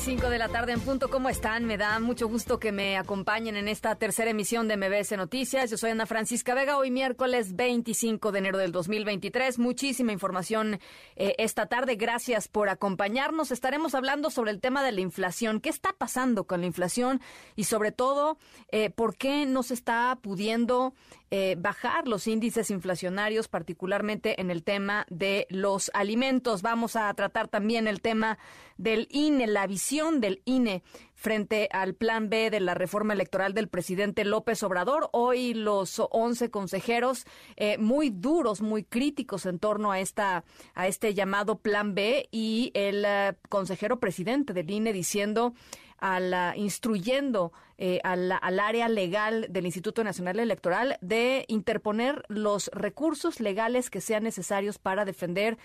[0.00, 1.66] 5 de la tarde en punto, ¿cómo están?
[1.66, 5.70] Me da mucho gusto que me acompañen en esta tercera emisión de MBS Noticias.
[5.70, 9.58] Yo soy Ana Francisca Vega, hoy miércoles 25 de enero del 2023.
[9.58, 10.80] Muchísima información
[11.16, 11.96] eh, esta tarde.
[11.96, 13.50] Gracias por acompañarnos.
[13.50, 15.60] Estaremos hablando sobre el tema de la inflación.
[15.60, 17.20] ¿Qué está pasando con la inflación?
[17.54, 18.38] Y sobre todo,
[18.72, 20.94] eh, ¿por qué no se está pudiendo
[21.32, 26.60] eh, bajar los índices inflacionarios, particularmente en el tema de los alimentos.
[26.60, 28.36] Vamos a tratar también el tema
[28.80, 30.82] del INE, la visión del INE
[31.14, 35.10] frente al plan B de la reforma electoral del presidente López Obrador.
[35.12, 40.44] Hoy los 11 consejeros eh, muy duros, muy críticos en torno a esta
[40.74, 45.52] a este llamado plan B y el eh, consejero presidente del INE diciendo
[45.98, 53.90] al, instruyendo eh, al, área legal del Instituto Nacional Electoral de interponer los recursos legales
[53.90, 55.58] que sean necesarios para defender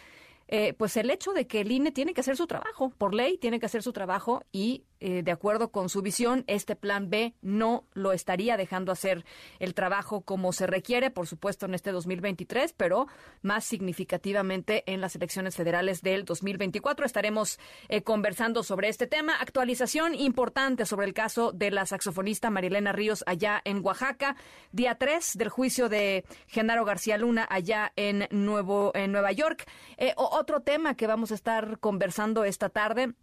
[0.47, 3.37] eh, pues el hecho de que el INE tiene que hacer su trabajo, por ley
[3.37, 7.33] tiene que hacer su trabajo y eh, de acuerdo con su visión, este plan B
[7.41, 9.25] no lo estaría dejando hacer
[9.59, 13.07] el trabajo como se requiere, por supuesto, en este 2023, pero
[13.41, 17.05] más significativamente en las elecciones federales del 2024.
[17.05, 19.35] Estaremos eh, conversando sobre este tema.
[19.39, 24.35] Actualización importante sobre el caso de la saxofonista Marilena Ríos allá en Oaxaca.
[24.71, 29.65] Día 3 del juicio de Genaro García Luna allá en, Nuevo, en Nueva York.
[29.97, 33.13] Eh, otro tema que vamos a estar conversando esta tarde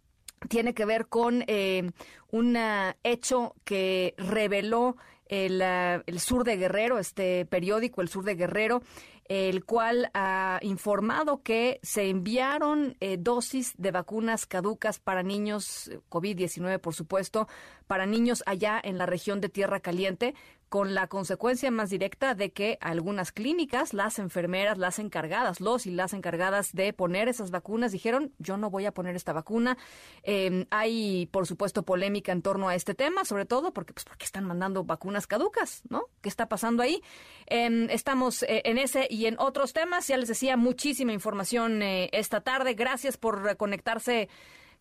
[0.49, 1.91] tiene que ver con eh,
[2.31, 2.57] un
[3.03, 4.95] hecho que reveló
[5.27, 8.81] el, ah, el, Sur de Guerrero, este periódico, el Sur de Guerrero,
[9.25, 15.99] el cual ha informado que se enviaron eh, dosis de vacunas caducas para niños, eh,
[16.09, 17.47] COVID-19 por supuesto,
[17.87, 20.35] para niños allá en la región de Tierra Caliente,
[20.73, 25.91] con la consecuencia más directa de que algunas clínicas, las enfermeras, las encargadas, los y
[25.91, 29.77] las encargadas de poner esas vacunas, dijeron, yo no voy a poner esta vacuna.
[30.23, 34.25] Em, hay, por supuesto, polémica en torno a este tema, sobre todo porque, pues, porque
[34.25, 36.05] están mandando vacunas caducas, ¿no?
[36.23, 37.03] ¿Qué está pasando ahí?
[37.45, 40.07] Em, estamos eh, en ese y en otros temas.
[40.07, 42.73] Ya les decía, muchísima información eh, esta tarde.
[42.73, 44.27] Gracias por conectarse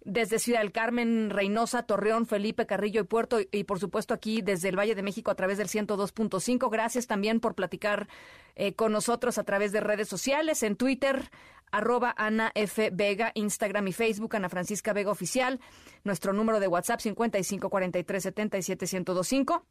[0.04, 4.68] desde Ciudad del Carmen, Reynosa, Torreón, Felipe, Carrillo y Puerto y por supuesto aquí desde
[4.68, 6.70] el Valle de México a través del 102.5.
[6.70, 8.08] Gracias también por platicar
[8.56, 11.30] eh, con nosotros a través de redes sociales, en Twitter,
[11.70, 12.90] arroba Ana F.
[12.92, 15.60] Vega, Instagram y Facebook, Ana Francisca Vega Oficial,
[16.04, 19.66] nuestro número de WhatsApp 55 43 77 1025.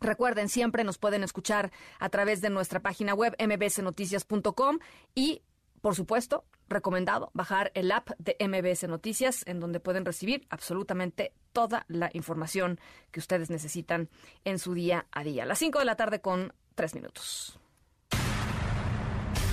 [0.00, 4.78] Recuerden, siempre nos pueden escuchar a través de nuestra página web mbsnoticias.com
[5.14, 5.42] y
[5.84, 11.84] por supuesto, recomendado bajar el app de MBS Noticias, en donde pueden recibir absolutamente toda
[11.88, 12.80] la información
[13.10, 14.08] que ustedes necesitan
[14.44, 15.44] en su día a día.
[15.44, 17.58] A las 5 de la tarde con 3 minutos.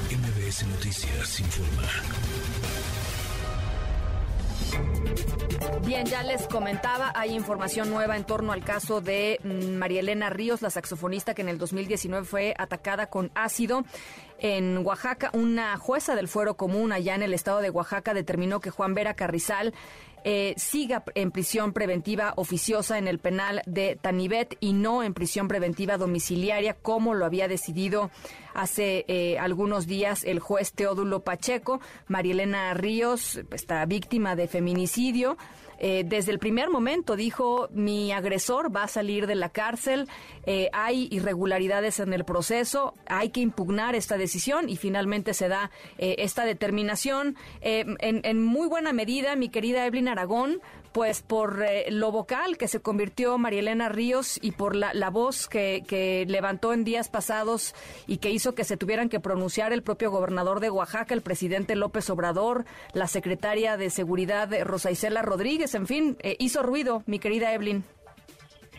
[0.09, 1.87] MBS Noticias informa.
[5.85, 10.29] Bien, ya les comentaba, hay información nueva en torno al caso de mm, María Elena
[10.29, 13.83] Ríos, la saxofonista que en el 2019 fue atacada con ácido
[14.41, 15.29] en Oaxaca.
[15.33, 19.13] Una jueza del fuero común allá en el estado de Oaxaca determinó que Juan Vera
[19.13, 19.73] Carrizal
[20.23, 25.47] eh, siga en prisión preventiva oficiosa en el penal de Tanibet y no en prisión
[25.47, 28.11] preventiva domiciliaria, como lo había decidido
[28.53, 31.81] hace eh, algunos días el juez Teodulo Pacheco.
[32.07, 35.37] Marielena Ríos, está víctima de feminicidio.
[35.83, 40.07] Eh, desde el primer momento dijo, mi agresor va a salir de la cárcel,
[40.45, 45.71] eh, hay irregularidades en el proceso, hay que impugnar esta decisión y finalmente se da
[45.97, 47.35] eh, esta determinación.
[47.61, 50.61] En, en, muy buena medida, mi querida Evelyn Aragón,
[50.93, 55.83] pues por lo vocal que se convirtió Marielena Ríos y por la, la voz que,
[55.87, 57.73] que, levantó en días pasados
[58.07, 61.75] y que hizo que se tuvieran que pronunciar el propio gobernador de Oaxaca, el presidente
[61.75, 67.19] López Obrador, la secretaria de Seguridad Rosa Isela Rodríguez, en fin, eh, hizo ruido, mi
[67.19, 67.83] querida Evelyn.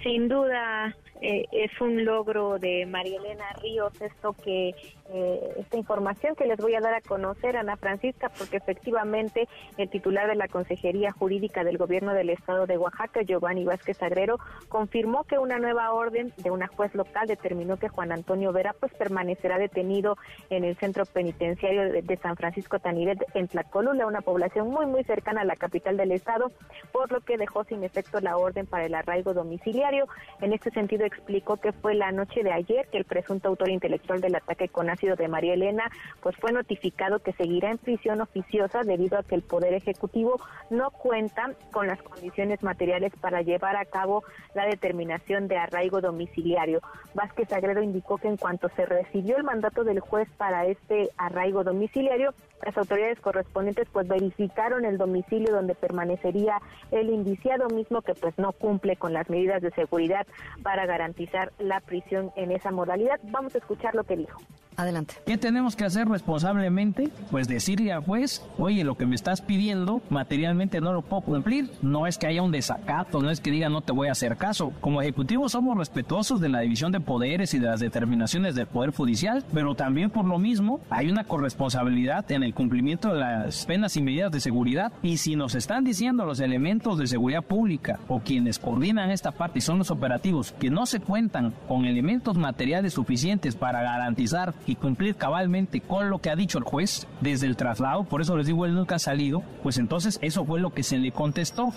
[0.02, 4.74] Sin duda, eh, es un logro de María Elena Ríos esto que
[5.14, 9.90] eh, esta información que les voy a dar a conocer Ana Francisca porque efectivamente el
[9.90, 14.38] titular de la Consejería Jurídica del Gobierno del Estado de Oaxaca Giovanni Vázquez Agrero
[14.70, 18.94] confirmó que una nueva orden de una juez local determinó que Juan Antonio Vera pues
[18.94, 20.16] permanecerá detenido
[20.48, 25.42] en el centro penitenciario de, San Francisco Taniret en Tlacolula una población muy muy cercana
[25.42, 26.52] a la capital del estado
[26.90, 30.06] por lo que dejó sin efecto la orden para el arraigo domiciliario.
[30.40, 34.20] En este sentido explicó que fue la noche de ayer que el presunto autor intelectual
[34.20, 35.90] del ataque con de María Elena
[36.20, 40.40] pues fue notificado que seguirá en prisión oficiosa debido a que el Poder Ejecutivo
[40.70, 44.22] no cuenta con las condiciones materiales para llevar a cabo
[44.54, 46.80] la determinación de arraigo domiciliario.
[47.14, 51.64] Vázquez Agredo indicó que en cuanto se recibió el mandato del juez para este arraigo
[51.64, 52.32] domiciliario,
[52.64, 56.60] las autoridades correspondientes pues verificaron el domicilio donde permanecería
[56.90, 60.26] el indiciado mismo que pues no cumple con las medidas de seguridad
[60.62, 63.20] para garantizar la prisión en esa modalidad.
[63.24, 64.40] Vamos a escuchar lo que dijo.
[64.76, 65.14] Adelante.
[65.26, 67.10] ¿Qué tenemos que hacer responsablemente?
[67.30, 71.70] Pues decirle al juez, oye, lo que me estás pidiendo materialmente no lo puedo cumplir.
[71.82, 74.38] No es que haya un desacato, no es que diga no te voy a hacer
[74.38, 74.72] caso.
[74.80, 78.92] Como ejecutivos somos respetuosos de la división de poderes y de las determinaciones del Poder
[78.92, 83.96] Judicial, pero también por lo mismo hay una corresponsabilidad en el cumplimiento de las penas
[83.96, 84.92] y medidas de seguridad.
[85.02, 89.58] Y si nos están diciendo los elementos de seguridad pública o quienes coordinan esta parte
[89.58, 94.76] y son los operativos que no se cuentan con elementos materiales suficientes para garantizar y
[94.76, 98.46] cumplir cabalmente con lo que ha dicho el juez desde el traslado, por eso les
[98.46, 101.72] digo, él nunca ha salido, pues entonces eso fue lo que se le contestó.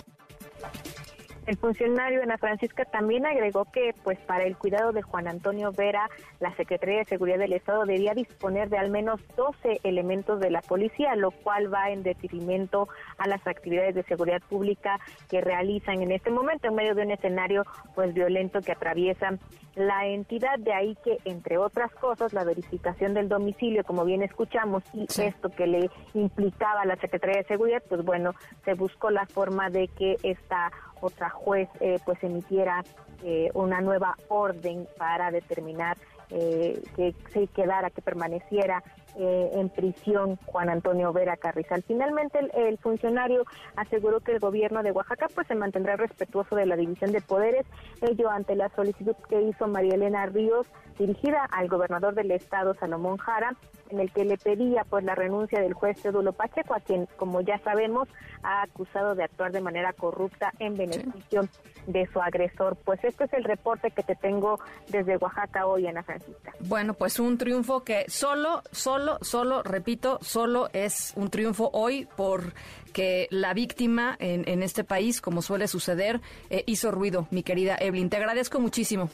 [1.46, 6.10] El funcionario Ana Francisca también agregó que pues para el cuidado de Juan Antonio Vera,
[6.40, 10.60] la Secretaría de Seguridad del Estado debía disponer de al menos 12 elementos de la
[10.60, 14.98] policía, lo cual va en detrimento a las actividades de seguridad pública
[15.30, 17.64] que realizan en este momento en medio de un escenario
[17.94, 19.38] pues violento que atraviesa
[19.76, 24.82] la entidad, de ahí que entre otras cosas la verificación del domicilio, como bien escuchamos,
[24.94, 28.34] y esto que le implicaba a la Secretaría de Seguridad, pues bueno,
[28.64, 32.82] se buscó la forma de que esta otra juez eh, pues emitiera
[33.22, 35.98] eh, una nueva orden para determinar
[36.30, 38.82] eh, que se quedara, que permaneciera
[39.18, 41.82] eh, en prisión Juan Antonio Vera Carrizal.
[41.86, 46.76] Finalmente, el, funcionario aseguró que el gobierno de Oaxaca pues se mantendrá respetuoso de la
[46.76, 47.66] división de poderes,
[48.02, 50.66] ello ante la solicitud que hizo María Elena Ríos
[50.98, 53.56] dirigida al gobernador del estado Salomón Jara,
[53.90, 57.40] en el que le pedía pues la renuncia del juez Teodulo Pacheco, a quien, como
[57.40, 58.08] ya sabemos,
[58.42, 61.42] ha acusado de actuar de manera corrupta en beneficio
[61.86, 62.76] de su agresor.
[62.84, 64.58] Pues este es el reporte que te tengo
[64.88, 66.52] desde Oaxaca hoy, Ana Francisca.
[66.60, 72.52] Bueno, pues un triunfo que solo, solo solo, repito, solo es un triunfo hoy por
[72.92, 76.20] que la víctima en, este país, como suele suceder,
[76.50, 78.08] eh, hizo ruido, mi querida Evelyn.
[78.08, 79.10] Te agradezco muchísimo.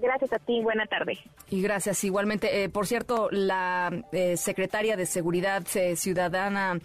[0.00, 1.18] Gracias a ti, buena tarde.
[1.48, 2.64] Y gracias igualmente.
[2.64, 5.62] Eh, por cierto, la eh, secretaria de Seguridad
[5.94, 6.78] Ciudadana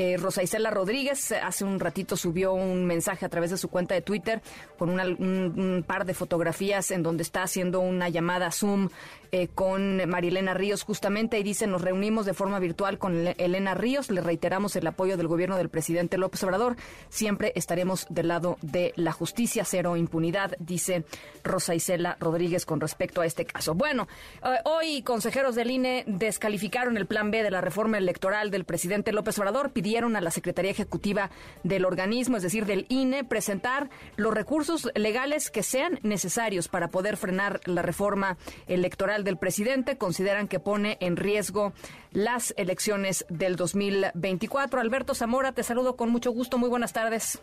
[0.00, 3.96] eh, Rosa Isela Rodríguez hace un ratito subió un mensaje a través de su cuenta
[3.96, 4.40] de Twitter
[4.78, 8.90] con un, par de fotografías en donde está haciendo una llamada Zoom
[9.32, 14.10] eh, con Marilena Ríos justamente y dice nos reunimos de forma virtual con Elena Ríos,
[14.10, 16.76] le reiteramos el apoyo del gobierno del presidente López Obrador,
[17.08, 21.04] siempre estaremos del lado de la justicia, cero impunidad, dice
[21.44, 23.74] Rosa Isela Rodríguez con respecto a este caso.
[23.74, 24.08] Bueno,
[24.44, 29.12] eh, hoy consejeros del INE descalificaron el plan B de la reforma electoral del presidente
[29.12, 31.30] López Obrador, pidieron a la Secretaría Ejecutiva
[31.62, 37.16] del organismo, es decir, del INE, presentar los recursos legales que sean necesarios para poder
[37.16, 38.36] frenar la reforma
[38.66, 39.98] electoral del presidente.
[39.98, 41.72] Consideran que pone en riesgo
[42.12, 44.80] las elecciones del 2024.
[44.80, 46.58] Alberto Zamora, te saludo con mucho gusto.
[46.58, 47.42] Muy buenas tardes.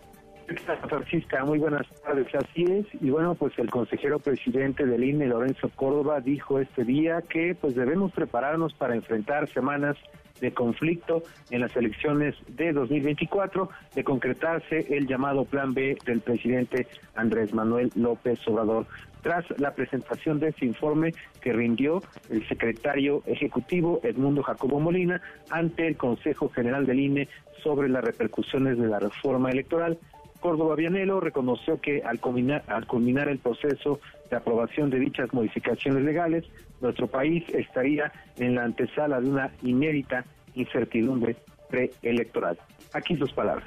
[0.90, 2.28] Francisca, muy buenas tardes.
[2.36, 7.24] Así es, y bueno, pues el consejero presidente del INE, Lorenzo Córdoba, dijo este día
[7.28, 9.98] que pues debemos prepararnos para enfrentar semanas
[10.42, 16.88] de conflicto en las elecciones de 2024, de concretarse el llamado Plan B del presidente
[17.16, 18.86] Andrés Manuel López Obrador.
[19.26, 25.88] Tras la presentación de este informe que rindió el secretario ejecutivo Edmundo Jacobo Molina ante
[25.88, 27.28] el Consejo General del INE
[27.64, 29.98] sobre las repercusiones de la reforma electoral,
[30.40, 36.04] Córdoba Vianelo reconoció que al culminar, al culminar el proceso de aprobación de dichas modificaciones
[36.04, 36.46] legales,
[36.80, 41.36] nuestro país estaría en la antesala de una inédita incertidumbre
[41.68, 42.60] preelectoral.
[42.94, 43.66] Aquí sus palabras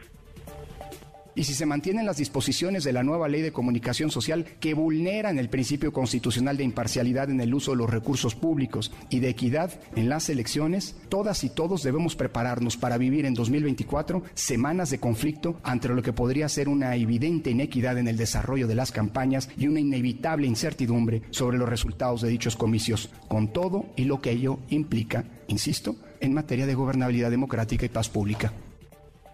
[1.39, 5.39] y si se mantienen las disposiciones de la nueva ley de comunicación social que vulneran
[5.39, 9.71] el principio constitucional de imparcialidad en el uso de los recursos públicos y de equidad
[9.95, 15.61] en las elecciones, todas y todos debemos prepararnos para vivir en 2024 semanas de conflicto
[15.63, 19.69] ante lo que podría ser una evidente inequidad en el desarrollo de las campañas y
[19.69, 24.59] una inevitable incertidumbre sobre los resultados de dichos comicios, con todo y lo que ello
[24.71, 28.53] implica, insisto, en materia de gobernabilidad democrática y paz pública.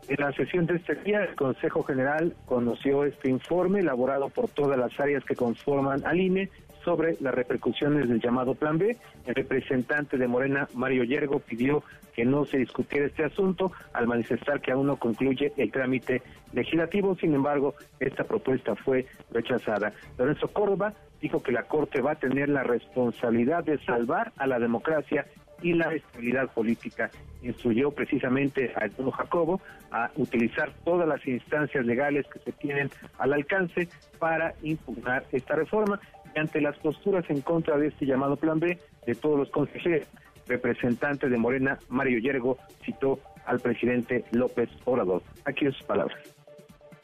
[0.07, 4.79] En la sesión de este día, el Consejo General conoció este informe elaborado por todas
[4.79, 6.51] las áreas que conforman al INE
[6.85, 8.99] sobre las repercusiones del llamado Plan B.
[9.25, 11.83] El representante de Morena, Mario Yergo, pidió
[12.15, 16.21] que no se discutiera este asunto al manifestar que aún no concluye el trámite
[16.53, 17.17] legislativo.
[17.17, 19.95] Sin embargo, esta propuesta fue rechazada.
[20.19, 20.93] Lorenzo Córdoba
[21.23, 25.25] dijo que la Corte va a tener la responsabilidad de salvar a la democracia
[25.65, 27.11] y la estabilidad política.
[27.43, 33.33] Instruyó precisamente a Eduardo Jacobo a utilizar todas las instancias legales que se tienen al
[33.33, 35.99] alcance para impugnar esta reforma.
[36.37, 40.07] Y ante las posturas en contra de este llamado Plan B de todos los consejeros,
[40.47, 45.23] representante de Morena, Mario Yergo, citó al presidente López Obrador.
[45.47, 46.19] Aquí sus palabras.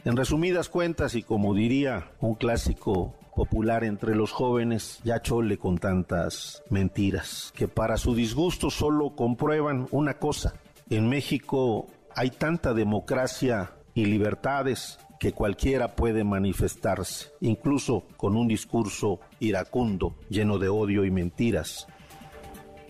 [0.05, 5.79] En resumidas cuentas, y como diría un clásico popular entre los jóvenes, ya chole con
[5.79, 10.53] tantas mentiras, que para su disgusto solo comprueban una cosa.
[10.91, 19.21] En México hay tanta democracia y libertades que cualquiera puede manifestarse, incluso con un discurso
[19.39, 21.89] iracundo, lleno de odio y mentiras.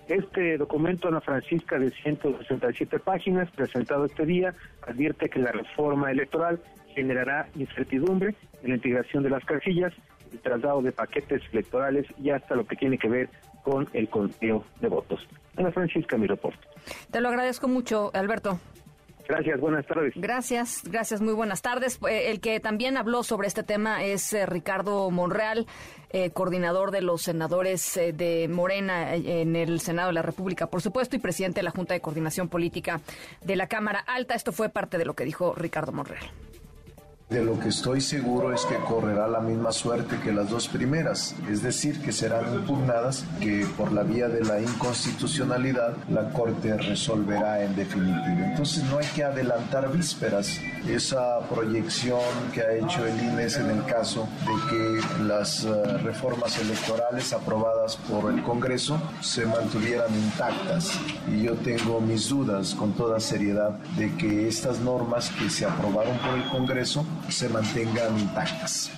[0.09, 4.53] Este documento, Ana Francisca, de 167 páginas, presentado este día,
[4.83, 6.61] advierte que la reforma electoral
[6.97, 9.93] generará incertidumbre en la integración de las casillas,
[10.33, 13.29] el traslado de paquetes electorales y hasta lo que tiene que ver
[13.63, 15.21] con el conteo de votos.
[15.57, 16.61] Ana Francisca, mi reporte.
[17.11, 18.59] Te lo agradezco mucho, Alberto.
[19.31, 20.13] Gracias, buenas tardes.
[20.17, 22.01] Gracias, gracias, muy buenas tardes.
[22.09, 25.67] Eh, el que también habló sobre este tema es eh, Ricardo Monreal,
[26.11, 31.15] eh, coordinador de los senadores de Morena en el Senado de la República, por supuesto,
[31.15, 33.03] y presidente de la Junta de Coordinación Política
[33.45, 34.35] de la Cámara Alta.
[34.35, 36.25] Esto fue parte de lo que dijo Ricardo Monreal.
[37.31, 41.33] De lo que estoy seguro es que correrá la misma suerte que las dos primeras,
[41.49, 47.63] es decir, que serán impugnadas, que por la vía de la inconstitucionalidad la Corte resolverá
[47.63, 48.51] en definitiva.
[48.51, 50.59] Entonces no hay que adelantar vísperas.
[50.89, 52.19] Esa proyección
[52.53, 57.97] que ha hecho el INES en el caso de que las eh, reformas electorales aprobadas
[57.97, 60.99] por el Congreso se mantuvieran intactas.
[61.29, 66.19] Y yo tengo mis dudas con toda seriedad de que estas normas que se aprobaron
[66.19, 68.91] por el Congreso se mantengan intactas.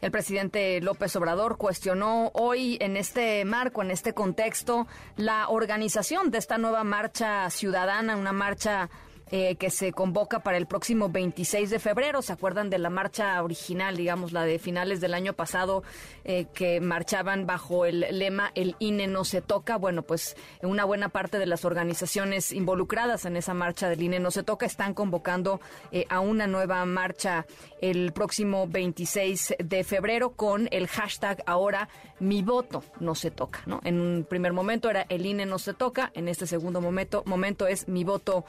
[0.00, 6.38] El presidente López Obrador cuestionó hoy en este marco, en este contexto, la organización de
[6.38, 8.90] esta nueva marcha ciudadana, una marcha
[9.34, 12.20] eh, que se convoca para el próximo 26 de febrero.
[12.20, 15.84] ¿Se acuerdan de la marcha original, digamos, la de finales del año pasado,
[16.24, 19.78] eh, que marchaban bajo el lema El INE no se toca?
[19.78, 24.30] Bueno, pues una buena parte de las organizaciones involucradas en esa marcha del INE no
[24.30, 25.62] se toca están convocando
[25.92, 27.46] eh, a una nueva marcha
[27.80, 31.88] el próximo 26 de febrero con el hashtag ahora
[32.20, 33.62] mi voto no se toca.
[33.64, 33.80] ¿no?
[33.82, 37.66] En un primer momento era el INE no se toca, en este segundo momento, momento
[37.66, 38.44] es mi voto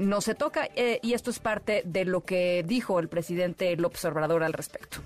[0.00, 4.04] no se toca eh, y esto es parte de lo que dijo el presidente López
[4.04, 4.98] Obrador al respecto.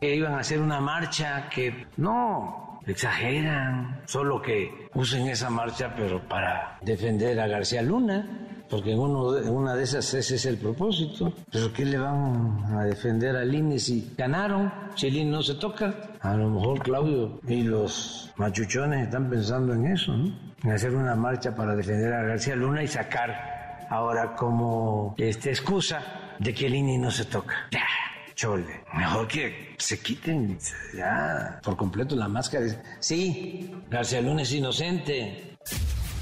[0.00, 6.26] Que iban a hacer una marcha que no exageran, solo que usen esa marcha pero
[6.28, 10.58] para defender a García Luna porque en, uno, en una de esas ese es el
[10.58, 11.32] propósito.
[11.50, 14.72] Pero ¿qué le van a defender al INE si ganaron?
[14.96, 15.94] Si INE no se toca.
[16.20, 20.34] A lo mejor Claudio y los machuchones están pensando en eso, ¿no?
[20.64, 23.55] En hacer una marcha para defender a García Luna y sacar
[23.90, 27.68] ahora como este, excusa de que el INE no se toca.
[27.70, 27.86] Ya,
[28.34, 28.84] chole.
[28.94, 30.58] Mejor que se quiten
[30.94, 32.66] ya por completo la máscara.
[33.00, 35.56] Sí, García Luna es inocente.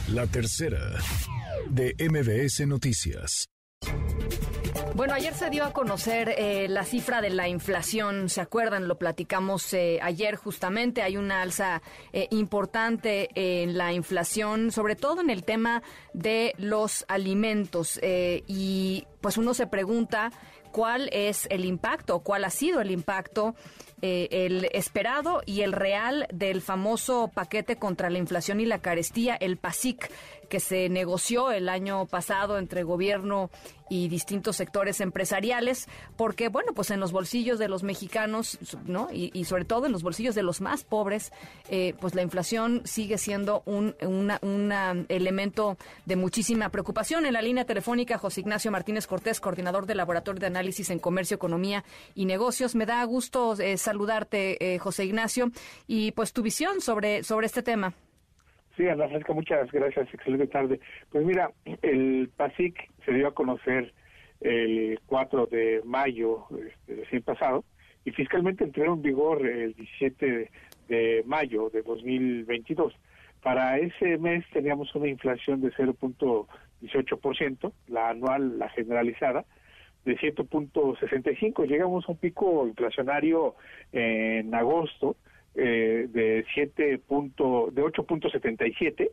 [0.08, 0.78] La tercera
[1.70, 3.48] de MBS Noticias.
[4.94, 8.86] Bueno, ayer se dio a conocer eh, la cifra de la inflación, ¿se acuerdan?
[8.86, 11.02] Lo platicamos eh, ayer justamente.
[11.02, 11.82] Hay una alza
[12.12, 15.82] eh, importante en la inflación, sobre todo en el tema
[16.12, 17.98] de los alimentos.
[18.04, 20.30] y pues uno se pregunta
[20.70, 23.56] cuál es el impacto, cuál ha sido el impacto
[24.02, 29.56] el esperado y el real del famoso paquete contra la inflación y la carestía, el
[29.56, 30.10] PASIC,
[30.54, 33.50] que se negoció el año pasado entre gobierno
[33.90, 38.56] y distintos sectores empresariales, porque bueno, pues en los bolsillos de los mexicanos,
[38.86, 39.08] ¿no?
[39.12, 41.32] Y, sobre todo en los bolsillos de los más pobres,
[41.70, 43.96] eh, pues la inflación sigue siendo un
[45.08, 47.26] elemento de muchísima preocupación.
[47.26, 51.34] En la línea telefónica, José Ignacio Martínez Cortés, coordinador del Laboratorio de Análisis en Comercio,
[51.34, 51.82] Economía
[52.14, 52.76] y Negocios.
[52.76, 55.50] Me da gusto eh, saludarte, eh, José Ignacio,
[55.88, 57.92] y pues tu visión sobre, sobre este tema.
[58.76, 60.12] Sí, Ana Francisca, muchas gracias.
[60.12, 60.80] Excelente tarde.
[61.10, 61.52] Pues mira,
[61.82, 63.94] el PASIC se dio a conocer
[64.40, 67.64] el 4 de mayo este, recién pasado
[68.04, 70.50] y fiscalmente entró en vigor el 17
[70.88, 72.92] de, mayo de 2022.
[73.42, 79.44] Para ese mes teníamos una inflación de 0.18%, la anual, la generalizada,
[80.04, 81.66] de 7.65.
[81.66, 83.54] Llegamos a un pico inflacionario
[83.92, 85.16] en agosto
[85.54, 89.10] eh, de 7 punto, de 8.77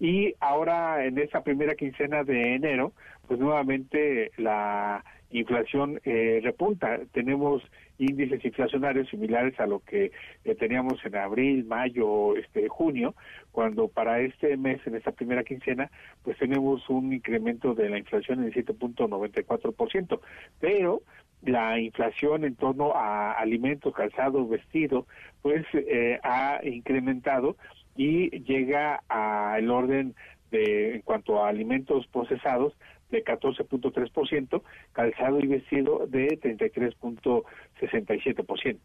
[0.00, 2.94] y ahora en esta primera quincena de enero,
[3.28, 6.98] pues nuevamente la inflación eh, repunta.
[7.12, 7.62] Tenemos
[7.98, 10.10] índices inflacionarios similares a lo que
[10.44, 13.14] eh, teníamos en abril, mayo, este junio,
[13.52, 15.90] cuando para este mes, en esta primera quincena,
[16.22, 20.20] pues tenemos un incremento de la inflación en 7.94%.
[20.60, 21.02] Pero
[21.42, 25.06] la inflación en torno a alimentos, calzado, vestido,
[25.42, 27.56] pues eh, ha incrementado
[27.96, 30.14] y llega al orden
[30.50, 32.74] de, en cuanto a alimentos procesados,
[33.10, 38.78] de 14.3%, calzado y vestido de 33.67%.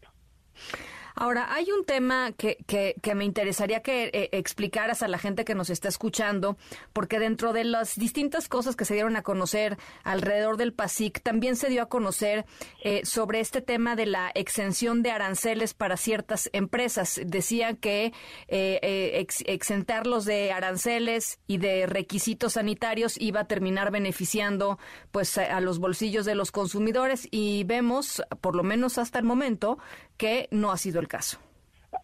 [1.18, 5.54] Ahora, hay un tema que, que, me interesaría que eh, explicaras a la gente que
[5.54, 6.58] nos está escuchando,
[6.92, 11.56] porque dentro de las distintas cosas que se dieron a conocer alrededor del PASIC, también
[11.56, 12.44] se dio a conocer
[12.84, 17.18] eh, sobre este tema de la exención de aranceles para ciertas empresas.
[17.24, 18.12] Decían que
[18.48, 24.78] eh, exentarlos de aranceles y de requisitos sanitarios iba a terminar beneficiando
[25.12, 29.78] pues a los bolsillos de los consumidores y vemos, por lo menos hasta el momento,
[30.16, 31.40] que no ha sido el caso.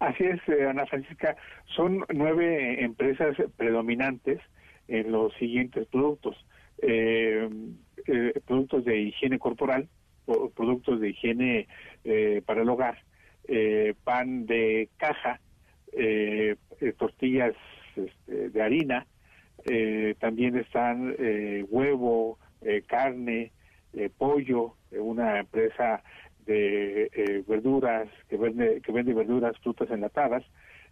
[0.01, 1.37] Así es, eh, Ana Francisca.
[1.77, 4.41] Son nueve empresas predominantes
[4.89, 6.37] en los siguientes productos.
[6.79, 7.49] Eh,
[8.07, 9.89] eh, productos de higiene corporal,
[10.57, 11.69] productos de higiene
[12.47, 12.99] para el hogar,
[14.05, 15.41] pan de caja,
[16.97, 17.55] tortillas
[17.95, 19.07] este, de harina,
[20.19, 21.15] también están
[21.69, 22.39] huevo,
[22.87, 23.53] carne,
[24.17, 26.03] pollo, una empresa
[26.47, 30.45] de eh, verduras, que vende, que vende verduras, frutas enlatadas,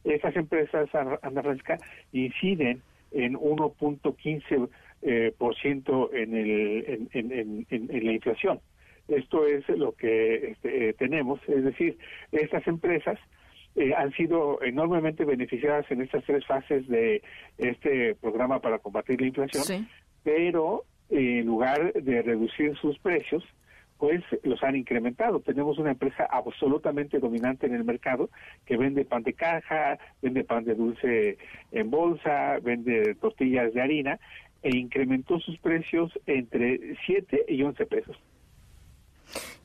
[0.05, 1.79] esas empresas, Ana Francisca,
[2.13, 4.69] inciden en 1.15%
[5.03, 8.61] eh, por ciento en, el, en, en, la inflación.
[9.09, 11.99] Esto es lo que este, eh, tenemos, es decir,
[12.33, 13.19] estas empresas
[13.77, 17.23] eh, han sido enormemente beneficiadas en estas tres fases de
[17.59, 19.89] este programa para combatir la inflación,
[20.23, 23.43] pero en lugar de reducir sus precios,
[24.01, 25.41] pues los han incrementado.
[25.41, 28.31] Tenemos una empresa absolutamente dominante en el mercado
[28.65, 31.37] que vende pan de caja, vende pan de dulce
[31.71, 34.19] en bolsa, vende tortillas de harina
[34.63, 38.17] e incrementó sus precios entre 7 y 11 pesos.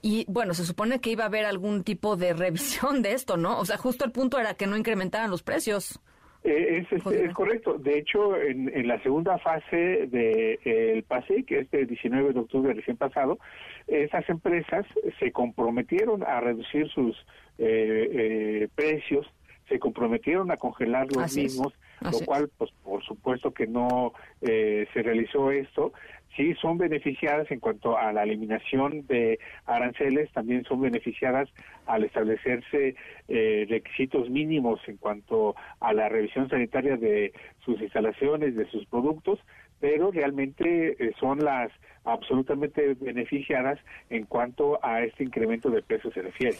[0.01, 3.57] Y bueno, se supone que iba a haber algún tipo de revisión de esto, ¿no?
[3.57, 5.99] O sea, justo el punto era que no incrementaran los precios.
[6.45, 7.79] Eh, es, es, correcto.
[7.79, 12.39] De hecho, en, en la segunda fase del de, PASE, que es del 19 de
[12.39, 13.39] octubre recién pasado,
[13.87, 14.85] esas empresas
[15.19, 17.17] se comprometieron a reducir sus
[17.57, 19.25] eh, eh, precios,
[19.67, 25.49] se comprometieron a congelar los mismos, lo cual, pues, por supuesto que no se realizó
[25.49, 25.93] esto
[26.35, 31.49] sí son beneficiadas en cuanto a la eliminación de aranceles, también son beneficiadas
[31.85, 32.95] al establecerse
[33.27, 39.39] eh, requisitos mínimos en cuanto a la revisión sanitaria de sus instalaciones, de sus productos,
[39.79, 41.71] pero realmente eh, son las
[42.03, 46.57] absolutamente beneficiadas en cuanto a este incremento de peso se refiere.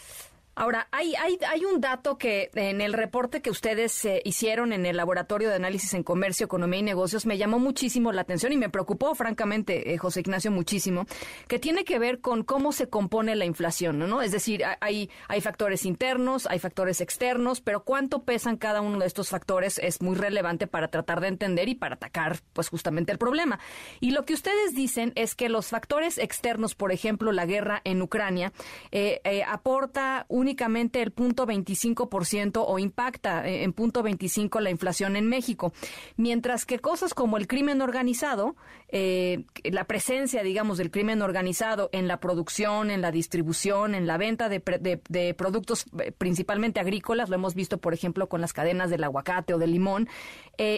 [0.58, 4.86] Ahora, hay, hay, hay un dato que en el reporte que ustedes eh, hicieron en
[4.86, 8.58] el Laboratorio de Análisis en Comercio, Economía y Negocios me llamó muchísimo la atención y
[8.58, 11.08] me preocupó, francamente, eh, José Ignacio, muchísimo,
[11.50, 14.22] que tiene que ver con cómo se compone la inflación, ¿no?
[14.22, 19.08] Es decir, hay, hay factores internos, hay factores externos, pero cuánto pesan cada uno de
[19.08, 23.18] estos factores es muy relevante para tratar de entender y para atacar, pues, justamente el
[23.18, 23.60] problema.
[24.00, 28.02] Y lo que ustedes dicen es que los factores externos, por ejemplo, la guerra en
[28.02, 28.54] Ucrania,
[28.94, 35.16] eh, aporta un únicamente el punto 25% o impacta eh, en punto 25 la inflación
[35.16, 35.74] en México,
[36.18, 38.56] mientras que cosas como el crimen organizado,
[38.90, 44.18] eh, la presencia, digamos, del crimen organizado en la producción, en la distribución, en la
[44.18, 44.62] venta de,
[45.10, 49.56] de productos eh, principalmente agrícolas, lo hemos visto, por ejemplo, con las cadenas del aguacate
[49.56, 50.08] o del limón,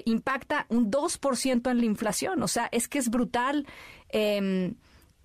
[0.06, 2.42] impacta un 2% en la inflación.
[2.42, 3.68] O sea, es que es brutal.
[4.10, 4.74] Eh,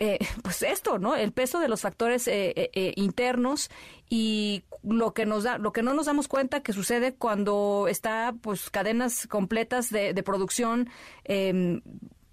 [0.03, 1.15] eh, pues esto, ¿no?
[1.15, 3.71] El peso de los factores eh, eh, internos
[4.11, 8.35] y lo que nos da, lo que no nos damos cuenta que sucede cuando está,
[8.43, 10.89] pues, cadenas completas de, producción,
[11.23, 11.83] em,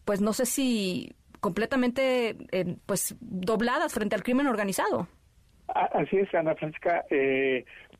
[0.03, 2.35] pues, no sé si completamente,
[2.87, 5.07] pues, dobladas frente al crimen organizado.
[5.67, 7.05] Así es, Ana Francisca.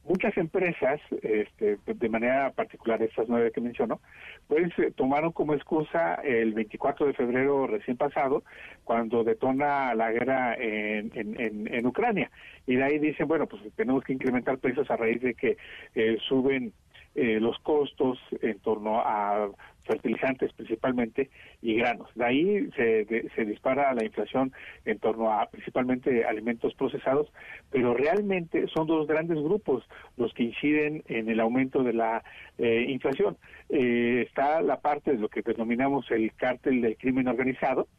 [0.04, 4.02] muchas empresas, este, de manera particular estas nueve que menciono,
[4.50, 8.44] pues tomaron como excusa el 24 de febrero recién pasado,
[8.84, 12.32] cuando detona la guerra en, en, Ucrania.
[12.66, 15.56] Y de ahí dicen, bueno, pues tenemos que incrementar precios a raíz de que
[15.94, 16.74] eh, suben
[17.22, 19.50] eh, los costos en torno a
[19.84, 21.30] fertilizantes principalmente
[21.62, 22.08] y granos.
[22.16, 23.06] De ahí se,
[23.36, 24.54] se dispara la inflación
[24.86, 27.28] en torno a principalmente alimentos procesados,
[27.72, 29.84] pero realmente son dos grandes grupos
[30.16, 32.24] los que inciden en el aumento de la
[32.58, 33.36] eh, inflación.
[33.68, 37.90] Eh, está la parte de lo que denominamos el cártel del crimen organizado,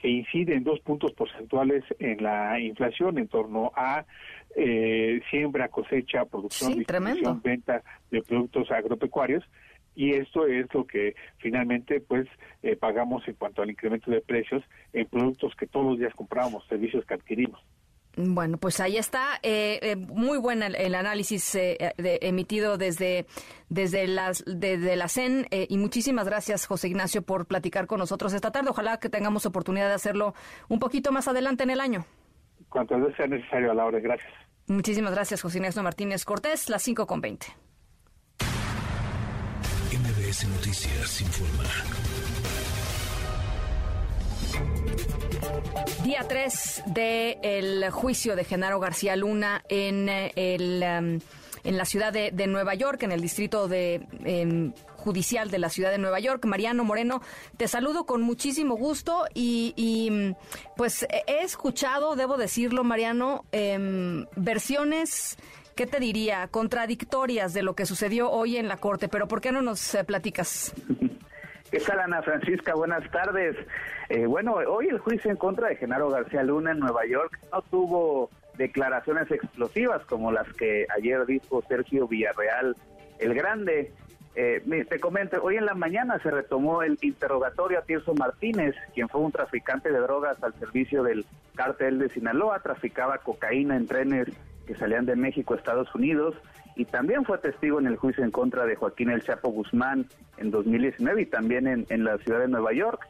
[0.00, 4.04] que incide en dos puntos porcentuales en la inflación en torno a
[4.56, 9.44] eh, siembra, cosecha, producción, distribución, venta de productos agropecuarios
[9.94, 12.26] y esto es lo que finalmente pues
[12.62, 16.66] eh, pagamos en cuanto al incremento de precios en productos que todos los días compramos,
[16.68, 17.60] servicios que adquirimos.
[18.28, 19.38] Bueno, pues ahí está.
[19.42, 23.26] Eh, eh, muy bueno el, análisis emitido desde,
[23.68, 28.50] desde, las, desde la CEN y muchísimas gracias, José Ignacio, por platicar con nosotros esta
[28.50, 28.70] tarde.
[28.70, 30.34] Ojalá que tengamos oportunidad de hacerlo
[30.68, 32.04] un poquito más adelante en el año.
[32.68, 33.98] Cuantas veces sea necesario a la hora.
[34.00, 34.32] Gracias.
[34.66, 37.46] Muchísimas gracias, José Ignacio Martínez Cortés, las 5 con 20.
[39.92, 42.19] MBS Noticias informa.
[46.04, 51.20] Día 3 del juicio de Genaro García Luna en, el, um,
[51.62, 55.90] en la ciudad de, Nueva York, en el distrito de, em, judicial de la ciudad
[55.90, 56.44] de Nueva York.
[56.46, 57.20] Mariano Moreno,
[57.56, 60.34] te saludo con muchísimo gusto y,
[60.76, 65.36] pues he escuchado, debo decirlo, Mariano, em, versiones
[65.74, 66.48] ¿qué te diría?
[66.48, 70.04] Contradictorias de lo que sucedió hoy en la Corte, pero ¿por qué no nos eh,
[70.04, 70.74] platicas?
[71.70, 72.74] ¿Qué tal, Ana Francisca?
[72.74, 73.56] Buenas tardes.
[74.08, 77.62] Eh, bueno, hoy el juicio en contra de Genaro García Luna en Nueva York no
[77.62, 78.28] tuvo
[78.58, 82.76] declaraciones explosivas como las que ayer dijo Sergio Villarreal
[83.20, 83.92] el Grande.
[84.34, 89.08] Eh, te comento, hoy en la mañana se retomó el interrogatorio a Tirso Martínez, quien
[89.08, 94.26] fue un traficante de drogas al servicio del cártel de Sinaloa, traficaba cocaína en trenes
[94.66, 96.34] que salían de México a Estados Unidos
[96.76, 100.06] y también fue testigo en el juicio en contra de Joaquín El Chapo Guzmán
[100.38, 103.06] en 2019 y también en, en la ciudad de Nueva York.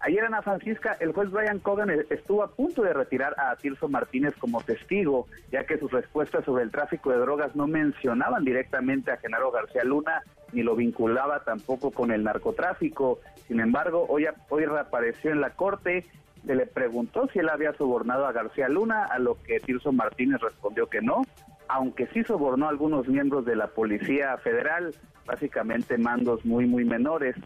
[0.00, 4.32] Ayer Ana Francisca, el juez Brian Cogan estuvo a punto de retirar a Tirso Martínez
[4.38, 9.16] como testigo, ya que sus respuestas sobre el tráfico de drogas no mencionaban directamente a
[9.16, 13.20] Genaro García Luna ni lo vinculaba tampoco con el narcotráfico.
[13.48, 16.06] Sin embargo, hoy, hoy reapareció en la corte
[16.46, 20.40] se le preguntó si él había sobornado a García Luna, a lo que Tirso Martínez
[20.40, 21.22] respondió que no,
[21.68, 24.94] aunque sí sobornó a algunos miembros de la Policía Federal,
[25.26, 27.36] básicamente mandos muy, muy menores.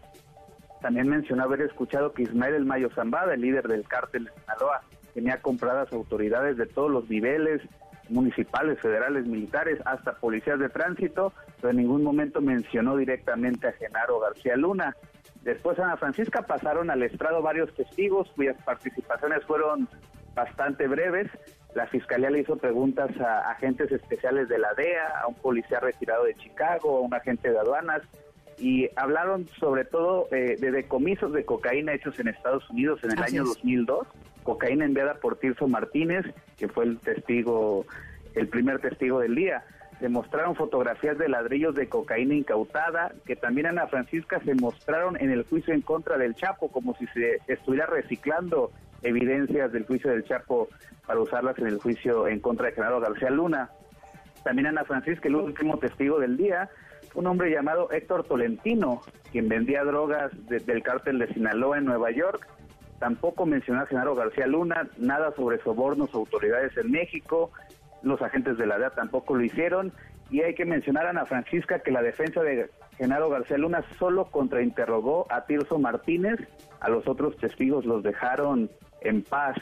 [0.81, 4.81] También mencionó haber escuchado que Ismael El Mayo Zambada, el líder del cártel de Sinaloa,
[5.13, 7.61] tenía compradas autoridades de todos los niveles,
[8.09, 14.19] municipales, federales, militares, hasta policías de tránsito, pero en ningún momento mencionó directamente a Genaro
[14.19, 14.95] García Luna.
[15.41, 19.87] Después Ana Francisca pasaron al estrado varios testigos cuyas participaciones fueron
[20.33, 21.29] bastante breves.
[21.75, 26.25] La fiscalía le hizo preguntas a agentes especiales de la DEA, a un policía retirado
[26.25, 28.01] de Chicago, a un agente de aduanas,
[28.59, 33.23] y hablaron sobre todo eh, de decomisos de cocaína hechos en Estados Unidos en el
[33.23, 34.07] año 2002,
[34.43, 36.25] cocaína enviada por Tirso Martínez,
[36.57, 37.85] que fue el testigo,
[38.35, 39.63] el primer testigo del día.
[39.99, 45.31] Se mostraron fotografías de ladrillos de cocaína incautada, que también Ana Francisca se mostraron en
[45.31, 48.71] el juicio en contra del Chapo, como si se estuviera reciclando
[49.03, 50.67] evidencias del juicio del Chapo
[51.05, 53.69] para usarlas en el juicio en contra de Genaro García Luna.
[54.43, 56.69] También Ana Francisca, el último testigo del día,
[57.15, 62.47] un hombre llamado Héctor Tolentino, quien vendía drogas del cártel de Sinaloa en Nueva York.
[62.99, 67.51] Tampoco mencionó a Genaro García Luna, nada sobre sobornos a autoridades en México,
[68.01, 69.91] los agentes de la DEA tampoco lo hicieron.
[70.29, 74.25] Y hay que mencionar a Ana Francisca que la defensa de Genaro García Luna solo
[74.25, 76.39] contrainterrogó a Tirso Martínez,
[76.79, 78.69] a los otros testigos los dejaron
[79.03, 79.57] en paz.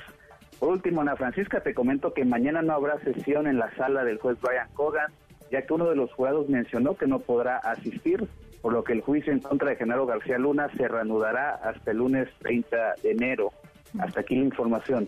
[0.60, 4.19] Por último, Ana Francisca, te comento que mañana no habrá sesión en la sala del
[4.19, 5.12] juez Brian Cogan,
[5.51, 8.27] ya que uno de los jurados mencionó que no podrá asistir,
[8.62, 11.97] por lo que el juicio en contra de Genaro García Luna se reanudará hasta el
[11.97, 13.51] lunes 30 de enero.
[13.99, 15.08] Hasta aquí la información.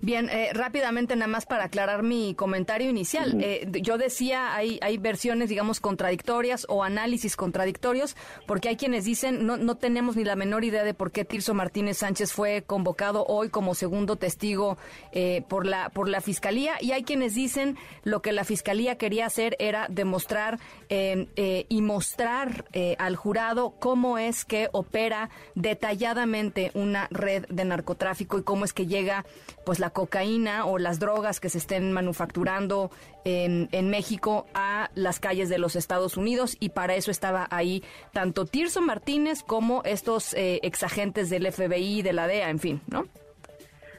[0.00, 3.36] Bien, eh, rápidamente nada más para aclarar mi comentario inicial.
[3.40, 8.16] Eh, yo decía, hay, hay versiones, digamos, contradictorias o análisis contradictorios,
[8.46, 11.54] porque hay quienes dicen, no, no tenemos ni la menor idea de por qué Tirso
[11.54, 14.78] Martínez Sánchez fue convocado hoy como segundo testigo
[15.12, 19.26] eh, por, la, por la Fiscalía, y hay quienes dicen lo que la Fiscalía quería
[19.26, 22.64] hacer era demostrar y mostrar
[22.98, 28.86] al jurado cómo es que opera detalladamente una red de narcotráfico y cómo es que
[28.86, 29.24] llega
[29.70, 32.90] pues la cocaína o las drogas que se estén manufacturando
[33.24, 37.84] en, en, México a las calles de los Estados Unidos y para eso estaba ahí
[38.12, 43.06] tanto Tirso Martínez como estos eh, exagentes del FBI, de la DEA, en fin, ¿no?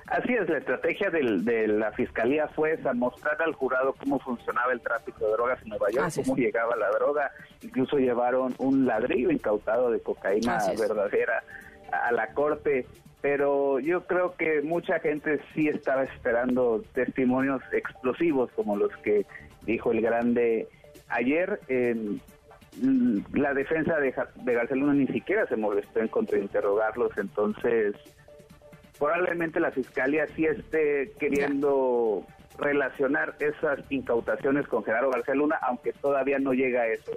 [0.08, 4.82] Así es, la estrategia de la fiscalía fue esa, mostrar al jurado cómo funcionaba el
[4.82, 7.32] tráfico de drogas en Nueva York, cómo llegaba la droga,
[7.62, 11.42] incluso llevaron un ladrillo incautado de cocaína verdadera
[11.92, 12.86] a la corte,
[13.22, 19.26] pero yo creo que mucha gente sí estaba esperando testimonios explosivos como los que
[19.64, 20.68] dijo el grande
[21.10, 21.60] ayer.
[23.34, 27.96] la defensa de, de García Luna ni siquiera se molestó en contrainterrogarlos, entonces
[28.98, 32.26] probablemente la fiscalía sí esté queriendo
[32.58, 37.12] relacionar esas incautaciones con Gerardo García Luna, aunque todavía no llega a eso.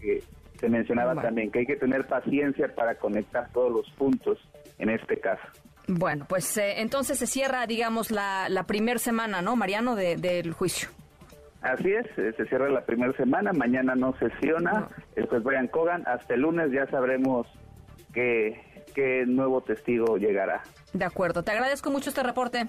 [0.00, 0.22] Que
[0.58, 4.38] se mencionaba también, que hay que tener paciencia para conectar todos los puntos
[4.78, 5.42] en este caso.
[5.86, 10.90] Bueno, pues eh, entonces se cierra, digamos, la, la primera semana, ¿no, Mariano, del juicio?
[11.62, 16.34] Así es, eh, se cierra la primera semana, mañana no sesiona, después Brian Cogan, hasta
[16.34, 17.46] el lunes ya sabremos
[18.12, 20.62] qué, qué nuevo testigo llegará.
[20.92, 22.66] De acuerdo, te agradezco mucho este reporte.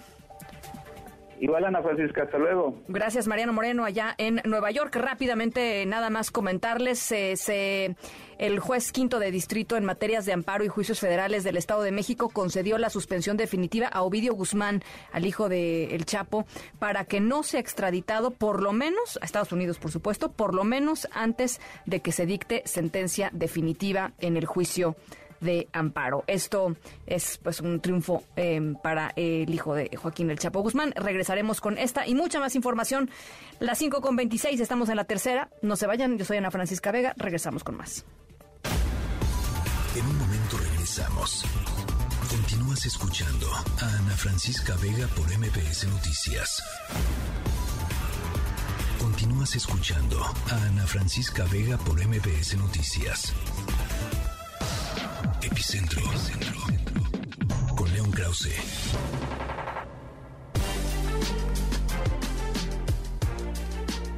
[1.42, 2.76] Igual Ana Francisca, hasta luego.
[2.88, 4.94] Gracias Mariano Moreno allá en Nueva York.
[4.96, 7.96] Rápidamente nada más comentarles, se,
[8.38, 11.92] el juez quinto de distrito en materias de amparo y juicios federales del Estado de
[11.92, 16.46] México concedió la suspensión definitiva a Ovidio Guzmán, al hijo de El Chapo,
[16.78, 20.66] para que no sea extraditado por lo menos a Estados Unidos, por supuesto, por lo
[20.66, 24.96] menos antes de que se dicte sentencia definitiva en el juicio
[25.42, 26.24] de amparo.
[26.28, 26.76] Esto
[27.06, 30.94] es pues un triunfo em, para el hijo de Joaquín El Chapo Guzmán.
[30.96, 33.10] Regresaremos con esta y mucha más información.
[33.60, 35.50] Las 5 con 26, estamos en la tercera.
[35.62, 37.14] No se vayan, yo soy Ana Francisca Vega.
[37.18, 38.06] Regresamos con más.
[39.96, 41.44] En un momento regresamos.
[42.30, 46.62] Continúas escuchando a Ana Francisca Vega por MPS Noticias.
[49.00, 53.34] Continúas escuchando a Ana Francisca Vega por MPS Noticias.
[55.42, 56.02] Epicentro.
[57.76, 58.54] Con León Krause.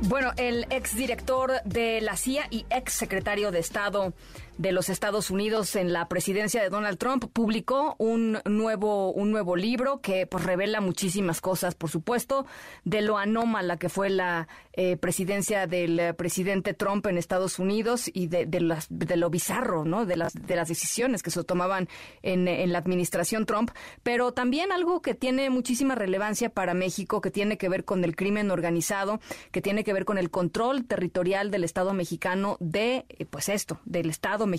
[0.01, 4.13] Bueno, el exdirector de la CIA y ex secretario de Estado
[4.61, 9.55] de los Estados Unidos en la presidencia de Donald Trump publicó un nuevo un nuevo
[9.55, 12.45] libro que pues revela muchísimas cosas, por supuesto,
[12.83, 18.09] de lo anómala que fue la eh, presidencia del eh, presidente Trump en Estados Unidos
[18.13, 20.05] y de, las, de lo bizarro, ¿no?
[20.05, 21.89] De las de las decisiones que se tomaban
[22.21, 23.71] en, en la administración Trump,
[24.03, 28.15] pero también algo que tiene muchísima relevancia para México, que tiene que ver con el
[28.15, 29.19] crimen organizado,
[29.51, 33.79] que tiene que ver con el control territorial del Estado mexicano de, eh, pues esto,
[33.85, 34.50] del Estado mexicano,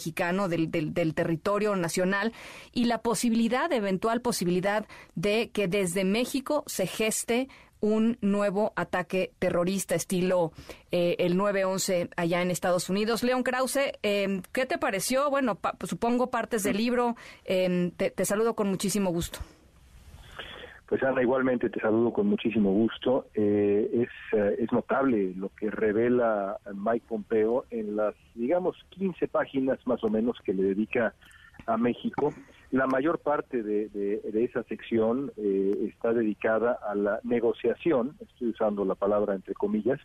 [0.48, 2.32] del, del, territorio nacional
[2.72, 7.48] y la posibilidad, eventual posibilidad de que desde México se geste
[7.82, 10.52] un nuevo ataque terrorista estilo
[10.92, 13.24] eh, el 9-11 allá en Estados Unidos.
[13.24, 15.28] León Krause, eh, ¿qué te pareció?
[15.30, 17.16] Bueno, supongo partes del libro.
[17.44, 19.40] Eh, te, saludo con muchísimo gusto.
[20.92, 23.24] Pues Ana, igualmente te saludo con muchísimo gusto.
[23.32, 29.78] Eh, es, eh, es notable lo que revela Mike Pompeo en las, digamos, 15 páginas
[29.86, 31.14] más o menos que le dedica
[31.64, 32.34] a México.
[32.72, 38.84] La mayor parte de, de, esa sección eh, está dedicada a la negociación, estoy usando
[38.84, 39.98] la palabra entre comillas,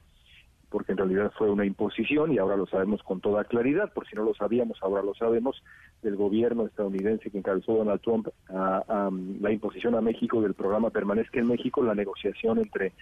[0.77, 4.15] porque en realidad fue una imposición y ahora lo sabemos con toda claridad, por si
[4.15, 5.63] no lo sabíamos, ahora lo sabemos,
[6.03, 9.09] del gobierno estadounidense que encabezó Donald Trump a,
[9.41, 12.93] la imposición a México del programa Permanezca en México, la negociación entre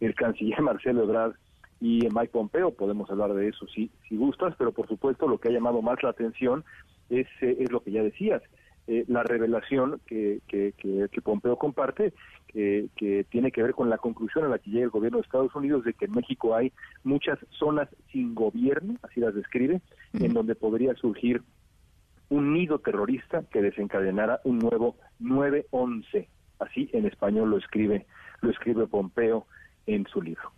[0.00, 1.32] el canciller Marcelo Ebrard
[1.80, 5.48] y Mike Pompeo, podemos hablar de eso si, si gustas, pero por supuesto lo que
[5.48, 6.64] ha llamado más la atención
[7.08, 8.42] es, eh, es lo que ya decías,
[8.88, 12.12] eh, la revelación que, que, que, Pompeo comparte,
[12.48, 15.22] que, que, tiene que ver con la conclusión a la que llega el gobierno de
[15.22, 16.72] Estados Unidos de que en México hay
[17.04, 19.80] muchas zonas sin gobierno, así las describe,
[20.14, 21.42] en donde podría surgir
[22.28, 26.26] un nido terrorista que desencadenara un nuevo 9-11.
[26.58, 28.06] Así en español lo escribe,
[28.40, 29.46] lo escribe Pompeo
[29.86, 30.50] en su libro.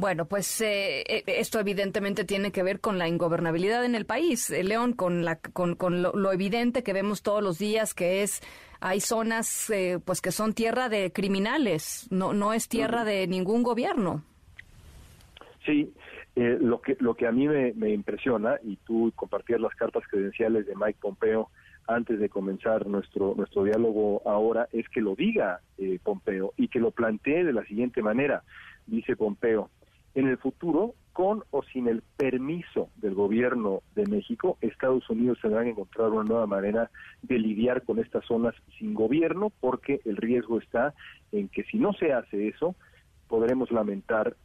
[0.00, 4.48] Bueno, pues eh, eh, esto evidentemente tiene que ver con la ingobernabilidad en el país,
[4.48, 8.40] eh, León, con, la, con, con lo, evidente que vemos todos los días, que es
[8.80, 9.72] hay zonas
[10.04, 14.22] pues que son tierra de criminales, no, no es tierra de ningún gobierno.
[15.66, 15.92] Sí,
[16.36, 20.64] lo que lo que a mí me, me, impresiona y tú compartías las cartas credenciales
[20.66, 21.50] de Mike Pompeo
[21.88, 25.60] antes de comenzar nuestro nuestro diálogo ahora es que lo diga
[26.04, 28.44] Pompeo y que lo plantee de la siguiente manera
[28.86, 29.70] dice Pompeo
[30.18, 35.62] en el futuro, con o sin el permiso del gobierno de México, Estados Unidos tendrá
[35.62, 36.90] que encontrar una nueva manera
[37.22, 40.94] de lidiar con estas zonas sin gobierno, porque el riesgo está
[41.30, 42.74] en que si no se hace eso,
[43.28, 44.36] podremos lamentar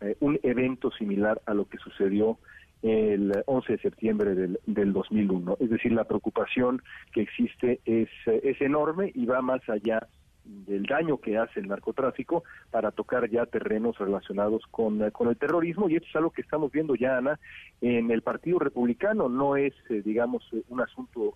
[0.00, 2.38] eh, un evento similar a lo que sucedió
[2.82, 5.56] el 11 de septiembre del, del 2001.
[5.58, 10.06] Es decir, la preocupación que existe es, es enorme y va más allá
[10.46, 15.36] del daño que hace el narcotráfico para tocar ya terrenos relacionados con, eh, con el
[15.36, 17.38] terrorismo y esto es algo que estamos viendo ya, Ana,
[17.80, 19.28] en el Partido Republicano.
[19.28, 21.34] No es, eh, digamos, un asunto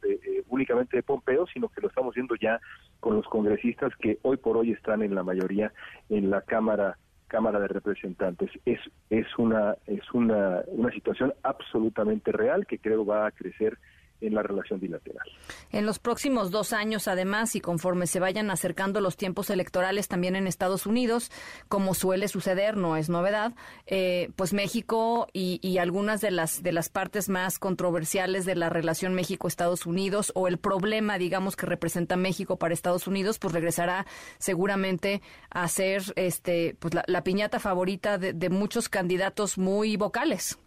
[0.49, 2.61] únicamente de Pompeo, sino que lo estamos viendo ya
[3.01, 5.73] con los congresistas que hoy por hoy están en la mayoría
[6.09, 6.97] en la Cámara
[7.31, 8.51] Cámara de Representantes.
[8.67, 13.79] Es, es, una, es una, una situación absolutamente real que creo va a crecer
[14.21, 15.27] en la relación bilateral.
[15.71, 20.37] En los próximos dos años, además, y conforme se vayan acercando los tiempos electorales también
[20.37, 21.31] en Estados Unidos,
[21.69, 23.55] como suele suceder, no es novedad,
[23.87, 29.15] eh, pues México y, algunas de las de las partes más controversiales de la relación
[29.15, 34.07] México-Estados Unidos o el problema, digamos, que representa México para Estados Unidos, pues regresará
[34.39, 40.59] seguramente a ser este, pues la, piñata favorita de muchos candidatos muy vocales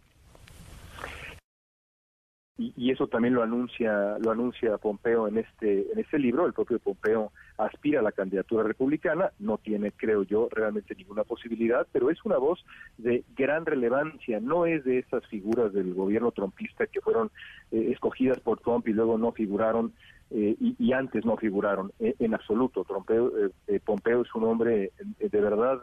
[2.56, 6.46] y, eso también lo anuncia lo anuncia Pompeo en este en este libro.
[6.46, 9.32] El propio Pompeo aspira a la candidatura republicana.
[9.40, 12.64] No tiene creo yo realmente ninguna posibilidad pero es una voz
[12.98, 14.38] de gran relevancia.
[14.40, 17.30] No es de esas figuras del gobierno trumpista que fueron
[17.72, 19.92] eh, escogidas por Trump y luego no figuraron
[20.30, 22.84] eh, y, antes no figuraron eh, en, absoluto.
[23.68, 24.90] Eh, Pompeo es un hombre
[25.20, 25.80] de verdad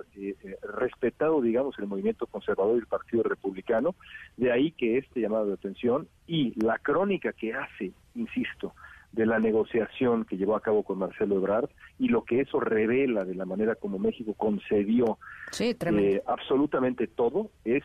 [0.62, 3.95] respetado, digamos, el movimiento conservador y el Partido Republicano,
[4.36, 8.74] de ahí que este llamado de atención y la crónica que hace, insisto,
[9.12, 13.26] de la negociación que llevó a cabo con Marcelo Ebrard y lo que eso revela
[13.26, 15.17] de la manera como México concedió
[16.26, 17.84] absolutamente todo es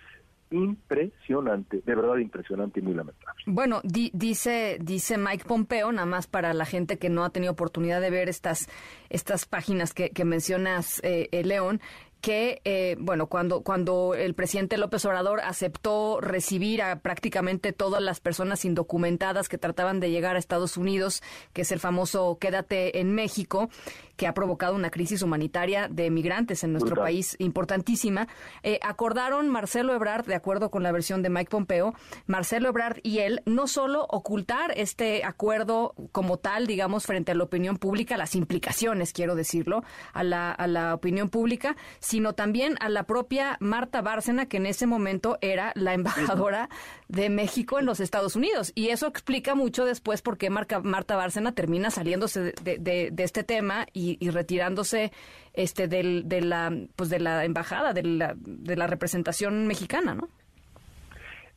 [0.50, 3.42] impresionante, de verdad impresionante y muy lamentable.
[3.46, 8.00] Bueno, dice dice Mike Pompeo, nada más para la gente que no ha tenido oportunidad
[8.00, 8.68] de ver estas
[9.10, 11.80] estas páginas que, mencionas, eh, eh, León,
[12.20, 18.20] que, eh, bueno, cuando, cuando el presidente López Obrador aceptó recibir a prácticamente todas las
[18.20, 23.14] personas indocumentadas que trataban de llegar a Estados Unidos, que es el famoso Quédate en
[23.14, 23.68] México,
[24.16, 28.28] que ha provocado una crisis humanitaria de migrantes en nuestro país importantísima,
[28.62, 31.94] eh, acordaron Marcelo Ebrard, de acuerdo con la versión de Mike Pompeo,
[32.26, 37.44] Marcelo Ebrard y él, no solo ocultar este acuerdo como tal, digamos, frente a la
[37.44, 42.88] opinión pública, las implicaciones, quiero decirlo, a la, a la opinión pública, sino también a
[42.88, 46.68] la propia Marta Bárcena, que en ese momento era la embajadora
[47.08, 48.72] de México en los Estados Unidos.
[48.74, 54.05] Y eso explica mucho después por qué Marta Bárcena termina saliéndose de, este tema y,
[54.30, 55.12] retirándose
[55.54, 60.28] este de la pues de la embajada, de la, de la representación mexicana, ¿no?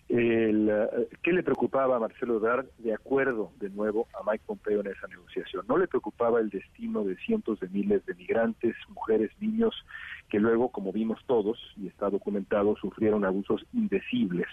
[0.10, 0.72] el,
[1.22, 5.08] ¿qué le preocupaba a Marcelo Ebrard de acuerdo de nuevo a Mike Pompeo en esa
[5.08, 5.66] negociación?
[5.70, 9.76] No le preocupaba el destino de cientos de miles de migrantes, mujeres, niños,
[10.30, 14.48] que luego, como vimos todos, y está documentado, sufrieron abusos indecibles.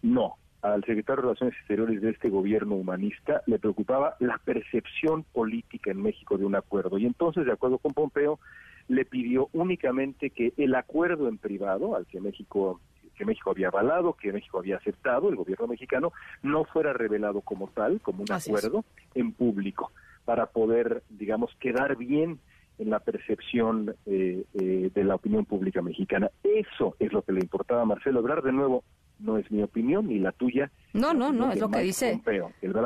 [0.00, 5.90] No, al secretario de Relaciones Exteriores de este gobierno humanista le preocupaba la percepción política
[5.90, 6.96] en México de un acuerdo.
[6.96, 8.40] Y entonces, de acuerdo con Pompeo,
[8.88, 12.80] le pidió únicamente que el acuerdo en privado al que México
[13.14, 17.68] que México había avalado, que México había aceptado, el gobierno mexicano, no fuera revelado como
[17.68, 19.92] tal, como un acuerdo en público,
[20.24, 22.40] para poder, digamos, quedar bien
[22.78, 26.28] en la percepción eh, eh, de la opinión pública mexicana.
[26.42, 28.42] Eso es lo que le importaba a Marcelo Ebrard.
[28.42, 28.82] De nuevo,
[29.18, 30.70] no es mi opinión ni la tuya.
[30.92, 32.20] No, no, no, es lo que dice.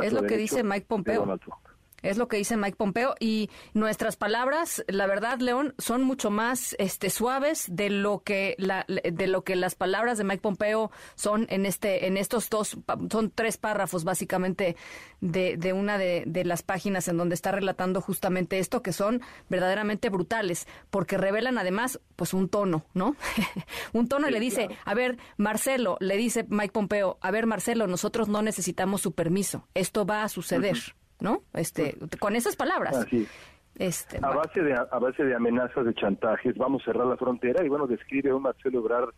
[0.02, 1.38] es lo que dice Mike Pompeo.
[2.02, 6.76] Es lo que dice Mike Pompeo y nuestras palabras, la verdad, León, son mucho más
[6.78, 11.46] este suaves de lo que la, de lo que las palabras de Mike Pompeo son
[11.50, 12.78] en este en estos dos
[13.11, 14.76] son tres párrafos básicamente
[15.20, 19.20] de, de una de, de las páginas en donde está relatando justamente esto que son
[19.48, 23.16] verdaderamente brutales porque revelan además pues un tono, ¿no?
[23.92, 27.87] un tono y le dice, a ver, Marcelo, le dice Mike Pompeo, a ver, Marcelo,
[27.87, 30.76] nosotros no necesitamos su permiso, esto va a suceder.
[31.20, 31.42] ¿No?
[31.54, 33.07] Este, con esas palabras.
[33.76, 37.64] Este, a base de a base de amenazas, de chantajes, vamos a cerrar la frontera
[37.64, 39.11] y bueno, describe a un Marcelo Ebrard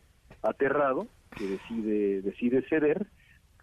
[0.43, 3.07] aterrado que decide decide ceder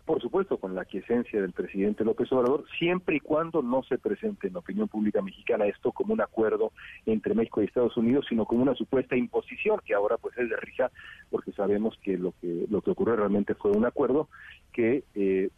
[0.08, 4.48] por supuesto con la quiesencia del presidente López Obrador, siempre y cuando no se presente
[4.48, 6.72] en la opinión pública mexicana esto como un acuerdo
[7.06, 10.56] entre México y Estados Unidos, sino como una supuesta imposición que ahora pues es de
[10.56, 10.91] risa
[11.30, 14.30] porque sabemos que lo que lo que ocurrió realmente fue un acuerdo
[14.72, 15.50] que eh,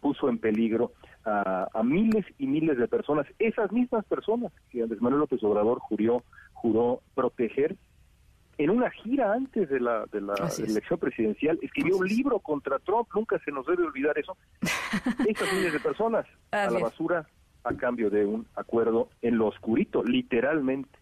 [0.00, 0.92] puso en peligro
[1.24, 5.80] a, a, miles y miles de personas, esas mismas personas que Andrés Manuel López Obrador
[5.80, 7.76] juró juró proteger
[8.58, 13.08] en una gira antes de la, de la elección presidencial, escribió un libro contra Trump,
[13.14, 14.36] nunca se nos debe olvidar eso.
[15.26, 17.26] Estas miles de personas a la basura
[17.64, 20.98] a cambio de un acuerdo en lo oscurito, literalmente,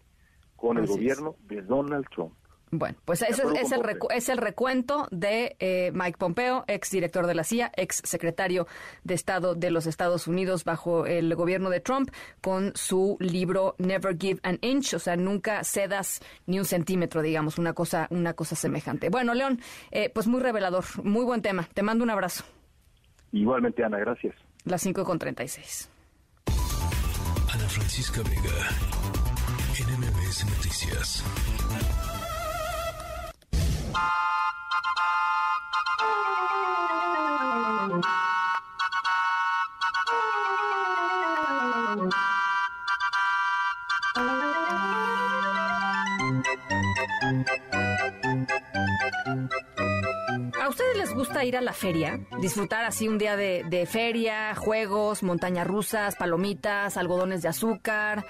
[0.55, 2.33] con el gobierno de Donald Trump.
[2.71, 7.35] Bueno, pues ese es, el es el recuento de eh, Mike Pompeo, ex director de
[7.35, 8.67] la CIA, ex secretario
[9.03, 12.11] de Estado de los Estados Unidos bajo el gobierno de Trump,
[12.41, 17.57] con su libro Never Give an Inch, o sea, nunca cedas ni un centímetro, digamos,
[17.57, 19.09] una cosa, una cosa semejante.
[19.09, 19.59] Bueno, León,
[19.91, 21.67] eh, pues muy revelador, muy buen tema.
[21.73, 22.43] Te mando un abrazo.
[23.31, 24.35] Igualmente, Ana, gracias.
[24.63, 25.89] Las 5 con 36.
[27.53, 28.69] Ana Francisca Vega,
[29.79, 31.23] NMBS Noticias.
[50.61, 52.19] ¿A ustedes les gusta ir a la feria?
[52.39, 58.25] Disfrutar así un día de, feria, juegos, montañas rusas, palomitas, algodones de azúcar,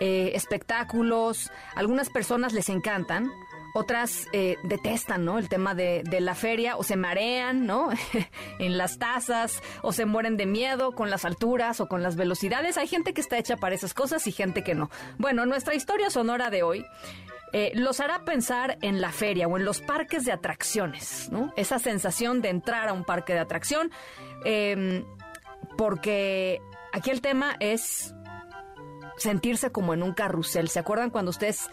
[0.00, 1.50] eh, espectáculos.
[1.74, 3.30] Algunas personas les encantan,
[3.74, 5.38] otras eh, detestan, ¿no?
[5.38, 7.90] El tema de, la feria o se marean, ¿no?
[8.58, 12.76] en las tazas o se mueren de miedo con las alturas o con las velocidades.
[12.76, 14.90] Hay gente que está hecha para esas cosas y gente que no.
[15.18, 16.84] Bueno, nuestra historia sonora de hoy
[17.52, 21.52] eh, los hará pensar en la feria o en los parques de atracciones, ¿no?
[21.56, 23.90] Esa sensación de entrar a un parque de atracción,
[24.44, 25.04] em,
[25.76, 26.60] porque
[26.92, 28.14] aquí el tema es
[29.16, 30.68] sentirse como en un carrusel.
[30.68, 31.70] ¿Se acuerdan cuando ustedes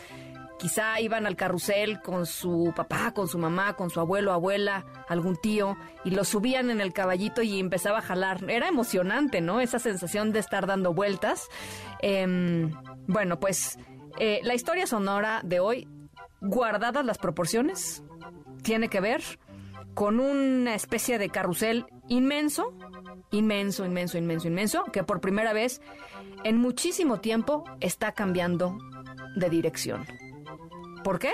[0.58, 5.36] Quizá iban al carrusel con su papá, con su mamá, con su abuelo, abuela, algún
[5.36, 8.50] tío, y lo subían en el caballito y empezaba a jalar.
[8.50, 9.60] Era emocionante, ¿no?
[9.60, 11.50] Esa sensación de estar dando vueltas.
[12.02, 12.72] Em,
[13.08, 13.78] bueno, pues
[14.18, 15.88] eh, la historia sonora de hoy,
[16.40, 18.04] guardadas las proporciones,
[18.64, 19.22] tiene que ver
[19.94, 22.74] con una especie de carrusel inmenso,
[23.32, 25.82] inmenso, inmenso, inmenso, inmenso, que por primera vez
[26.44, 28.78] en muchísimo tiempo está cambiando
[29.36, 30.06] de dirección.
[31.06, 31.32] ¿Por qué?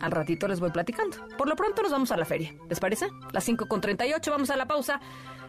[0.00, 1.16] Al ratito les voy platicando.
[1.38, 2.56] Por lo pronto nos vamos a la feria.
[2.68, 3.06] ¿Les parece?
[3.30, 5.00] Las 5 con 38, vamos a la pausa.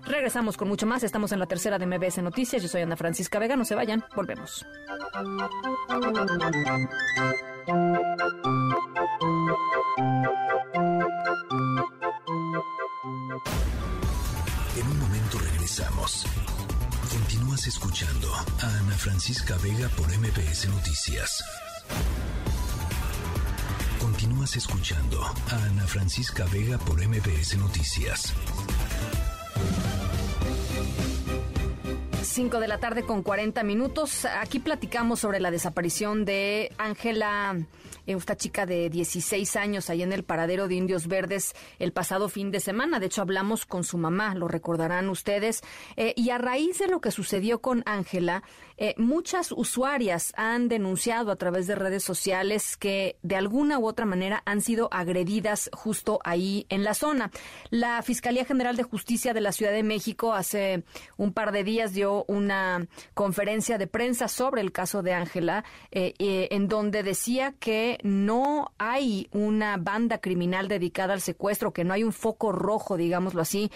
[0.03, 1.01] Regresamos con mucho más.
[1.01, 2.61] Estamos en la tercera de MBS Noticias.
[2.61, 3.55] Yo soy Ana Francisca Vega.
[3.55, 4.05] No se vayan.
[4.15, 4.63] Volvemos.
[14.77, 16.27] En un momento regresamos.
[17.11, 21.43] Continúas escuchando a Ana Francisca Vega por MBS Noticias.
[24.23, 28.33] Continúas escuchando a Ana Francisca Vega por MBS Noticias.
[32.33, 34.25] 5 de la tarde con 40 minutos.
[34.25, 37.55] Aquí platicamos sobre la desaparición de Ángela
[38.05, 42.51] esta chica de 16 años ahí en el paradero de Indios Verdes el pasado fin
[42.51, 42.99] de semana.
[42.99, 45.61] De hecho, hablamos con su mamá, lo recordarán ustedes.
[45.95, 48.43] Eh, y a raíz de lo que sucedió con Ángela,
[48.77, 54.05] eh, muchas usuarias han denunciado a través de redes sociales que de alguna u otra
[54.05, 57.31] manera han sido agredidas justo ahí en la zona.
[57.69, 60.83] La Fiscalía General de Justicia de la Ciudad de México hace
[61.17, 66.13] un par de días dio una conferencia de prensa sobre el caso de Ángela, eh,
[66.51, 72.03] en donde decía que no hay una banda criminal dedicada al secuestro, que no hay
[72.03, 73.71] un foco rojo, digámoslo así,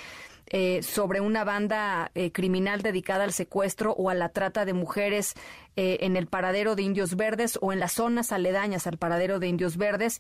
[0.50, 5.34] eh, sobre una banda eh, criminal dedicada al secuestro o a la trata de mujeres
[5.76, 9.50] eh, en el paradero de Indios Verdes o en las zonas aledañas al paradero de
[9.50, 10.20] Indios Verdes,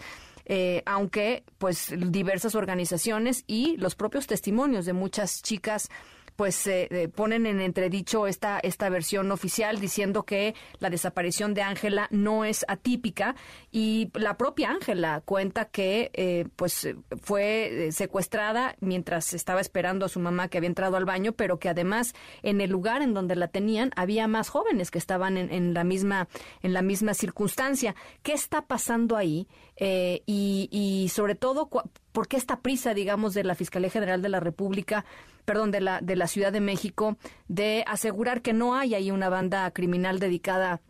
[0.85, 5.89] aunque pues diversas organizaciones y los propios testimonios de muchas chicas
[6.37, 12.07] pues eh, ponen en entredicho esta, esta versión oficial diciendo que la desaparición de Ángela
[12.11, 13.35] no es atípica
[13.71, 16.87] y la propia Ángela cuenta que eh, pues
[17.23, 21.57] fue eh, secuestrada mientras estaba esperando a su mamá que había entrado al baño, pero
[21.57, 22.13] que además
[22.43, 25.83] en el lugar en donde la tenían había más jóvenes que estaban en, en la
[25.83, 26.27] misma
[26.61, 27.95] en la misma circunstancia.
[28.21, 29.47] ¿Qué está pasando ahí?
[29.79, 31.69] y, y sobre todo,
[32.17, 35.05] ¿por qué esta prisa, digamos, de la Fiscalía General de la República
[35.45, 37.15] perdón, de la, de la Ciudad de México,
[37.47, 40.81] de asegurar que no hay ahí una banda criminal dedicada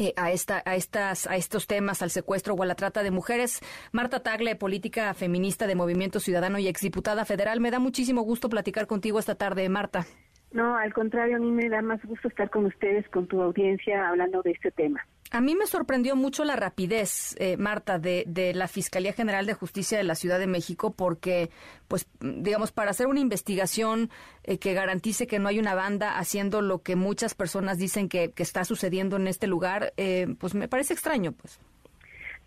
[0.00, 3.10] eh, a, esta, a, estas, a estos temas, al secuestro o a la trata de
[3.10, 3.60] mujeres.
[3.92, 7.60] Marta Tagle, política feminista de Movimiento Ciudadano y exdiputada federal.
[7.60, 10.06] Me da muchísimo gusto platicar contigo esta tarde, Marta.
[10.50, 14.08] No, al contrario, a mí me da más gusto estar con ustedes, con tu audiencia,
[14.08, 15.06] hablando de este tema.
[15.32, 19.54] A mí me sorprendió mucho la rapidez, eh, Marta, de, de, la Fiscalía General de
[19.54, 21.50] Justicia de la Ciudad de México, porque,
[21.86, 24.10] pues, digamos, para hacer una investigación
[24.42, 28.32] eh, que garantice que no hay una banda haciendo lo que muchas personas dicen que,
[28.32, 31.60] que está sucediendo en este lugar, eh, pues me parece extraño, pues.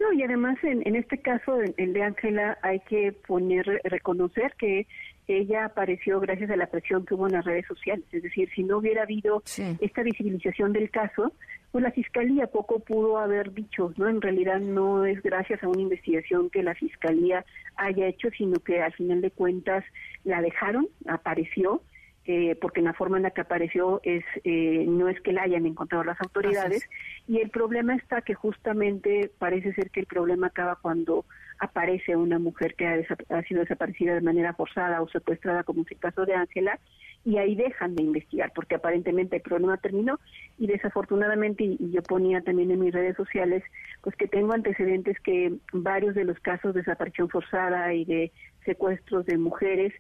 [0.02, 4.88] No, y además en, en este caso, el de Ángela, hay que poner, reconocer que
[5.28, 8.06] ella apareció gracias a la presión que hubo en las redes sociales.
[8.12, 9.42] Es decir, si no hubiera habido
[9.80, 11.34] esta visibilización del caso,
[11.72, 14.08] pues la fiscalía poco pudo haber dicho, ¿no?
[14.08, 17.46] En realidad no es gracias a una investigación que la fiscalía
[17.76, 19.84] haya hecho, sino que al final de cuentas
[20.24, 21.82] la dejaron, apareció
[22.26, 25.44] eh, porque en la forma en la que apareció es eh, no es que la
[25.44, 26.90] hayan encontrado las autoridades.
[27.28, 31.26] Y el problema está que justamente parece ser que el problema acaba cuando
[31.60, 36.00] aparece una mujer que ha, sido desaparecida de manera forzada o secuestrada como es el
[36.00, 36.80] caso de Ángela
[37.26, 40.18] y ahí dejan de investigar porque aparentemente el problema terminó.
[40.58, 43.64] Y desafortunadamente y, yo ponía también en mis redes sociales
[44.02, 48.32] pues que tengo antecedentes que varios de los casos de desaparición forzada y de
[48.66, 49.94] secuestros de mujeres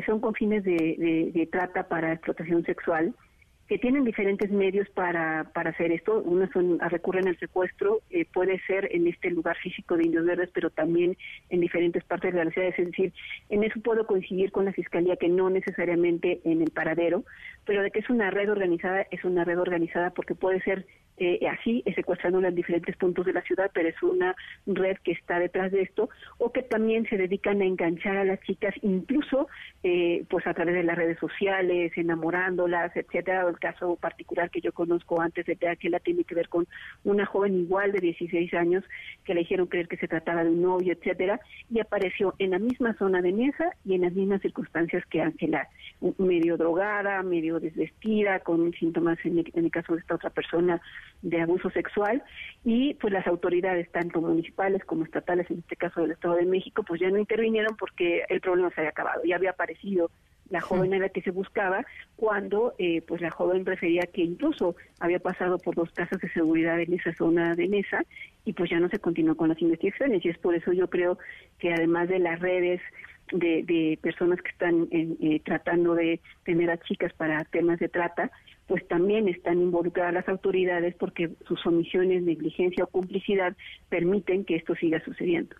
[0.00, 3.14] son con fines de, trata para explotación sexual,
[3.72, 6.20] que tienen diferentes medios para, para hacer esto.
[6.20, 10.50] Unos son, recurren al secuestro, eh, puede ser en este lugar físico de Indios Verdes,
[10.52, 11.16] pero también
[11.48, 12.68] en diferentes partes de la ciudad.
[12.68, 13.14] Es decir,
[13.48, 17.24] en eso puedo coincidir con la Fiscalía que no necesariamente en el paradero,
[17.64, 20.84] pero de que es una red organizada, es una red organizada porque puede ser
[21.18, 24.34] eh, así, secuestrándola en diferentes puntos de la ciudad, pero es una
[24.66, 26.08] red que está detrás de esto,
[26.38, 29.46] o que también se dedican a enganchar a las chicas, incluso
[29.84, 33.44] eh, pues a través de las redes sociales, enamorándolas, etcétera.
[33.62, 35.56] El caso particular que yo conozco antes de
[35.88, 36.66] la tiene que ver con
[37.04, 38.82] una joven igual de 16 años
[39.24, 41.40] que le hicieron creer que se trataba de un novio, etcétera,
[41.70, 45.68] y apareció en la misma zona de mesa y en las mismas circunstancias que Ángela,
[46.18, 50.80] medio drogada, medio desvestida, con síntomas en el caso de esta otra persona
[51.22, 52.22] de abuso sexual
[52.64, 56.82] y pues las autoridades tanto municipales como estatales en este caso del Estado de México
[56.82, 60.10] pues ya no intervinieron porque el problema se había acabado ya había aparecido
[60.52, 61.84] la joven a la que se buscaba
[62.14, 66.78] cuando eh, pues la joven refería que incluso había pasado por dos casas de seguridad
[66.78, 68.04] en esa zona de mesa
[68.44, 71.18] y pues ya no se continuó con las investigaciones y es por eso yo creo
[71.58, 72.82] que además de las redes
[73.32, 78.30] de, personas que están eh, tratando de tener a chicas para temas de trata,
[78.66, 83.56] pues también están involucradas las autoridades porque sus omisiones, negligencia o complicidad
[83.88, 85.56] permiten que esto siga sucediendo.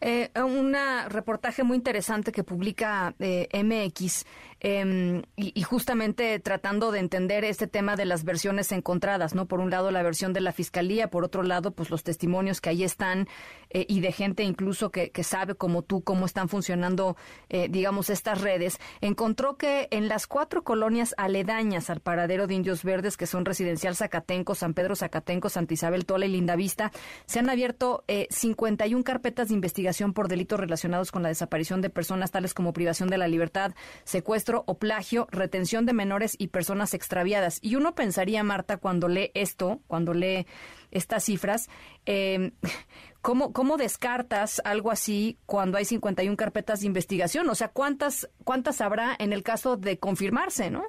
[0.00, 0.76] Eh, un
[1.08, 4.24] reportaje muy interesante que publica eh, MX
[4.68, 9.46] em, y, justamente tratando de entender este tema de las versiones encontradas, ¿no?
[9.46, 12.70] Por un lado la versión de la fiscalía, por otro lado pues los testimonios que
[12.70, 13.28] ahí están
[13.70, 17.16] eh, y de gente incluso que, sabe como tú cómo están funcionando,
[17.48, 22.82] eh, digamos, estas redes, encontró que en las cuatro colonias aledañas al paradero de Indios
[22.82, 26.90] Verdes, que son Residencial Zacatenco, San Pedro Zacatenco, Santa Isabel Tola y Lindavista,
[27.26, 32.32] se han abierto 51 carpetas de investigación por delitos relacionados con la desaparición de personas
[32.32, 37.58] tales como privación de la libertad, secuestro o plagio, retención de menores y personas extraviadas.
[37.62, 40.46] Y uno pensaría, Marta, cuando lee esto, cuando lee
[40.90, 41.68] estas cifras,
[42.06, 42.52] eh,
[43.20, 47.48] ¿cómo, ¿cómo descartas algo así cuando hay 51 carpetas de investigación?
[47.48, 50.84] O sea, ¿cuántas, cuántas habrá en el caso de confirmarse, no?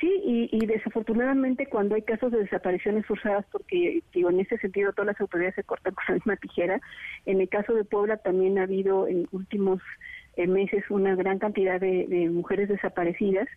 [0.00, 5.06] Sí, y, desafortunadamente cuando hay casos de desapariciones forzadas, porque digo, en ese sentido todas
[5.06, 6.80] las autoridades se cortan con la misma tijera,
[7.26, 9.80] en el caso de Puebla también ha habido en últimos
[10.36, 13.48] meses una gran cantidad de mujeres desaparecidas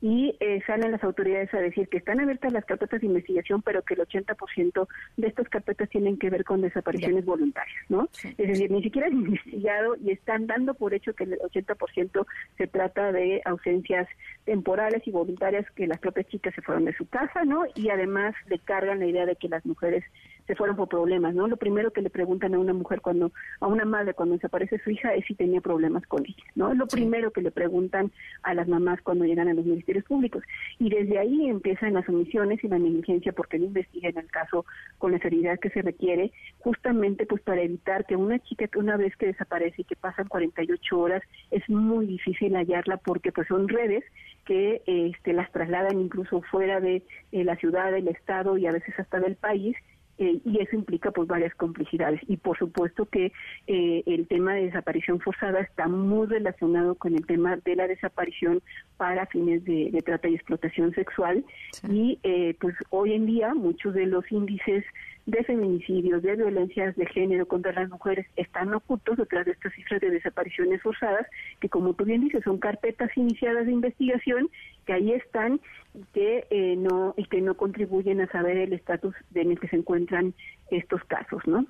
[0.00, 3.82] y eh, salen las autoridades a decir que están abiertas las carpetas de investigación, pero
[3.82, 4.86] que el 80%
[5.16, 8.08] de estas carpetas tienen que ver con desapariciones voluntarias, ¿no?
[8.22, 12.26] Es decir, ni siquiera han investigado y están dando por hecho que el 80%
[12.56, 14.08] se trata de ausencias
[14.44, 17.64] temporales y voluntarias que las propias chicas se fueron de su casa, ¿no?
[17.74, 20.04] Y además le cargan la idea de que las mujeres
[20.46, 21.46] se fueron por problemas, ¿no?
[21.48, 24.90] Lo primero que le preguntan a una mujer cuando, a una madre cuando desaparece su
[24.90, 26.72] hija es si tenía problemas con ella, ¿no?
[26.72, 30.42] Es lo primero que le preguntan a las mamás cuando llegan a los ministerios públicos.
[30.78, 34.64] Y desde ahí empiezan las omisiones y la negligencia porque no investigan el caso
[34.98, 38.96] con la seriedad que se requiere, justamente pues para evitar que una chica que una
[38.96, 43.68] vez que desaparece y que pasan 48 horas, es muy difícil hallarla porque pues son
[43.68, 44.04] redes
[44.44, 48.98] que este, las trasladan incluso fuera de eh, la ciudad, del estado y a veces
[48.98, 49.76] hasta del país
[50.18, 52.20] eh, y eso implica pues varias complicidades.
[52.26, 53.32] Y por supuesto que
[53.66, 58.60] eh, el tema de desaparición forzada está muy relacionado con el tema de la desaparición
[58.96, 61.44] para fines de, trata y explotación sexual.
[61.88, 64.84] Y eh, pues hoy en día muchos de los índices
[65.28, 70.00] de feminicidios, de violencias de género contra las mujeres están ocultos detrás de estas cifras
[70.00, 71.26] de desapariciones forzadas,
[71.60, 74.48] que como tú bien dices, son carpetas iniciadas de investigación
[74.86, 75.60] que ahí están
[75.92, 79.68] y que eh, no y que no contribuyen a saber el estatus en el que
[79.68, 80.32] se encuentran
[80.70, 81.66] estos casos, ¿no?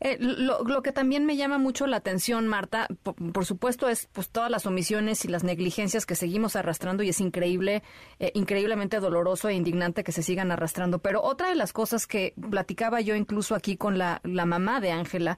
[0.00, 4.50] Eh, lo, que también me llama mucho la atención, Marta, por, supuesto, es pues todas
[4.50, 7.82] las omisiones y las negligencias que seguimos arrastrando y es increíble,
[8.20, 11.00] eh, increíblemente doloroso e indignante que se sigan arrastrando.
[11.00, 15.36] Pero otra de las cosas que platicaba yo incluso aquí con la, mamá de Ángela,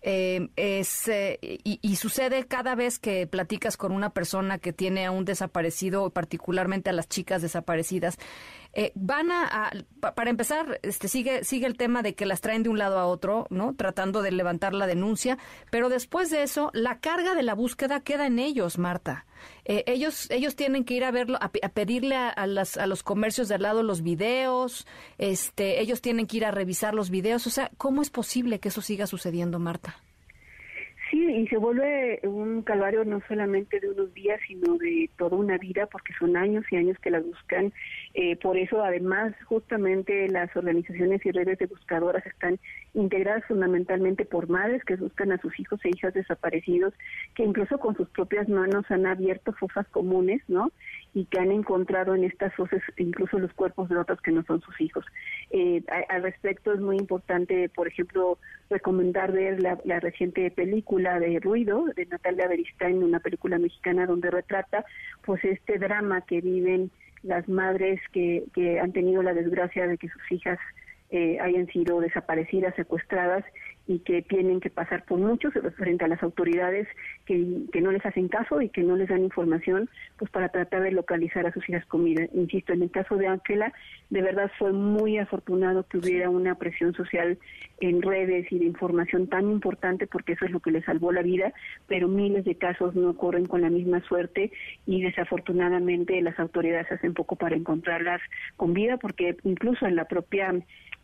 [0.00, 5.10] eh, es, eh, y, sucede cada vez que platicas con una persona que tiene a
[5.10, 8.16] un desaparecido, particularmente a las chicas desaparecidas,
[8.78, 9.72] eh, van a,
[10.14, 13.06] para empezar, este, sigue, sigue el tema de que las traen de un lado a
[13.06, 13.74] otro, ¿no?
[13.74, 15.36] Tratando de levantar la denuncia,
[15.72, 19.26] pero después de eso, la carga de la búsqueda queda en ellos, Marta.
[19.64, 23.48] Eh, ellos, ellos tienen que ir a verlo, a, pedirle a, las, a los comercios
[23.48, 24.86] de al lado los videos,
[25.18, 27.48] este, ellos tienen que ir a revisar los videos.
[27.48, 29.96] O sea, ¿cómo es posible que eso siga sucediendo, Marta?
[31.10, 35.56] Sí, y se vuelve un calvario no solamente de unos días, sino de toda una
[35.56, 37.72] vida, porque son años y años que la buscan.
[38.12, 42.58] Eh, por eso, además, justamente las organizaciones y redes de buscadoras están
[42.92, 46.92] integradas fundamentalmente por madres que buscan a sus hijos e hijas desaparecidos,
[47.34, 50.72] que incluso con sus propias manos han abierto fosas comunes, ¿no?
[51.18, 54.60] Y que han encontrado en estas fosas incluso los cuerpos de otros que no son
[54.60, 55.04] sus hijos.
[55.50, 58.38] Eh, al respecto es muy importante, por ejemplo,
[58.70, 64.30] recomendar ver la, la reciente película de Ruido de Natalia Beristain, una película mexicana donde
[64.30, 64.84] retrata
[65.24, 66.90] pues este drama que viven
[67.22, 70.58] las madres que, que han tenido la desgracia de que sus hijas
[71.10, 73.44] eh, hayan sido desaparecidas, secuestradas
[73.88, 76.86] y que tienen que pasar por muchos frente a las autoridades
[77.24, 80.82] que, que, no les hacen caso y que no les dan información pues para tratar
[80.82, 82.06] de localizar a sus hijas con.
[82.06, 83.72] Insisto, en el caso de Ángela,
[84.10, 87.38] de verdad fue muy afortunado que hubiera una presión social
[87.80, 91.22] en redes y de información tan importante porque eso es lo que le salvó la
[91.22, 91.52] vida,
[91.86, 94.52] pero miles de casos no corren con la misma suerte
[94.86, 98.20] y desafortunadamente las autoridades hacen poco para encontrarlas
[98.56, 100.54] con vida porque incluso en la propia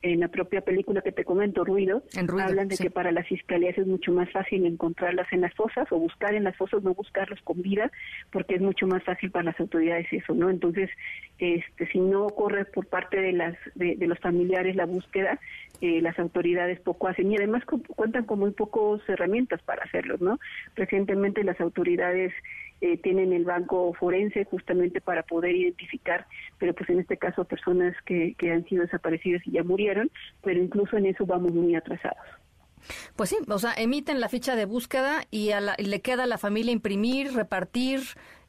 [0.05, 3.87] en la propia película que te comento, Ruido, hablan de que para las fiscalías es
[3.87, 7.63] mucho más fácil encontrarlas en las fosas o buscar en las fosas, no buscarlos con
[7.63, 7.91] vida,
[8.31, 10.51] porque es mucho más fácil para las autoridades eso, ¿no?
[10.51, 10.91] Entonces,
[11.39, 15.41] este, si no corre por parte de las de, los familiares la búsqueda,
[15.81, 20.39] eh, las autoridades poco hacen y además cuentan con muy pocas herramientas para hacerlo, ¿no?
[20.77, 22.35] Recientemente las autoridades
[22.85, 26.27] eh, tienen el banco forense justamente para poder identificar,
[26.59, 30.11] pero pues en este caso personas que, que han sido desaparecidas y ya murieron,
[30.43, 32.27] pero incluso en eso vamos muy atrasados.
[33.17, 36.25] Pues sí, o sea, emiten la ficha de búsqueda y, a la, y le queda
[36.25, 38.01] a la familia imprimir, repartir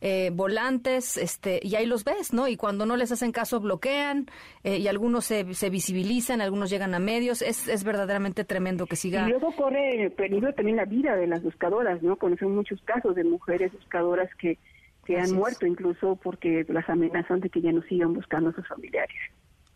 [0.02, 2.48] eh, volantes, este, y ahí los ves, ¿no?
[2.48, 4.28] Y cuando no les hacen caso bloquean
[4.64, 7.42] eh, y algunos se, se, visibilizan, algunos llegan a medios.
[7.42, 9.26] Es, es verdaderamente tremendo que siga.
[9.28, 12.18] Y luego corre peligro también la vida de las buscadoras, ¿no?
[12.18, 14.58] Conocen muchos casos de mujeres buscadoras que,
[15.06, 18.68] que han muerto incluso porque las amenazan de que ya no sigan buscando a sus
[18.68, 19.16] familiares.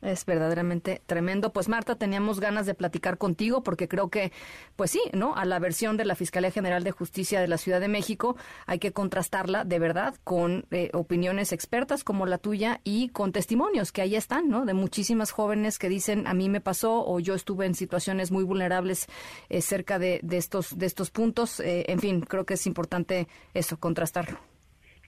[0.02, 1.52] Es verdaderamente tremendo.
[1.52, 4.32] Pues Marta, teníamos ganas de platicar contigo porque creo que,
[4.78, 5.36] pues sí, ¿no?
[5.36, 8.80] A la versión de la Fiscalía General de Justicia de la Ciudad de México hay
[8.80, 14.02] que contrastarla de verdad con eh, opiniones expertas como la tuya y con testimonios que
[14.02, 14.66] ahí están, ¿no?
[14.66, 18.45] De muchísimas jóvenes que dicen a mí me pasó o yo estuve en situaciones muy
[18.45, 19.08] vulnerables
[19.50, 21.60] eh, cerca de, estos de estos puntos.
[21.60, 24.39] Eh, en fin, creo que es importante eso, contrastarlo.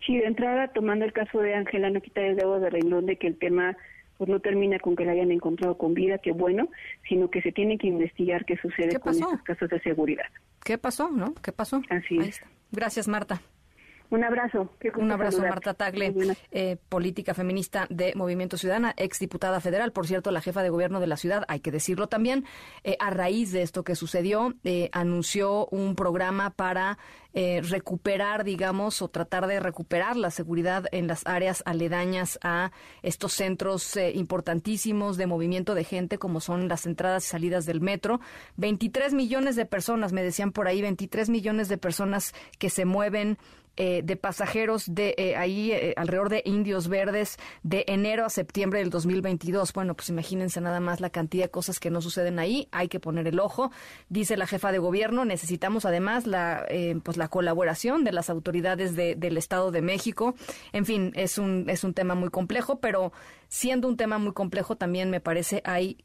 [0.06, 3.18] Sí, de entrada, tomando el caso de Ángela, no quita el dedo de renglón de
[3.18, 3.78] que el tema
[4.22, 6.70] pues no termina con que la hayan encontrado con vida, que bueno,
[7.10, 10.28] sino que se tiene que investigar qué sucede con estos casos de seguridad.
[10.64, 11.34] ¿Qué pasó, no?
[11.42, 11.82] ¿Qué pasó?
[11.90, 12.40] Así es.
[12.72, 13.42] Gracias, Marta.
[14.12, 14.70] Un abrazo.
[14.98, 16.14] Un abrazo, Marta Tagle,
[16.52, 21.08] eh, política feminista de Movimiento Ciudadana, exdiputada federal, por cierto, la jefa de gobierno de
[21.08, 22.44] la ciudad, hay que decirlo también,
[22.84, 26.98] eh, a raíz de esto que sucedió, eh, anunció un programa para
[27.34, 33.98] recuperar, digamos, o tratar de recuperar la seguridad en las áreas aledañas a estos centros
[34.14, 38.20] importantísimos de movimiento de gente, como son las entradas y salidas del metro.
[38.58, 43.38] 23 millones de personas, me decían por ahí, 23 millones de personas que se mueven
[43.84, 48.78] eh, de pasajeros de eh, ahí eh, alrededor de Indios Verdes de enero a septiembre
[48.78, 49.74] del 2022.
[49.74, 52.68] Bueno, pues imagínense nada más la cantidad de cosas que no suceden ahí.
[52.72, 53.72] Hay que poner el ojo.
[54.08, 56.68] Dice la jefa de gobierno, necesitamos además la,
[57.02, 60.36] pues la colaboración de las autoridades del Estado de México.
[60.74, 63.12] En fin, es un, es un tema muy complejo, pero
[63.52, 65.98] siendo un tema muy complejo, también me parece hay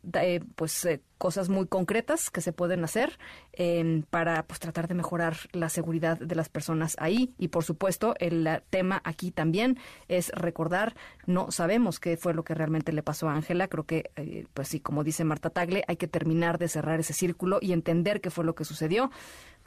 [0.57, 0.85] pues
[1.17, 3.21] cosas muy concretas que se pueden hacer
[3.53, 7.35] em, para pues tratar de mejorar la seguridad de las personas ahí.
[7.39, 9.79] Y por supuesto el tema aquí también
[10.09, 13.69] es recordar no sabemos qué fue lo que realmente le pasó a Ángela.
[13.69, 17.13] Creo que eh, pues sí como dice Marta Tagle hay que terminar de cerrar ese
[17.13, 19.13] círculo y entender qué fue lo que sucedió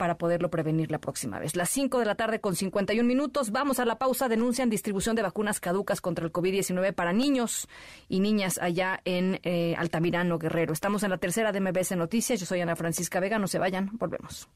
[0.00, 1.56] para poderlo prevenir la próxima vez.
[1.56, 3.50] Las 5 de la tarde con 51 minutos.
[3.50, 4.30] Vamos a la pausa.
[4.30, 7.68] Denuncian distribución de vacunas caducas contra el COVID-19 para niños
[8.08, 10.72] y niñas allá en eh, Altamirano, Guerrero.
[10.72, 12.40] Estamos en la tercera de MBS Noticias.
[12.40, 13.38] Yo soy Ana Francisca Vega.
[13.38, 13.90] No se vayan.
[13.98, 14.48] Volvemos.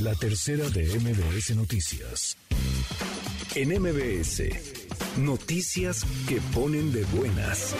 [0.00, 2.36] La tercera de MBS Noticias.
[3.56, 4.44] En MBS,
[5.18, 7.74] noticias que ponen de buenas.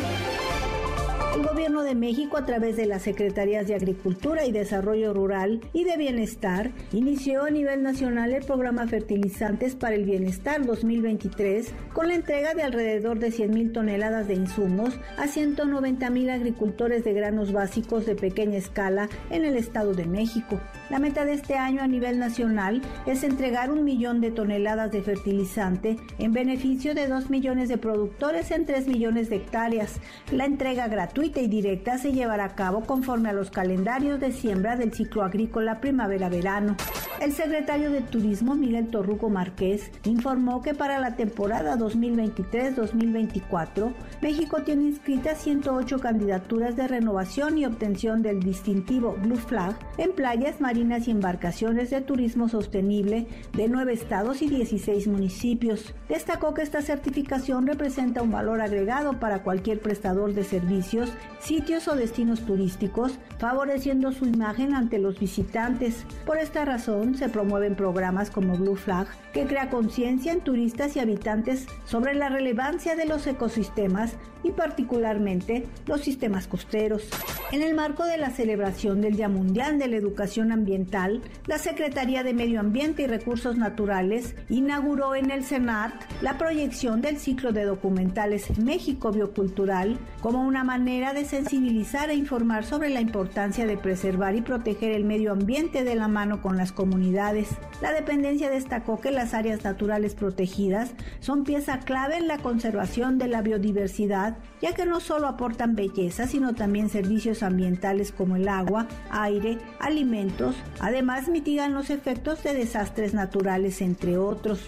[1.37, 5.85] El gobierno de México, a través de las Secretarías de Agricultura y Desarrollo Rural y
[5.85, 12.15] de Bienestar, inició a nivel nacional el programa Fertilizantes para el Bienestar 2023 con la
[12.15, 17.53] entrega de alrededor de 100 mil toneladas de insumos a 190 mil agricultores de granos
[17.53, 20.61] básicos de pequeña escala en el Estado de México.
[20.91, 25.03] La meta de este año a nivel nacional es entregar un millón de toneladas de
[25.03, 30.01] fertilizante en beneficio de 2 millones de productores en 3 millones de hectáreas.
[30.31, 34.77] La entrega gratuita y directa se llevará a cabo conforme a los calendarios de siembra
[34.77, 36.77] del ciclo agrícola primavera-verano.
[37.21, 44.85] El secretario de Turismo, Miguel Torruco Márquez, informó que para la temporada 2023-2024, México tiene
[44.85, 51.13] inscritas 108 candidaturas de renovación y obtención del distintivo Blue Flag en playas marinas y
[51.13, 55.95] embarcaciones de turismo sostenible de nueve estados y 16 municipios.
[56.11, 60.96] Destacó que esta certificación representa un valor agregado para cualquier prestador de servicios
[61.41, 66.05] sitios o destinos turísticos, favoreciendo su imagen ante los visitantes.
[66.25, 71.01] Por esta razón, se promueven programas como Blue Flag, que crea conciencia en turistas y
[71.01, 74.15] habitantes sobre la relevancia de los ecosistemas
[74.47, 77.09] y particularmente los sistemas costeros.
[77.53, 82.23] En el marco de la celebración del Día Mundial de la Educación Ambiental, la Secretaría
[82.23, 85.93] de Medio Ambiente y Recursos Naturales inauguró en el Senat
[86.23, 92.65] la proyección del ciclo de documentales México Biocultural como una manera de sensibilizar e informar
[92.65, 96.73] sobre la importancia de preservar y proteger el medio ambiente de la mano con las
[96.73, 97.49] comunidades.
[97.81, 103.29] La dependencia destacó que las áreas naturales protegidas son pieza clave en la conservación de
[103.29, 108.87] la biodiversidad, ya que no solo aportan belleza, sino también servicios ambientales como el agua,
[109.11, 114.61] aire, alimentos, además mitigan los efectos de desastres naturales, entre otros.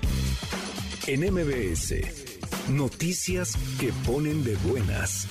[1.06, 1.94] En MBS,
[2.70, 5.26] noticias que ponen de buenas.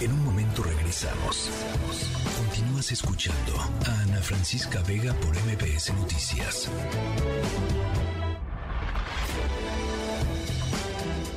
[0.00, 1.48] En un momento regresamos.
[2.38, 6.68] Continúas escuchando a Ana Francisca Vega por MBS Noticias.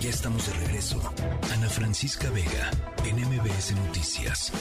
[0.05, 1.01] Ya estamos de regreso.
[1.51, 2.69] Ana Francisca Vega
[3.05, 4.51] en MBS Noticias.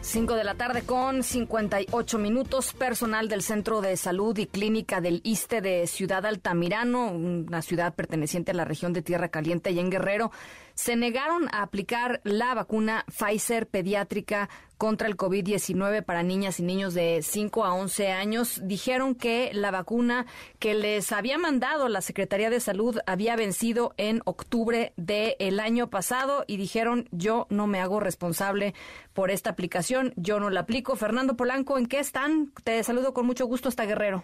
[0.00, 2.72] 5 de la tarde con 58 minutos.
[2.72, 8.50] Personal del Centro de Salud y Clínica del Iste de Ciudad Altamirano, una ciudad perteneciente
[8.50, 10.32] a la región de Tierra Caliente y en Guerrero,
[10.78, 16.94] se negaron a aplicar la vacuna Pfizer pediátrica contra el COVID-19 para niñas y niños
[16.94, 18.60] de 5 a 11 años.
[18.62, 20.26] Dijeron que la vacuna
[20.60, 26.44] que les había mandado la Secretaría de Salud había vencido en octubre del año pasado
[26.46, 28.72] y dijeron yo no me hago responsable
[29.14, 30.94] por esta aplicación, yo no la aplico.
[30.94, 32.52] Fernando Polanco, ¿en qué están?
[32.62, 34.22] Te saludo con mucho gusto hasta Guerrero.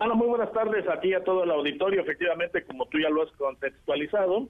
[0.00, 2.00] Ana, muy buenas tardes a ti y a todo el auditorio.
[2.00, 4.48] Efectivamente, como tú ya lo has contextualizado,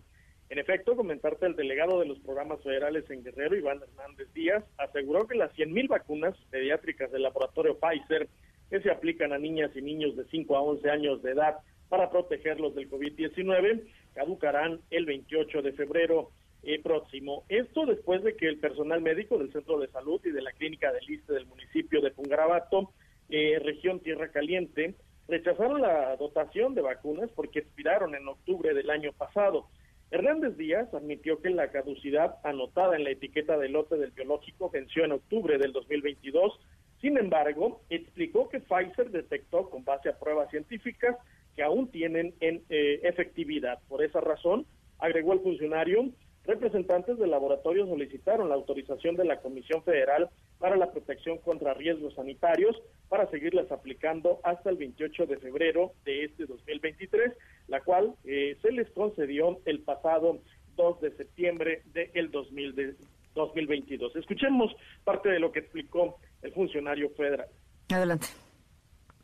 [0.53, 5.27] en efecto, comentarte el delegado de los programas federales en Guerrero, Iván Hernández Díaz, aseguró
[5.27, 8.29] que las 100.000 vacunas pediátricas del laboratorio Pfizer
[8.69, 11.57] que se aplican a niñas y niños de 5 a 11 años de edad
[11.89, 16.33] para protegerlos del COVID-19 caducarán el 28 de febrero
[16.65, 17.45] eh, próximo.
[17.49, 20.93] Esto después de que el personal médico del Centro de Salud y de la Clínica
[20.93, 22.93] del Liste del municipio de Pungarabato,
[23.31, 24.97] eh, región Tierra Caliente,
[25.29, 29.71] rechazaron la dotación de vacunas porque expiraron en octubre del año pasado.
[30.13, 35.07] Hernández Díaz admitió que la caducidad anotada en la etiqueta de lote del biológico venció
[35.07, 36.61] en octubre del 2022.
[37.01, 41.17] Sin embargo, explicó que Pfizer detectó con base a pruebas científicas
[41.57, 43.79] que aún tienen en, eh, efectividad.
[43.89, 44.67] Por esa razón,
[44.99, 46.11] agregó el funcionario,
[46.45, 52.15] representantes del laboratorio solicitaron la autorización de la Comisión Federal para la Protección contra Riesgos
[52.15, 52.77] Sanitarios
[53.09, 57.33] para seguirlas aplicando hasta el 28 de febrero de este 2023,
[57.69, 60.39] la cual eh, se les concedió el pasado
[60.77, 64.17] 2 de septiembre del 2022.
[64.17, 64.75] Escuchemos
[65.05, 67.49] parte de lo que explicó el funcionario federal.
[67.91, 68.29] Adelante.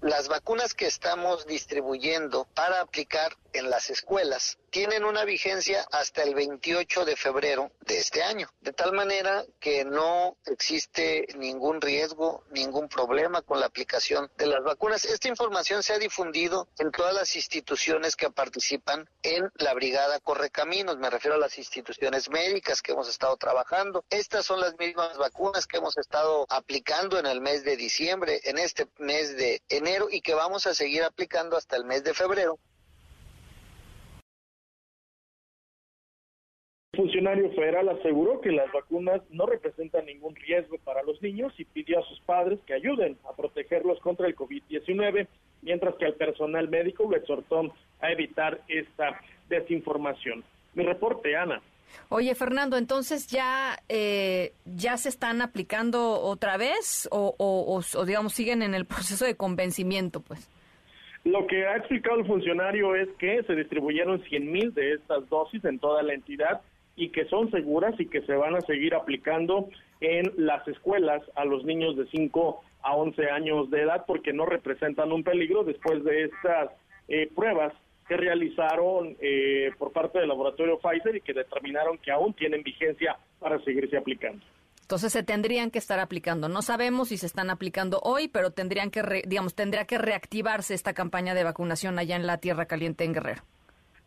[0.01, 6.35] Las vacunas que estamos distribuyendo para aplicar en las escuelas tienen una vigencia hasta el
[6.35, 12.89] 28 de febrero de este año, de tal manera que no existe ningún riesgo, ningún
[12.89, 15.05] problema con la aplicación de las vacunas.
[15.05, 20.99] Esta información se ha difundido en todas las instituciones que participan en la Brigada Correcaminos,
[20.99, 24.05] me refiero a las instituciones médicas que hemos estado trabajando.
[24.11, 28.59] Estas son las mismas vacunas que hemos estado aplicando en el mes de diciembre, en
[28.59, 32.59] este mes de enero y que vamos a seguir aplicando hasta el mes de febrero
[36.93, 41.65] El funcionario federal aseguró que las vacunas no representan ningún riesgo para los niños y
[41.65, 45.29] pidió a sus padres que ayuden a protegerlos contra el COVID-19,
[45.63, 50.43] mientras que al personal médico lo exhortó a evitar esta desinformación.
[50.75, 51.63] Mi reporte, Ana.
[52.09, 58.63] Oye, Fernando, entonces ya, eh, ya se están aplicando otra vez o, o, digamos, siguen
[58.63, 60.49] en el proceso de convencimiento, pues.
[61.25, 65.65] Lo que ha explicado el funcionario es que se distribuyeron 100 mil de estas dosis
[65.65, 66.63] en toda la entidad
[66.97, 69.69] y que son seguras y que se van a seguir aplicando
[70.01, 74.47] en las escuelas a los niños de 5 a 11 años de edad porque no
[74.47, 76.71] representan un peligro después de estas
[77.09, 77.73] eh, pruebas
[78.09, 83.17] que realizaron eh, por parte del laboratorio Pfizer y que determinaron que aún tienen vigencia
[83.39, 84.45] para seguirse aplicando.
[84.81, 86.49] Entonces se tendrían que estar aplicando.
[86.49, 90.95] No sabemos si se están aplicando hoy, pero tendrían que, digamos, tendría que reactivarse esta
[90.95, 93.43] campaña de vacunación allá en la Tierra Caliente en Guerrero.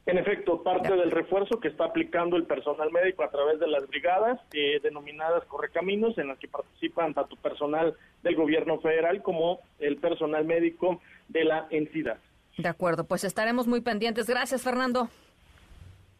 [0.07, 3.87] En efecto, parte del refuerzo que está aplicando el personal médico a través de las
[3.87, 7.93] brigadas eh, denominadas Correcaminos, en las que participan tanto personal
[8.23, 12.17] del gobierno federal como el personal médico de la entidad.
[12.57, 14.27] De acuerdo, pues estaremos muy pendientes.
[14.27, 15.09] Gracias, Fernando.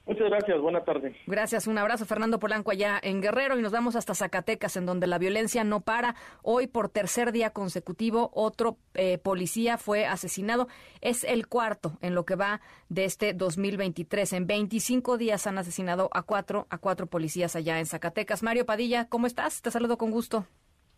[0.06, 1.16] Muchas gracias, buena tarde.
[1.28, 5.06] Gracias, un abrazo Fernando Polanco allá en Guerrero y nos vamos hasta Zacatecas, en donde
[5.06, 6.16] la violencia no para.
[6.42, 10.68] Hoy, por tercer día consecutivo, otro eh, policía fue asesinado.
[11.02, 14.34] Es el cuarto en lo que va de este 2023.
[14.34, 18.42] En 25 días han asesinado a cuatro, a cuatro policías allá en Zacatecas.
[18.42, 19.62] Mario Padilla, ¿cómo estás?
[19.62, 20.46] Te saludo con gusto.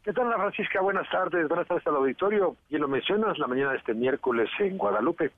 [0.03, 0.81] ¿Qué tal, Francisca?
[0.81, 1.47] Buenas tardes.
[1.47, 2.57] Buenas tardes al auditorio.
[2.69, 5.31] Y lo mencionas la mañana de este miércoles en Guadalupe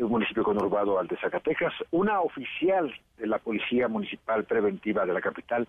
[0.00, 1.72] un municipio conurbado al de Zacatecas.
[1.90, 5.68] Una oficial de la Policía Municipal Preventiva de la capital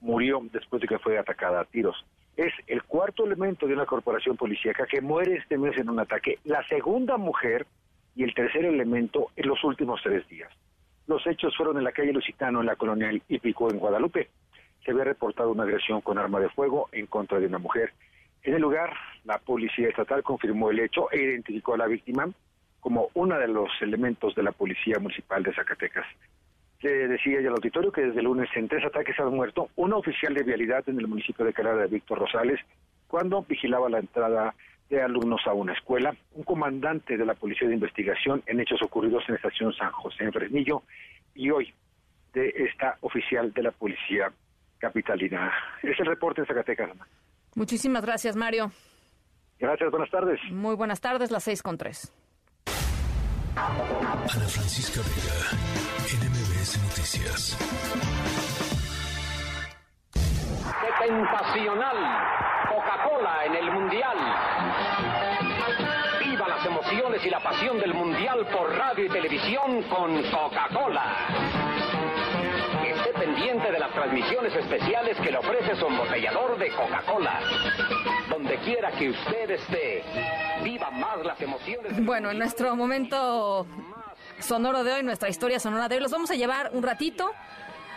[0.00, 2.04] murió después de que fue atacada a tiros.
[2.36, 6.38] Es el cuarto elemento de una corporación policíaca que muere este mes en un ataque,
[6.44, 7.66] la segunda mujer
[8.16, 10.50] y el tercer elemento en los últimos tres días.
[11.06, 14.30] Los hechos fueron en la calle Lusitano, en la colonial Hípico, en Guadalupe.
[14.84, 17.92] Se había reportado una agresión con arma de fuego en contra de una mujer.
[18.42, 18.92] En el lugar,
[19.24, 22.28] la policía estatal confirmó el hecho e identificó a la víctima
[22.80, 26.04] como uno de los elementos de la Policía Municipal de Zacatecas.
[26.80, 29.92] Se decía ya al auditorio que desde el lunes en tres ataques han muerto un
[29.92, 32.58] oficial de vialidad en el municipio de Calada de Víctor Rosales
[33.06, 34.52] cuando vigilaba la entrada
[34.90, 39.22] de alumnos a una escuela, un comandante de la Policía de Investigación en hechos ocurridos
[39.28, 40.82] en la estación San José en Fresnillo
[41.36, 41.72] y hoy
[42.34, 44.32] de esta oficial de la Policía
[44.82, 45.52] Capitalina.
[45.80, 46.90] Es el reporte en Zacatecas.
[47.54, 48.72] Muchísimas gracias, Mario.
[49.60, 50.40] Gracias, buenas tardes.
[50.50, 52.12] Muy buenas tardes, las seis con tres.
[53.54, 55.38] Ana Francisca Vega,
[56.18, 57.56] NMBS Noticias.
[60.98, 61.96] Tentacional,
[62.68, 64.16] Coca-Cola en el Mundial.
[66.24, 71.61] Viva las emociones y la pasión del Mundial por radio y televisión con Coca-Cola
[73.70, 77.40] de las transmisiones especiales que le ofrece su embotellador de Coca-Cola.
[78.28, 80.02] Donde quiera que usted esté,
[80.62, 82.04] viva más las emociones.
[82.04, 83.66] Bueno, en nuestro momento
[84.40, 87.30] sonoro de hoy, nuestra historia sonora de hoy, los vamos a llevar un ratito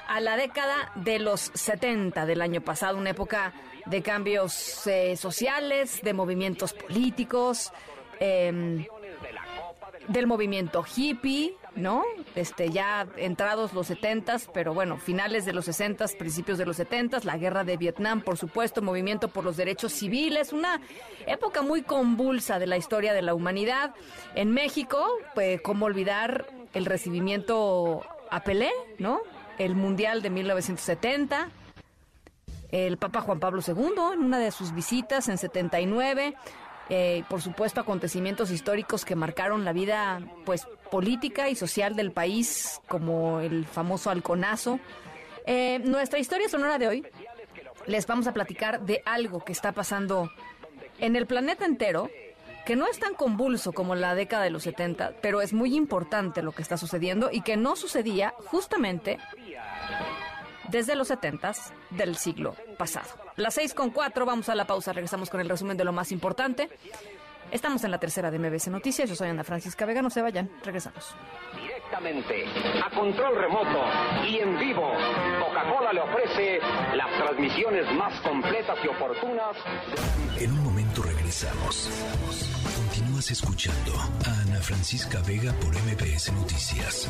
[0.08, 3.54] a la década de los 70 del año pasado, una época
[3.86, 7.72] de cambios eh, sociales, de movimientos políticos,
[8.20, 8.86] eh,
[10.08, 12.04] del movimiento hippie, ¿no?
[12.36, 17.26] Este, ya entrados los setentas, pero bueno, finales de los sesentas, principios de los setentas,
[17.26, 20.82] la guerra de Vietnam, por supuesto, movimiento por los derechos civiles, una
[21.28, 23.94] época muy convulsa de la historia de la humanidad.
[24.36, 29.22] En México, pues, ¿cómo olvidar el recibimiento a Pelé, ¿no?
[29.58, 31.50] El Mundial de 1970,
[32.72, 36.36] el Papa Juan Pablo II en una de sus visitas en 79,
[36.90, 42.80] eh, por supuesto acontecimientos históricos que marcaron la vida pues política y social del país
[42.88, 44.80] como el famoso halconazo.
[45.46, 47.08] Eh, nuestra historia sonora de hoy
[47.88, 50.32] les vamos a platicar de algo que está pasando
[51.00, 52.10] en el planeta entero
[52.66, 56.42] que no es tan convulso como la década de los 70, pero es muy importante
[56.42, 59.20] lo que está sucediendo y que no sucedía justamente
[60.70, 61.54] desde los 70
[61.92, 63.08] del siglo pasado.
[63.36, 66.12] Las seis con cuatro, vamos a la pausa, regresamos con el resumen de lo más
[66.12, 66.70] importante.
[67.52, 70.50] Estamos en la tercera de MBC Noticias, yo soy Ana Francisca Vega, no se vayan,
[70.64, 71.16] regresamos.
[71.56, 72.46] Directamente,
[72.84, 73.86] a control remoto
[74.28, 74.92] y en vivo,
[75.40, 76.60] Coca-Cola le ofrece
[76.96, 79.56] las transmisiones más completas y oportunas.
[80.40, 81.90] En un momento regresamos.
[82.76, 83.94] Continúas escuchando
[84.26, 87.10] a Ana Francisca Vega por MBS Noticias.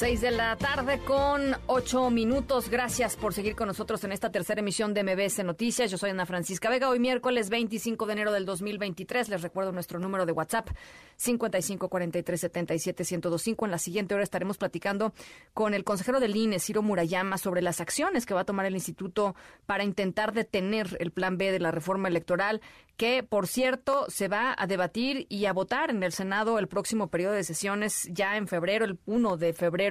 [0.00, 2.70] Seis de la tarde con ocho minutos.
[2.70, 5.90] Gracias por seguir con nosotros en esta tercera emisión de MBS Noticias.
[5.90, 6.88] Yo soy Ana Francisca Vega.
[6.88, 9.28] Hoy miércoles 25 de enero del 2023.
[9.28, 10.70] Les recuerdo nuestro número de WhatsApp
[11.18, 13.66] 5543771025.
[13.66, 15.12] En la siguiente hora estaremos platicando
[15.52, 18.72] con el consejero del INE, Ciro Murayama, sobre las acciones que va a tomar el
[18.72, 19.34] instituto
[19.66, 22.62] para intentar detener el plan B de la reforma electoral,
[22.96, 27.08] que por cierto se va a debatir y a votar en el Senado el próximo
[27.08, 29.89] periodo de sesiones ya en febrero, el 1 de febrero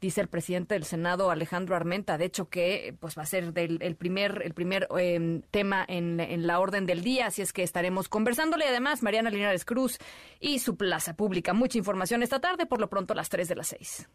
[0.00, 3.96] dice el presidente del Senado, Alejandro Armenta, de hecho que pues va a ser el
[3.96, 8.66] primer, el primer em, tema en, la orden del día, así es que estaremos conversándole
[8.66, 9.98] además Mariana Linares Cruz
[10.40, 11.52] y su plaza pública.
[11.52, 14.08] Mucha información esta tarde, por lo pronto a las 3 de las 6.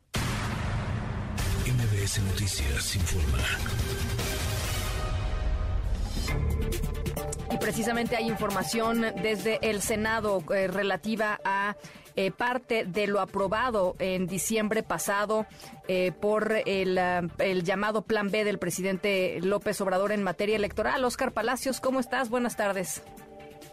[1.65, 3.38] MBS Noticias informa.
[7.60, 11.76] Precisamente hay información desde el Senado eh, relativa a
[12.16, 15.45] eh, parte de lo aprobado en diciembre pasado
[15.88, 16.97] eh, por el,
[17.38, 21.03] el, llamado Plan B del presidente López Obrador en materia electoral.
[21.05, 22.30] Oscar Palacios, ¿cómo estás?
[22.30, 23.03] Buenas tardes.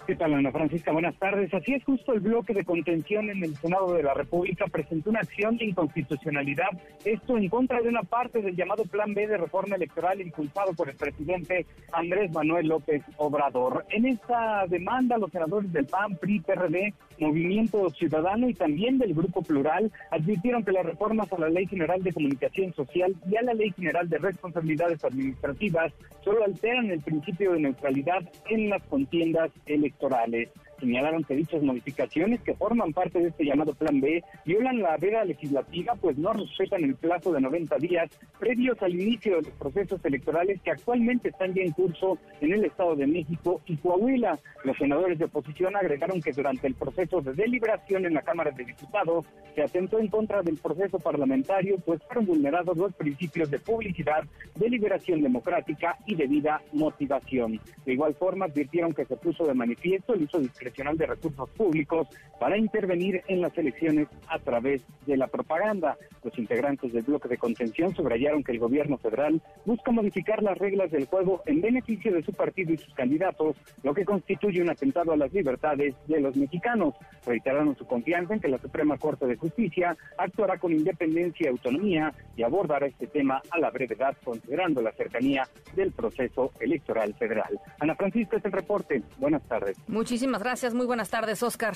[0.06, 0.92] ¿Qué tal, Ana Francisca?
[0.92, 1.52] Buenas tardes.
[1.52, 5.18] Así es, justo el bloque de contención en el Senado de la República presentó una
[5.18, 6.68] acción de inconstitucionalidad,
[7.04, 10.88] esto en contra de una parte del llamado Plan B de reforma electoral impulsado por
[10.88, 13.84] el presidente Andrés Manuel López Obrador.
[13.90, 19.42] En esta demanda, los senadores del PAN, PRI, PRD, Movimiento Ciudadano y también del Grupo
[19.42, 23.54] Plural advirtieron que las reformas a la Ley General de Comunicación Social y a la
[23.54, 25.92] Ley General de Responsabilidades Administrativas
[26.24, 30.48] solo alteran el principio de neutralidad en las contiendas electorales
[30.78, 35.24] señalaron que dichas modificaciones que forman parte de este llamado Plan B violan la veda
[35.24, 40.04] legislativa, pues no respetan el plazo de 90 días previos al inicio de los procesos
[40.04, 44.38] electorales que actualmente están ya en curso en el Estado de México y Coahuila.
[44.64, 48.64] Los senadores de oposición agregaron que durante el proceso de deliberación en la Cámara de
[48.64, 54.24] Diputados se atentó en contra del proceso parlamentario, pues fueron vulnerados los principios de publicidad,
[54.54, 57.60] deliberación democrática y debida motivación.
[57.84, 62.08] De igual forma, advirtieron que se puso de manifiesto el uso discrecional de Recursos Públicos
[62.40, 65.96] para intervenir en las elecciones a través de la propaganda.
[66.22, 70.90] Los integrantes del bloque de contención subrayaron que el gobierno federal busca modificar las reglas
[70.90, 75.12] del juego en beneficio de su partido y sus candidatos, lo que constituye un atentado
[75.12, 76.94] a las libertades de los mexicanos.
[77.24, 82.12] Reiteraron su confianza en que la Suprema Corte de Justicia actuará con independencia y autonomía
[82.36, 87.58] y abordará este tema a la brevedad, considerando la cercanía del proceso electoral federal.
[87.78, 89.02] Ana Francisca, es el reporte.
[89.18, 89.78] Buenas tardes.
[89.86, 90.55] Muchísimas gracias.
[90.56, 91.74] Gracias, muy buenas tardes, Oscar.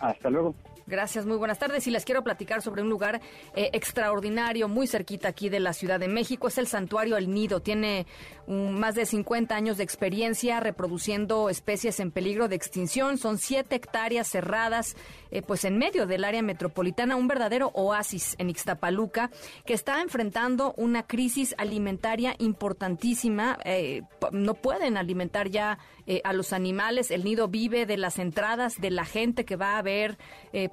[0.00, 0.56] Hasta luego.
[0.90, 1.86] Gracias, muy buenas tardes.
[1.86, 3.20] Y les quiero platicar sobre un lugar
[3.54, 6.48] eh, extraordinario, muy cerquita aquí de la Ciudad de México.
[6.48, 7.60] Es el Santuario El Nido.
[7.60, 8.06] Tiene
[8.48, 13.18] más de 50 años de experiencia reproduciendo especies en peligro de extinción.
[13.18, 14.96] Son siete hectáreas cerradas,
[15.30, 19.30] eh, pues en medio del área metropolitana, un verdadero oasis en Ixtapaluca,
[19.64, 23.58] que está enfrentando una crisis alimentaria importantísima.
[23.64, 24.02] Eh,
[24.32, 25.78] no pueden alimentar ya
[26.24, 27.10] a los animales.
[27.10, 30.18] El nido vive de las entradas de la gente que va a ver,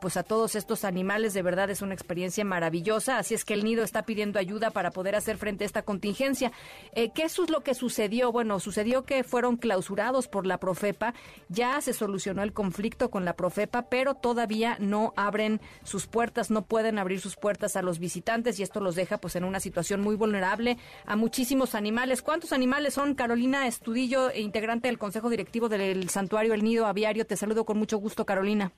[0.02, 1.34] pues pues a todos estos animales.
[1.34, 3.18] De verdad es una experiencia maravillosa.
[3.18, 6.54] Así es que el nido está pidiendo ayuda para poder hacer frente a esta contingencia.
[6.94, 8.32] Eh, ¿Qué es lo que sucedió?
[8.32, 11.14] Bueno, sucedió que fueron clausurados por la Profepa.
[11.50, 16.62] Ya se solucionó el conflicto con la Profepa, pero todavía no abren sus puertas, no
[16.62, 20.00] pueden abrir sus puertas a los visitantes y esto los deja pues en una situación
[20.00, 22.22] muy vulnerable a muchísimos animales.
[22.22, 23.14] ¿Cuántos animales son?
[23.14, 27.26] Carolina Estudillo, integrante del Consejo Directivo del Santuario El Nido Aviario.
[27.26, 28.72] Te saludo con mucho gusto, Carolina.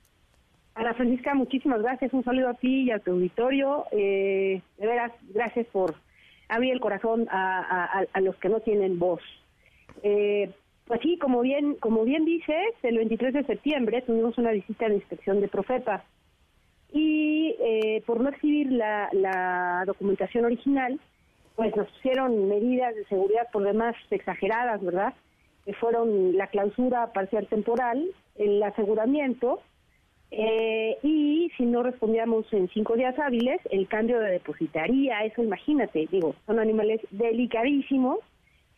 [0.74, 2.12] Ana Francisca, muchísimas gracias.
[2.12, 3.84] Un saludo a ti y a tu auditorio.
[3.92, 5.94] Eh, de veras, gracias por
[6.48, 9.20] abrir el corazón a, los que no tienen voz.
[10.02, 10.50] Eh,
[10.86, 14.96] pues sí, como bien, como bien dices, el 23 de septiembre tuvimos una visita de
[14.96, 16.04] inspección de Profepa
[16.92, 20.98] y eh, por no exhibir la, la documentación original,
[21.54, 25.14] pues nos pusieron medidas de seguridad por demás exageradas, ¿verdad?
[25.78, 28.04] Fueron la clausura parcial temporal,
[28.36, 29.60] el aseguramiento
[30.30, 36.06] eh, y si no respondíamos en cinco días hábiles, el cambio de depositaría, eso imagínate,
[36.10, 38.20] digo, son animales delicadísimos,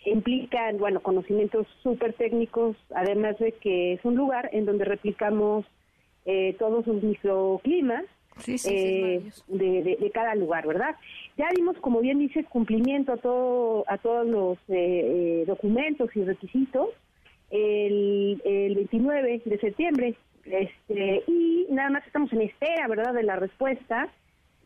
[0.05, 5.66] implican, bueno, conocimientos súper técnicos, además de que es un lugar en donde replicamos
[6.24, 8.05] eh, todos los microclimas
[8.46, 10.96] eh, de, cada lugar, ¿verdad?
[11.36, 14.58] Ya dimos, como bien dices, cumplimiento a, todo, a todos los
[15.46, 16.88] documentos y requisitos
[17.50, 23.36] el, el 29 de septiembre este, y nada más estamos en espera, ¿verdad?, de la
[23.36, 24.08] respuesta.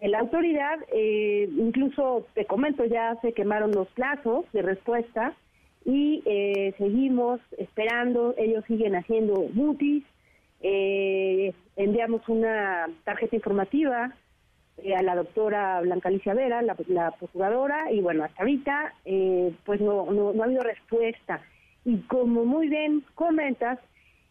[0.00, 5.34] La autoridad, eh, incluso te comento, ya se quemaron los plazos de respuesta
[5.84, 10.04] y eh, seguimos esperando, ellos siguen haciendo mutis,
[10.60, 14.12] eh, enviamos una tarjeta informativa
[14.78, 19.54] eh, a la doctora Blanca Alicia Vera, la, la procuradora, y bueno, hasta ahorita eh,
[19.64, 21.40] pues no, no, no ha habido respuesta.
[21.84, 23.78] Y como muy bien comentas,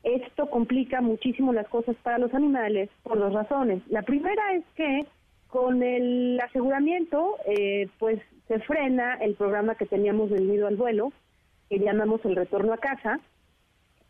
[0.04, 3.82] esto complica muchísimo las cosas para los animales por dos razones.
[3.88, 5.06] La primera es que
[5.48, 11.14] con el aseguramiento, eh, pues se frena el programa que teníamos del nido al vuelo,
[11.70, 13.20] que llamamos el retorno a casa,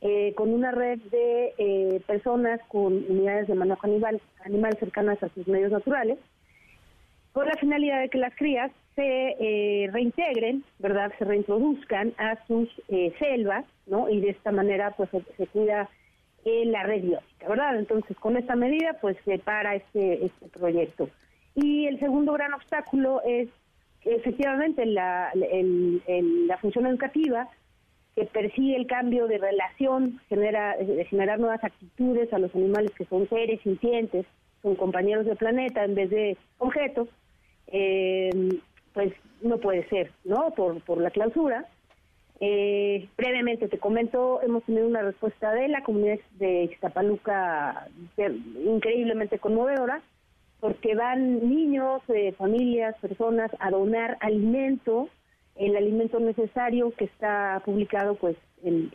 [0.01, 5.29] eh, con una red de eh, personas con unidades de manejo animal, animal cercanas a
[5.29, 6.19] sus medios naturales,
[7.31, 11.11] con la finalidad de que las crías se eh, reintegren, ¿verdad?
[11.17, 12.69] Se reintroduzcan a sus
[13.19, 14.09] selvas, ¿no?
[14.09, 15.89] Y de esta manera, pues, se, cuida
[16.45, 17.77] la red biótica, ¿verdad?
[17.77, 21.09] Entonces, con esta medida, pues, se para este, este proyecto.
[21.55, 23.49] Y el segundo gran obstáculo es
[24.01, 27.49] efectivamente la, la función educativa
[28.15, 33.05] que persigue el cambio de relación, genera, de generar nuevas actitudes a los animales que
[33.05, 34.25] son seres sintientes,
[34.61, 37.09] son compañeros del planeta en vez de objetos,
[37.67, 38.29] eh,
[38.93, 40.51] pues no puede ser, ¿no?
[40.51, 41.65] Por, por la clausura.
[42.39, 47.87] Eh, brevemente te comento, hemos tenido una respuesta de la comunidad de Ixtapaluca
[48.65, 50.01] increíblemente conmovedora,
[50.59, 55.09] porque van niños, eh, familias, personas a donar alimento,
[55.55, 58.89] el alimento necesario que está publicado pues en,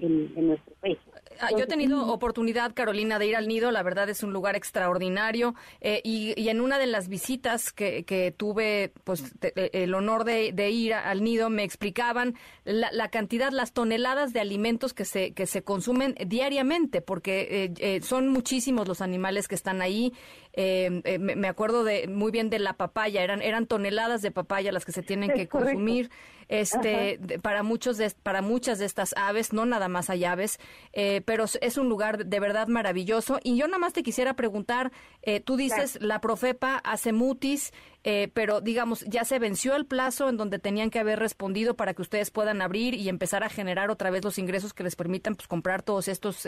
[0.46, 0.98] nuestro país.
[1.38, 3.70] Ah, yo he tenido oportunidad, Carolina, de ir al nido.
[3.70, 5.54] La verdad es un lugar extraordinario.
[5.80, 10.94] Eh, y, en una de las visitas que, tuve, pues eh, el honor de, ir
[10.94, 16.16] al nido, me explicaban la, cantidad, las toneladas de alimentos que se que se consumen
[16.26, 20.12] diariamente, porque eh, son muchísimos los animales que están ahí.
[20.56, 23.22] me acuerdo de muy bien de la papaya.
[23.22, 26.10] Eran eran toneladas de papaya las que se tienen que consumir.
[26.48, 30.58] Este para muchos de, para muchas de estas aves, no nada más hay aves.
[30.92, 33.38] Eh, pero es un lugar de verdad maravilloso.
[33.42, 34.92] Y yo nada más te quisiera preguntar,
[35.22, 37.72] eh, tú dices la Profepa hace mutis,
[38.04, 41.94] eh, pero digamos, ya se venció el plazo en donde tenían que haber respondido para
[41.94, 45.34] que ustedes puedan abrir y empezar a generar otra vez los ingresos que les permitan
[45.34, 46.46] pues, comprar todos estos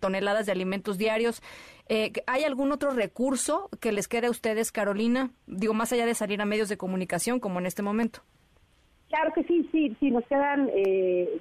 [0.00, 1.42] toneladas de alimentos diarios.
[2.26, 5.30] ¿Hay algún otro recurso que les quede a ustedes, Carolina?
[5.46, 8.20] Digo, más allá de salir a medios de comunicación como en este momento.
[9.08, 10.70] Claro que sí, sí, sí, nos quedan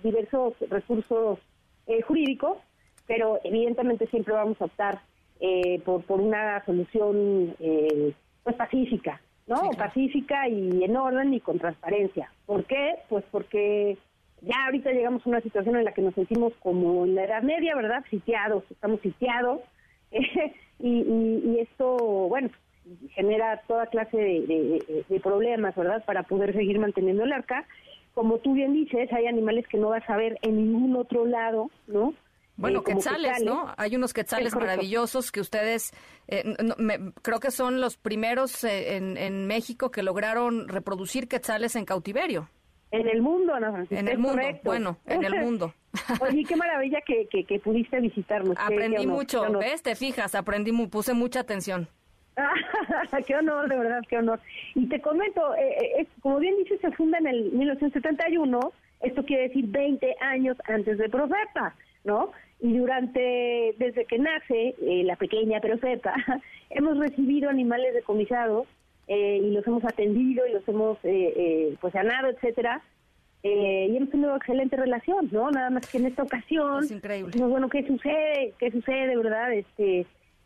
[0.03, 1.39] diversos recursos
[1.87, 2.61] eh, jurídico,
[3.07, 5.01] pero evidentemente siempre vamos a optar
[5.39, 8.13] eh, por, por una solución eh,
[8.43, 9.71] pues pacífica, ¿no?
[9.77, 12.31] Pacífica y en orden y con transparencia.
[12.45, 12.95] ¿Por qué?
[13.09, 13.97] Pues porque
[14.41, 17.43] ya ahorita llegamos a una situación en la que nos sentimos como en la Edad
[17.43, 18.03] Media, ¿verdad?
[18.09, 19.61] Sitiados, estamos sitiados.
[20.79, 22.49] y, esto, bueno,
[23.09, 26.03] genera toda clase de, de, problemas, ¿verdad?
[26.05, 27.65] Para poder seguir manteniendo el arca
[28.13, 31.69] como tú bien dices, hay animales que no vas a ver en ningún otro lado,
[31.87, 32.13] ¿no?
[32.57, 33.73] Bueno, eh, quetzales, ¿no?
[33.77, 35.93] Hay unos quetzales maravillosos que ustedes,
[36.27, 36.43] eh,
[37.21, 42.49] creo que son los primeros eh, en, México que lograron reproducir quetzales en cautiverio.
[42.91, 45.73] En el mundo, Ana En el mundo, bueno, en el mundo.
[46.21, 48.55] Oye, qué maravilla que, que, pudiste visitarnos.
[48.59, 49.81] Aprendí mucho, ¿ves?
[49.81, 51.87] Te fijas, aprendí, puse mucha atención.
[53.27, 54.39] qué honor, de verdad, qué honor.
[54.75, 58.59] Y te comento, eh, eh como bien dices, se funda en el 1971,
[59.01, 62.31] esto quiere decir 20 años antes de Profeta, ¿no?
[62.59, 66.13] Y durante, desde que nace eh, la pequeña Profeta,
[66.69, 68.67] hemos recibido animales decomisados
[69.07, 72.81] eh, y los hemos atendido y los hemos pues sanado, etcétera.
[73.43, 75.49] y hemos tenido excelente relación, ¿no?
[75.49, 77.43] Nada más que en esta ocasión, es increíble.
[77.43, 78.53] bueno, ¿qué sucede?
[78.59, 79.51] ¿Qué sucede, verdad?
[79.53, 80.05] Este,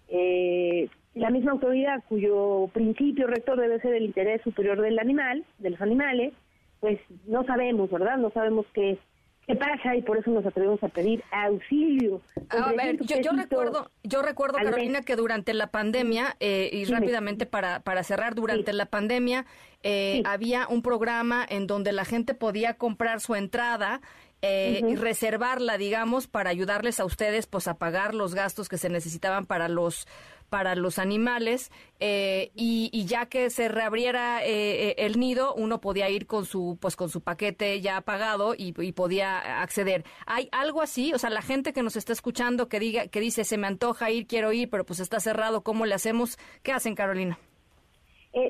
[0.09, 5.71] eh, la misma autoridad cuyo principio rector debe ser el interés superior del animal, de
[5.71, 6.33] los animales,
[6.81, 8.17] pues no sabemos, ¿verdad?
[8.17, 8.99] No sabemos qué,
[9.47, 12.21] qué pasa y por eso nos atrevemos a pedir auxilio.
[12.49, 17.79] A ver, yo, recuerdo, yo recuerdo Carolina, que durante la pandemia, eh, y rápidamente para,
[17.79, 19.45] para cerrar, durante la pandemia
[19.83, 24.01] eh, había un programa en donde la gente podía comprar su entrada
[24.41, 28.89] eh, y reservarla, digamos, para ayudarles a ustedes pues a pagar los gastos que se
[28.89, 30.07] necesitaban para los
[30.49, 36.09] para los animales eh, y, ya que se reabriera eh, eh, el nido uno podía
[36.09, 40.05] ir con su pues con su paquete ya pagado y, podía acceder.
[40.25, 43.43] Hay algo así o sea la gente que nos está escuchando que diga que dice
[43.43, 46.95] se me antoja ir quiero ir pero pues está cerrado cómo le hacemos qué hacen
[46.95, 47.39] Carolina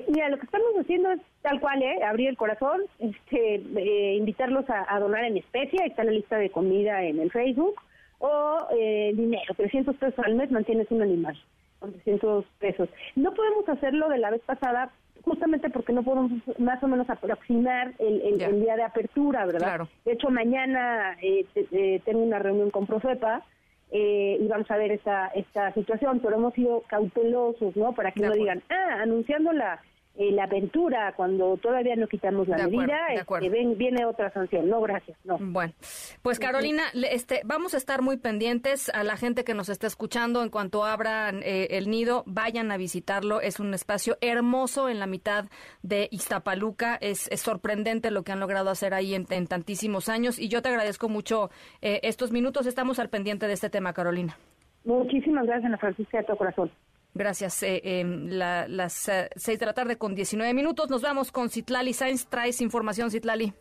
[0.08, 2.02] mira, lo que estamos haciendo es tal cual, ¿eh?
[2.04, 3.62] abrir el corazón, este,
[4.16, 7.74] invitarlos a, donar en especie, está la lista de comida en el Facebook,
[8.18, 8.68] o
[9.14, 11.36] dinero, 300 pesos al mes mantienes un animal
[11.78, 12.88] con 300 pesos.
[13.14, 14.90] No podemos hacerlo de la vez pasada
[15.26, 19.88] justamente porque no podemos más o menos aproximar el, día de apertura, ¿verdad?
[20.04, 23.44] De hecho, mañana eh, eh, tengo una reunión con Profepa
[23.90, 27.92] eh, y vamos a ver esta, esta situación, pero hemos sido cautelosos, ¿no?
[27.92, 29.80] Para que no digan, ah, anunciando la
[30.18, 34.68] eh, la aventura cuando todavía no quitamos la medida, este, ven, viene otra sanción.
[34.68, 35.18] No, gracias.
[35.24, 35.36] No.
[35.38, 35.74] Bueno,
[36.22, 40.42] pues Carolina, este, vamos a estar muy pendientes a la gente que nos está escuchando.
[40.42, 43.40] En cuanto abran eh, el nido, vayan a visitarlo.
[43.42, 45.46] Es un espacio hermoso en la mitad
[45.82, 46.96] de Iztapaluca.
[47.00, 50.38] Es, sorprendente lo que han logrado hacer ahí en, tantísimos años.
[50.38, 51.50] Y yo te agradezco mucho
[51.82, 52.66] eh, estos minutos.
[52.66, 54.36] Estamos al pendiente de este tema, Carolina.
[54.84, 56.70] Muchísimas gracias, Ana Francisca, de todo corazón.
[57.16, 57.62] Gracias.
[57.62, 60.90] Eh, em, las eh, seis de la tarde con 19 minutos.
[60.90, 62.26] Nos vamos con Citlali Sainz.
[62.26, 63.54] Traes información, Citlali.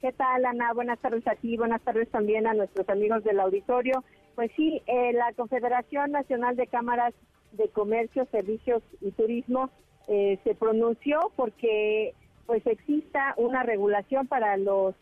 [0.00, 0.72] ¿Qué tal, Ana?
[0.72, 1.56] Buenas tardes a ti.
[1.56, 4.04] Buenas tardes también a nuestros amigos del auditorio.
[4.36, 7.12] Pues sí, eh, la Confederación Nacional de Cámaras
[7.52, 9.70] de Comercio, Servicios y Turismo
[10.06, 12.14] se pronunció porque
[12.46, 14.94] pues exista una regulación para los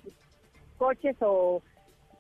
[0.79, 1.63] coches o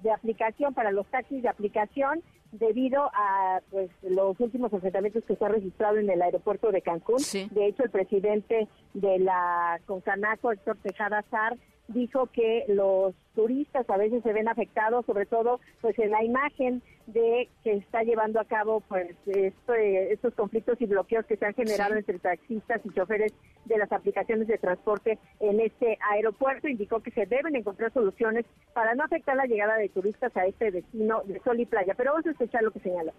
[0.00, 2.22] de aplicación, para los taxis de aplicación
[2.52, 7.18] debido a pues los últimos enfrentamientos que se han registrado en el aeropuerto de Cancún.
[7.50, 11.56] De hecho, el presidente de la Concanaco, Héctor Tejada Sar,
[11.88, 16.82] dijo que los turistas a veces se ven afectados, sobre todo pues en la imagen
[17.06, 21.94] de que está llevando a cabo pues estos conflictos y bloqueos que se han generado
[21.94, 23.32] entre taxistas y choferes
[23.66, 26.68] de las aplicaciones de transporte en este aeropuerto.
[26.68, 30.70] Indicó que se deben encontrar soluciones para no afectar la llegada de turistas a este
[30.70, 31.94] destino de sol y playa.
[31.96, 33.12] Pero vamos a escuchar lo que señala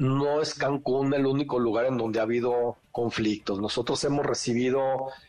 [0.00, 3.60] no es Cancún el único lugar en donde ha habido conflictos.
[3.60, 4.80] Nosotros hemos recibido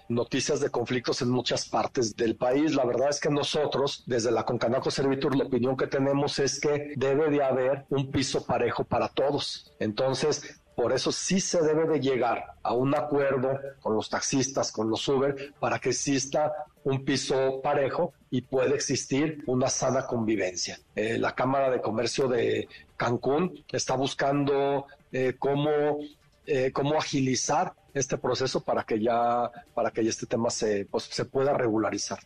[0.08, 2.74] noticias de conflictos en muchas partes del país.
[2.74, 6.94] La verdad es que nosotros, desde la Concanaco Servitur, la opinión que tenemos es que
[6.96, 9.74] debe de haber un piso parejo para todos.
[9.80, 14.90] Entonces, por eso sí se debe de llegar a un acuerdo con los taxistas, con
[14.90, 16.54] los Uber, para que exista
[16.84, 20.80] un piso parejo y pueda existir una sana convivencia.
[20.96, 22.68] Eh, la Cámara de Comercio de
[22.98, 26.00] Cancún está buscando eh, cómo,
[26.46, 31.26] eh, cómo agilizar este proceso para que ya, para que este tema se, pues, se
[31.26, 32.20] pueda regularizar.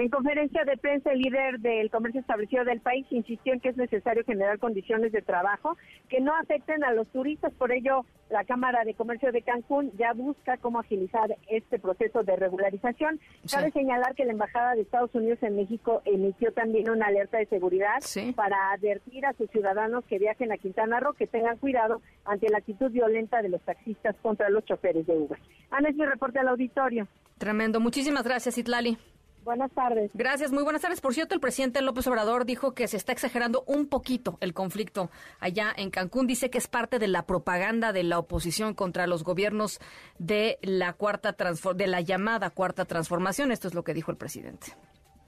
[0.00, 3.76] En conferencia de prensa, el líder del comercio establecido del país insistió en que es
[3.76, 5.76] necesario generar condiciones de trabajo
[6.08, 7.52] que no afecten a los turistas.
[7.52, 12.34] Por ello, la Cámara de Comercio de Cancún ya busca cómo agilizar este proceso de
[12.34, 13.20] regularización.
[13.50, 17.44] Cabe señalar que la Embajada de Estados Unidos en México emitió también una alerta de
[17.44, 17.98] seguridad
[18.34, 22.56] para advertir a sus ciudadanos que viajen a Quintana Roo que tengan cuidado ante la
[22.56, 25.38] actitud violenta de los taxistas contra los choferes de Uber.
[25.70, 27.06] Ana, es mi reporte al auditorio.
[27.36, 27.80] Tremendo.
[27.80, 28.96] Muchísimas gracias, Itlali.
[29.44, 30.10] Buenas tardes.
[30.14, 31.00] Gracias, muy buenas tardes.
[31.00, 35.10] Por cierto, el presidente López Obrador dijo que se está exagerando un poquito el conflicto
[35.38, 36.26] allá en Cancún.
[36.26, 39.80] Dice que es parte de la propaganda de la oposición contra los gobiernos
[40.18, 41.34] de la cuarta
[41.74, 43.50] de la llamada cuarta transformación.
[43.50, 44.74] Esto es lo que dijo el presidente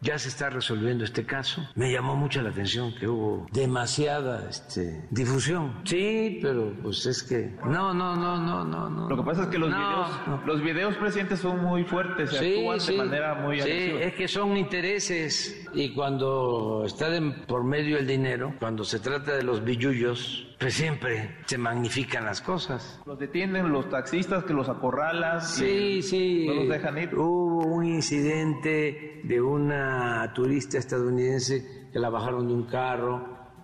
[0.03, 1.67] ya se está resolviendo este caso.
[1.77, 5.81] Me llamó mucho la atención que hubo demasiada este, difusión.
[5.85, 9.09] Sí, pero pues es que no, no, no, no, no, no.
[9.09, 10.09] Lo que pasa es que los videos,
[10.45, 14.57] los videos presidentes son muy fuertes, se actúan de manera muy Sí, es que son
[14.57, 17.09] intereses y cuando está
[17.47, 22.41] por medio el dinero, cuando se trata de los billullos, pues siempre se magnifican las
[22.41, 23.01] cosas.
[23.05, 25.41] Los detienen los taxistas que los acorralan.
[25.41, 26.47] Sí, sí.
[26.47, 27.15] No los dejan ir.
[27.17, 33.17] Hubo un incidente de una turista estadounidense que la bajaron de un carro.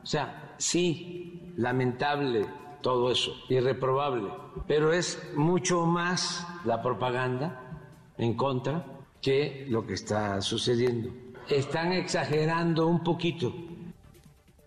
[0.03, 2.47] O sea, sí, lamentable
[2.83, 4.33] todo eso, irreprobable,
[4.67, 7.81] pero es mucho más la propaganda
[8.17, 8.85] en contra
[9.23, 11.11] que lo que está sucediendo.
[11.49, 13.53] Están exagerando un poquito.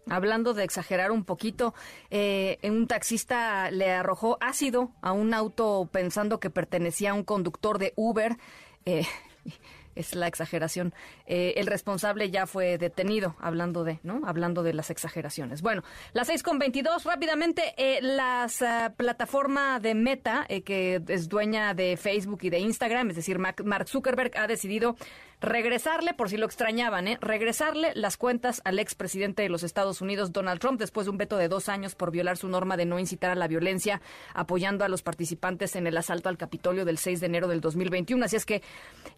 [0.10, 1.74] Hablando de exagerar un poquito,
[2.10, 7.78] eh, un taxista le arrojó ácido a un auto pensando que pertenecía a un conductor
[7.78, 8.38] de Uber.
[8.86, 9.06] Eh,
[9.96, 10.94] es la exageración.
[11.26, 14.22] Eh, el responsable ya fue detenido, hablando de, ¿no?
[14.26, 15.62] Hablando de las exageraciones.
[15.62, 15.84] Bueno,
[16.14, 21.74] las seis con veintidós, rápidamente, eh, la ah, plataforma de Meta, eh, que es dueña
[21.74, 24.96] de Facebook y de Instagram, es decir, Mark Zuckerberg ha decidido
[25.42, 27.18] regresarle, por si lo extrañaban, ¿eh?
[27.20, 31.36] regresarle las cuentas al expresidente de los Estados Unidos, Donald Trump, después de un veto
[31.38, 34.02] de dos años por violar su norma de no incitar a la violencia,
[34.36, 38.24] apoyando a los participantes en el asalto al Capitolio del 6 de enero del 2021.
[38.24, 38.62] Así es que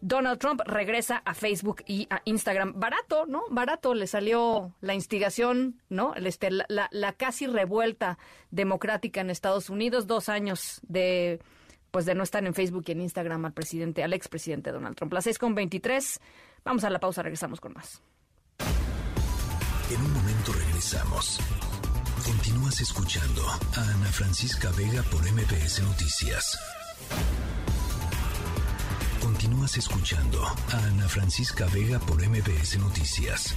[0.00, 2.72] Donald Trump regresa a Facebook y a Instagram.
[2.76, 3.42] Barato, ¿no?
[3.50, 6.14] Barato le salió la instigación, ¿no?
[6.14, 8.18] Este, la, la casi revuelta
[8.50, 11.40] democrática en Estados Unidos, dos años de
[11.94, 15.12] pues de no estar en Facebook y en Instagram al presidente, al expresidente Donald Trump.
[15.12, 16.20] Las 6 con 23.
[16.64, 18.02] Vamos a la pausa, regresamos con más.
[18.58, 21.38] En un momento regresamos.
[22.26, 26.58] Continúas escuchando a Ana Francisca Vega por MPS Noticias.
[29.22, 33.54] Continúas escuchando a Ana Francisca Vega por MPS Noticias.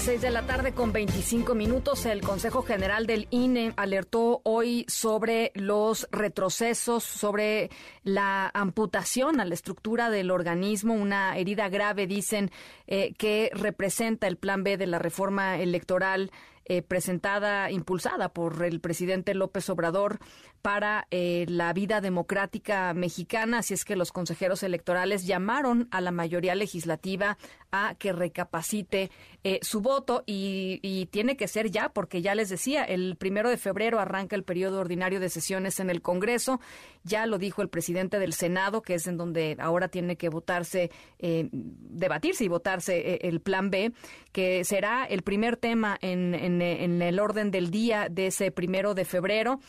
[0.00, 5.52] 6 de la tarde con 25 minutos, el Consejo General del INE alertó hoy sobre
[5.54, 7.68] los retrocesos, sobre
[8.02, 12.50] la amputación a la estructura del organismo, una herida grave, dicen,
[12.86, 16.30] eh, que representa el plan B de la reforma electoral
[16.72, 20.20] eh, presentada, impulsada por el presidente López Obrador
[20.62, 23.58] para eh, la vida democrática mexicana.
[23.58, 27.38] Así es que los consejeros electorales llamaron a la mayoría legislativa
[27.72, 29.10] a que recapacite
[29.42, 33.48] eh, su voto y, y, tiene que ser ya, porque ya les decía, el primero
[33.48, 36.60] de febrero arranca el periodo ordinario de sesiones en el Congreso.
[37.04, 40.90] Ya lo dijo el presidente del Senado, que es en donde ahora tiene que votarse,
[41.18, 43.92] eh, debatirse y votarse eh, el Plan B,
[44.32, 48.94] que será el primer tema en, en, en el orden del día de ese primero
[48.94, 49.60] de febrero.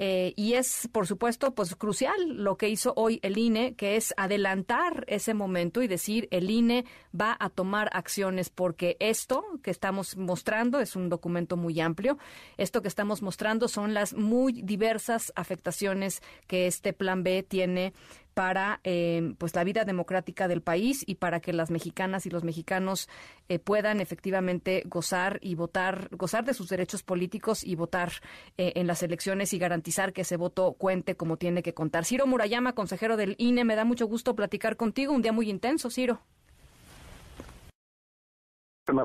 [0.00, 4.14] Eh, y es, por supuesto, pues crucial lo que hizo hoy el INE, que es
[4.16, 6.84] adelantar ese momento y decir el INE
[7.18, 12.16] va a tomar acciones porque esto que estamos mostrando es un documento muy amplio.
[12.58, 17.92] Esto que estamos mostrando son las muy diversas afectaciones que este plan B tiene
[18.38, 22.44] para eh, pues la vida democrática del país y para que las mexicanas y los
[22.44, 23.08] mexicanos
[23.48, 28.10] eh, puedan efectivamente gozar y votar, gozar de sus derechos políticos y votar
[28.56, 32.04] eh, en las elecciones y garantizar que ese voto cuente como tiene que contar.
[32.04, 35.12] Ciro Murayama, consejero del INE, me da mucho gusto platicar contigo.
[35.12, 36.20] Un día muy intenso, Ciro.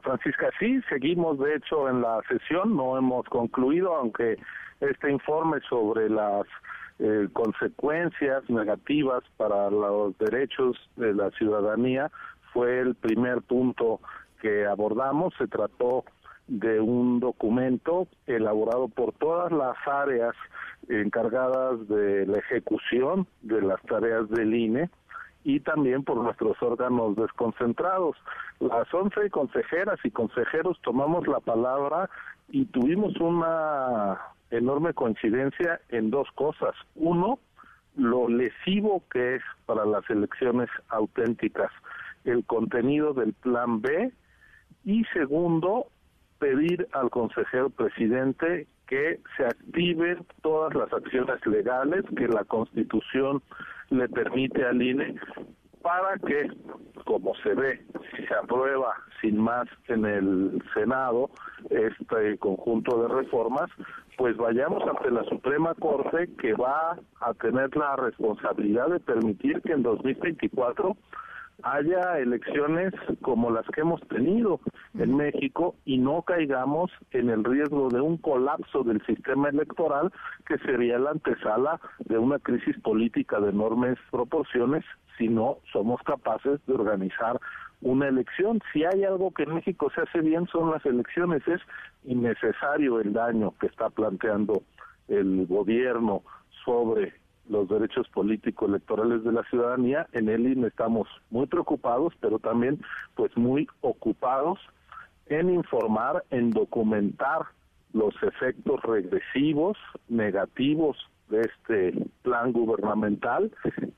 [0.04, 4.38] Francisca, sí, seguimos de hecho en la sesión, no hemos concluido, aunque
[4.80, 6.46] este informe sobre las
[7.00, 12.12] eh, consecuencias negativas para los derechos de la ciudadanía
[12.54, 14.00] fue el primer punto
[14.42, 15.34] que abordamos.
[15.38, 16.06] Se trató
[16.48, 20.36] de un documento elaborado por todas las áreas
[20.90, 24.90] encargadas de la ejecución de las tareas del INE
[25.44, 28.16] y también por nuestros órganos desconcentrados.
[28.60, 32.10] Las once consejeras y consejeros tomamos la palabra
[32.50, 34.20] y tuvimos una
[34.52, 36.76] enorme coincidencia en dos cosas.
[36.96, 37.40] Uno,
[37.96, 41.72] lo lesivo que es para las elecciones auténticas
[42.24, 44.12] el contenido del plan B
[44.86, 45.88] y segundo,
[46.40, 53.42] pedir al consejero presidente que se activen todas las acciones legales que la Constitución
[53.90, 55.16] le permite al INE
[55.84, 56.50] para que,
[57.06, 57.86] como se ve,
[58.16, 61.30] si se aprueba sin más en el Senado
[61.70, 63.70] este conjunto de reformas,
[64.18, 69.74] pues vayamos ante la Suprema Corte que va a tener la responsabilidad de permitir que
[69.74, 70.96] en 2024
[71.64, 74.60] haya elecciones como las que hemos tenido
[74.98, 80.12] en México y no caigamos en el riesgo de un colapso del sistema electoral
[80.46, 84.84] que sería la antesala de una crisis política de enormes proporciones
[85.18, 87.40] si no somos capaces de organizar
[87.82, 88.62] una elección.
[88.72, 91.48] Si hay algo que en México se hace bien son las elecciones.
[91.48, 91.62] Es
[92.06, 94.64] innecesario el daño que está planteando
[95.08, 96.24] el gobierno
[96.66, 97.14] sobre
[97.50, 100.08] los derechos políticos electorales de la ciudadanía.
[100.14, 102.82] En el INE estamos muy preocupados, pero también
[103.16, 104.60] pues muy ocupados
[105.28, 107.42] en informar, en documentar
[107.92, 109.78] los efectos regresivos,
[110.08, 110.98] negativos
[111.30, 113.52] de este plan gubernamental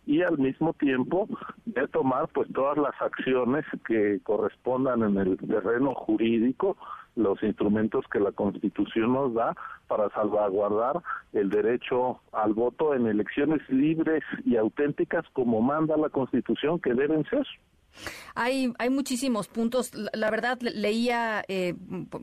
[0.05, 1.27] y al mismo tiempo
[1.65, 6.77] de tomar pues todas las acciones que correspondan en el terreno jurídico
[7.15, 9.55] los instrumentos que la Constitución nos da
[9.87, 11.01] para salvaguardar
[11.33, 17.23] el derecho al voto en elecciones libres y auténticas como manda la Constitución que deben
[17.25, 17.47] ser.
[18.35, 19.91] Hay, hay muchísimos puntos.
[19.93, 21.75] La, verdad, leía eh,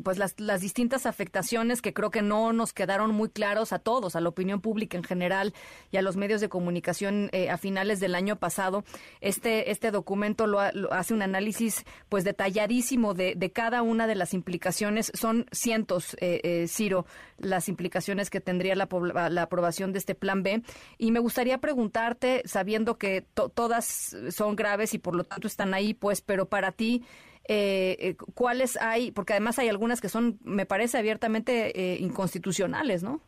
[0.05, 4.21] pues las, distintas afectaciones que creo que no nos quedaron muy claros a todos, a
[4.21, 5.55] la opinión pública en general
[5.91, 8.85] y a los medios de comunicación eh, a finales del año pasado.
[9.21, 15.13] Este, este documento lo, hace un análisis pues detalladísimo de, cada una de las implicaciones.
[15.15, 17.07] Son cientos, eh, Ciro,
[17.39, 18.89] las implicaciones que tendría la,
[19.31, 20.63] la, aprobación de este plan B.
[20.99, 23.23] Y me gustaría preguntarte, sabiendo que
[23.55, 27.05] todas son graves y por lo tanto están ahí, pues, pero para ti,
[27.49, 29.11] eh, eh, ¿cuáles hay?
[29.11, 33.21] Porque además hay algunas que son, me parece, abiertamente eh, inconstitucionales, ¿no?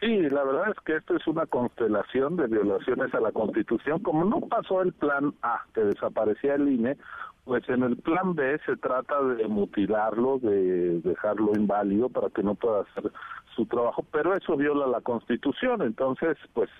[0.00, 4.00] Sí, la verdad es que esto es una constelación de violaciones a la Constitución.
[4.00, 6.96] Como no pasó el plan A, que desaparecía el INE,
[7.44, 12.56] pues en el plan B se trata de mutilarlo, de dejarlo inválido para que no
[12.56, 13.12] pueda hacer
[13.54, 16.70] su trabajo, pero eso viola la Constitución, entonces pues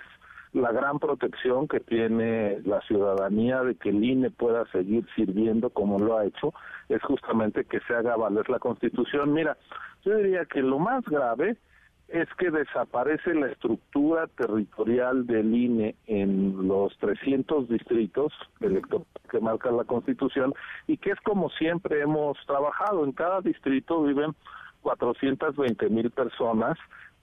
[0.52, 5.98] la gran protección que tiene la ciudadanía de que el INE pueda seguir sirviendo como
[5.98, 6.52] lo ha hecho
[6.88, 9.32] es justamente que se haga valer la Constitución.
[9.32, 9.56] Mira,
[10.04, 11.56] yo diría que lo más grave
[12.08, 18.34] es que desaparece la estructura territorial del INE en los 300 distritos
[19.30, 20.52] que marca la Constitución
[20.86, 23.04] y que es como siempre hemos trabajado.
[23.04, 24.34] En cada distrito viven
[24.82, 26.76] 420 mil personas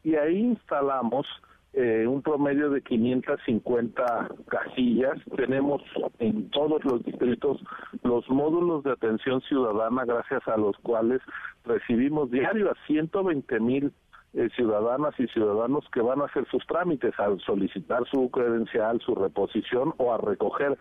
[0.03, 1.27] y ahí instalamos
[1.73, 5.17] eh, un promedio de 550 casillas.
[5.35, 5.81] Tenemos
[6.17, 7.61] en todos los distritos
[8.03, 11.21] los módulos de atención ciudadana gracias a los cuales
[11.65, 13.93] recibimos diario a 120 mil
[14.33, 19.15] eh, ciudadanas y ciudadanos que van a hacer sus trámites al solicitar su credencial, su
[19.15, 20.77] reposición o a recoger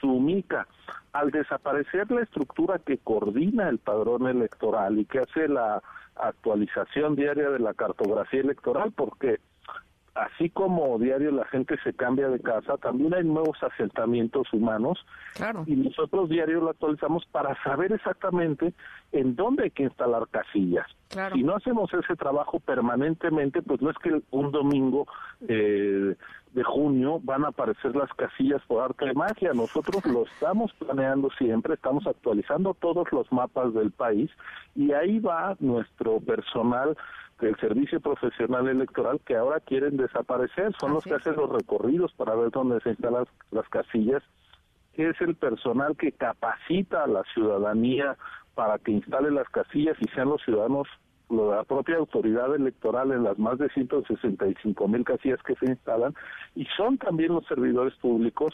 [0.00, 0.66] su mica.
[1.12, 5.82] Al desaparecer la estructura que coordina el padrón electoral y que hace la
[6.16, 9.38] actualización diaria de la cartografía electoral, porque
[10.14, 15.04] así como diario la gente se cambia de casa, también hay nuevos asentamientos humanos
[15.66, 18.72] y nosotros diario lo actualizamos para saber exactamente
[19.12, 20.86] en dónde hay que instalar casillas.
[21.32, 25.06] Si no hacemos ese trabajo permanentemente, pues no es que un domingo
[25.48, 26.16] eh,
[26.54, 29.52] de junio van a aparecer las casillas por arte de magia.
[29.52, 34.30] Nosotros lo estamos planeando siempre, estamos actualizando todos los mapas del país
[34.74, 36.96] y ahí va nuestro personal
[37.40, 40.72] del Servicio Profesional Electoral que ahora quieren desaparecer.
[40.78, 44.22] Son los que hacen los recorridos para ver dónde se instalan las casillas,
[44.94, 48.16] que es el personal que capacita a la ciudadanía
[48.54, 50.88] para que instale las casillas y sean los ciudadanos
[51.30, 56.14] la propia autoridad electoral en las más de 165 mil casillas que se instalan
[56.54, 58.52] y son también los servidores públicos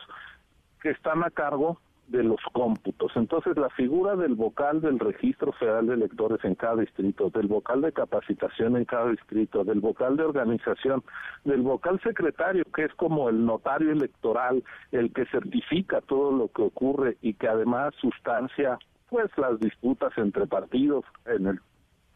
[0.81, 1.81] que están a cargo
[2.11, 3.12] de los cómputos.
[3.15, 7.82] Entonces, la figura del vocal del Registro Federal de Electores en cada distrito, del vocal
[7.82, 11.03] de capacitación en cada distrito, del vocal de organización,
[11.45, 16.62] del vocal secretario, que es como el notario electoral, el que certifica todo lo que
[16.62, 18.78] ocurre y que además sustancia
[19.09, 21.61] pues las disputas entre partidos en el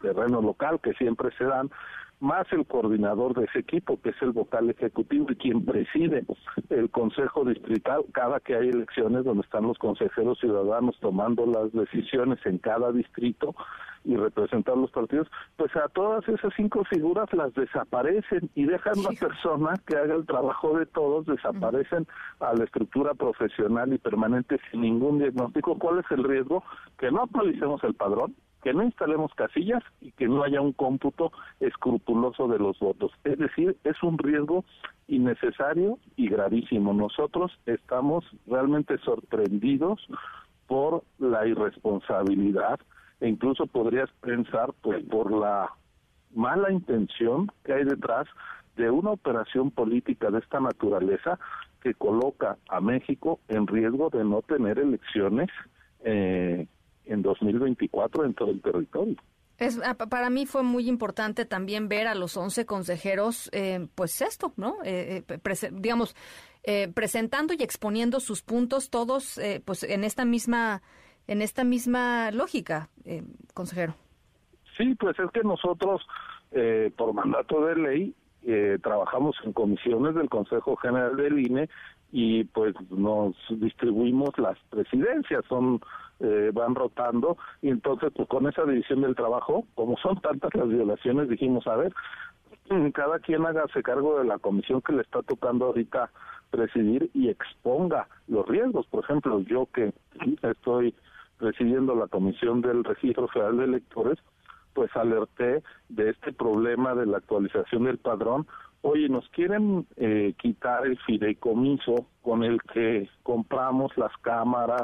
[0.01, 1.69] terreno local que siempre se dan,
[2.19, 6.25] más el coordinador de ese equipo, que es el vocal ejecutivo y quien preside
[6.69, 12.39] el Consejo Distrital cada que hay elecciones donde están los consejeros ciudadanos tomando las decisiones
[12.45, 13.55] en cada distrito
[14.05, 15.27] y representar los partidos,
[15.57, 20.25] pues a todas esas cinco figuras las desaparecen y dejan una persona que haga el
[20.25, 22.07] trabajo de todos, desaparecen
[22.39, 25.77] a la estructura profesional y permanente sin ningún diagnóstico.
[25.79, 26.63] ¿Cuál es el riesgo?
[26.99, 28.35] Que no actualicemos el padrón,
[28.65, 33.11] que no instalemos casillas y que no haya un cómputo escrupuloso de los votos.
[33.23, 34.65] Es decir, es un riesgo
[35.07, 36.91] innecesario y gravísimo.
[36.91, 40.01] Nosotros estamos realmente sorprendidos
[40.65, 42.79] por la irresponsabilidad
[43.19, 45.69] e incluso podrías pensar pues por la
[46.33, 48.25] mala intención que hay detrás
[48.77, 51.37] de una operación política de esta naturaleza
[51.83, 55.49] que coloca a México en riesgo de no tener elecciones
[56.03, 56.65] eh,
[57.05, 59.17] en 2024 en todo el territorio.
[59.57, 64.21] Es, ah, para mí fue muy importante también ver a los 11 consejeros, eh, pues
[64.21, 64.77] esto, ¿no?
[64.83, 66.15] Eh, eh, digamos,
[66.95, 70.81] presentando y exponiendo sus puntos todos, pues en esta misma,
[71.27, 72.89] en esta misma lógica,
[73.53, 73.93] consejero.
[74.75, 76.01] Sí, pues es que nosotros,
[76.97, 78.15] por mandato de ley,
[78.81, 81.69] trabajamos en comisiones del Consejo General del INE
[82.11, 85.81] y pues nos distribuimos las presidencias, son
[86.19, 90.67] eh, van rotando y entonces pues con esa división del trabajo, como son tantas las
[90.67, 91.93] violaciones, dijimos, a ver,
[92.93, 96.09] cada quien hágase cargo de la comisión que le está tocando ahorita
[96.49, 98.87] presidir y exponga los riesgos.
[98.87, 99.93] Por ejemplo, yo que
[100.41, 100.95] estoy
[101.37, 104.17] presidiendo la comisión del Registro Federal de Electores,
[104.73, 108.47] pues alerté de este problema de la actualización del padrón.
[108.87, 114.83] Oye, nos quieren eh, quitar el fideicomiso con el que compramos las cámaras,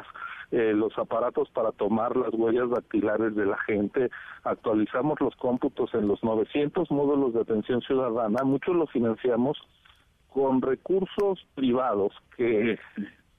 [0.49, 4.09] eh, los aparatos para tomar las huellas dactilares de la gente,
[4.43, 9.59] actualizamos los cómputos en los 900 módulos de atención ciudadana, muchos los financiamos
[10.29, 12.79] con recursos privados que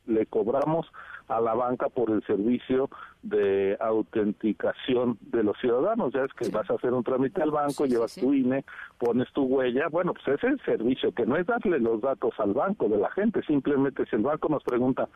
[0.07, 0.87] le cobramos
[1.29, 2.91] a la banca por el servicio
[3.23, 6.13] de autenticación de los ciudadanos.
[6.13, 8.65] Ya es que vas a hacer un trámite al banco, llevas tu INE,
[8.99, 9.89] pones tu huella.
[9.89, 12.99] Bueno, pues ese es el servicio, que no es darle los datos al banco de
[12.99, 15.09] la gente, simplemente si el banco nos pregunta,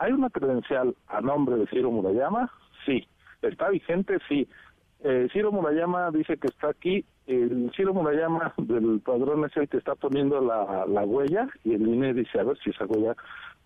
[0.00, 2.50] ¿Hay una credencial a nombre de Ciro Murayama?
[2.86, 3.06] Sí.
[3.42, 4.16] ¿Está vigente?
[4.28, 4.48] Sí.
[5.04, 7.04] Eh, Ciro Murayama dice que está aquí.
[7.26, 11.86] El Ciro Murayama del padrón es el que está poniendo la, la huella y el
[11.86, 13.14] INE dice a ver si esa huella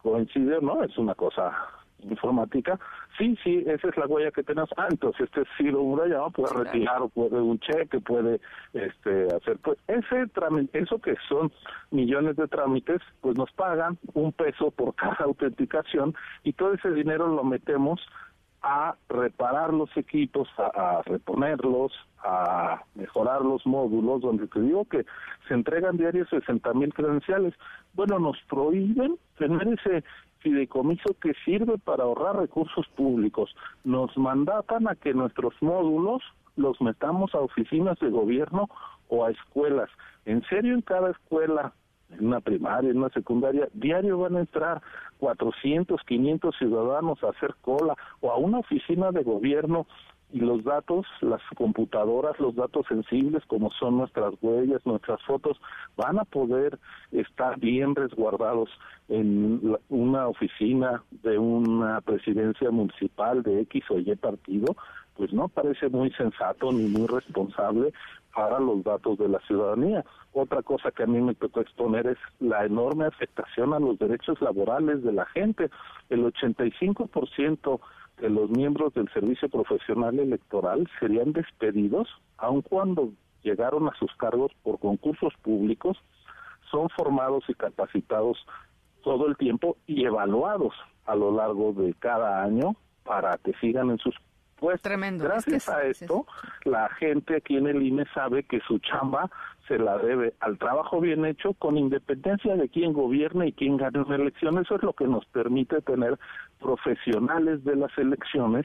[0.05, 0.85] coincide o no.
[0.85, 1.52] Es una cosa
[2.01, 2.78] informática,
[3.16, 4.68] sí, sí, esa es la huella que tenemos.
[4.76, 8.40] Ah, entonces este Ciro Murayama puede retirar o puede un cheque, puede
[8.74, 11.51] este hacer, pues ese trámite, eso que son
[11.90, 17.26] millones de trámites, pues nos pagan un peso por cada autenticación y todo ese dinero
[17.26, 18.01] lo metemos
[18.62, 21.93] a reparar los equipos, a, reponerlos,
[22.24, 25.05] a mejorar los módulos, donde te digo que
[25.46, 27.55] se entregan diarios 60 mil credenciales.
[27.92, 30.05] Bueno, nos prohíben tener ese
[30.38, 33.55] fideicomiso que sirve para ahorrar recursos públicos.
[33.84, 36.22] Nos mandatan a que nuestros módulos
[36.56, 38.68] los metamos a oficinas de gobierno
[39.09, 39.90] o a escuelas.
[40.24, 41.72] En serio, en cada escuela
[42.10, 44.82] en una primaria, en una secundaria, diario van a entrar
[45.18, 49.86] 400, 500 ciudadanos a hacer cola o a una oficina de gobierno
[50.35, 55.61] y los datos, las computadoras, los datos sensibles como son nuestras huellas, nuestras fotos,
[55.97, 56.77] van a poder
[57.12, 58.69] estar bien resguardados
[59.09, 64.74] en una oficina de una presidencia municipal de X o Y partido,
[65.16, 67.93] pues no parece muy sensato ni muy responsable
[68.35, 70.05] para los datos de la ciudadanía.
[70.32, 74.43] Otra cosa que a mí me tocó exponer es la enorme afectación a los derechos
[74.43, 75.70] laborales de la gente.
[76.11, 77.81] El 85%
[78.18, 82.08] de los miembros del servicio profesional electoral serían despedidos,
[82.38, 83.12] aun cuando
[83.42, 85.98] llegaron a sus cargos por concursos públicos,
[86.70, 88.38] son formados y capacitados
[89.02, 90.74] todo el tiempo y evaluados
[91.04, 92.74] a lo largo de cada año
[93.04, 94.14] para que sigan en sus
[94.56, 95.24] pues Tremendo.
[95.24, 96.26] Gracias a esto,
[96.64, 99.30] la gente aquí en el INE sabe que su chamba
[99.68, 104.00] se la debe al trabajo bien hecho con independencia de quién gobierne y quién gane
[104.00, 104.58] una elección.
[104.58, 106.18] Eso es lo que nos permite tener
[106.64, 108.64] profesionales de las elecciones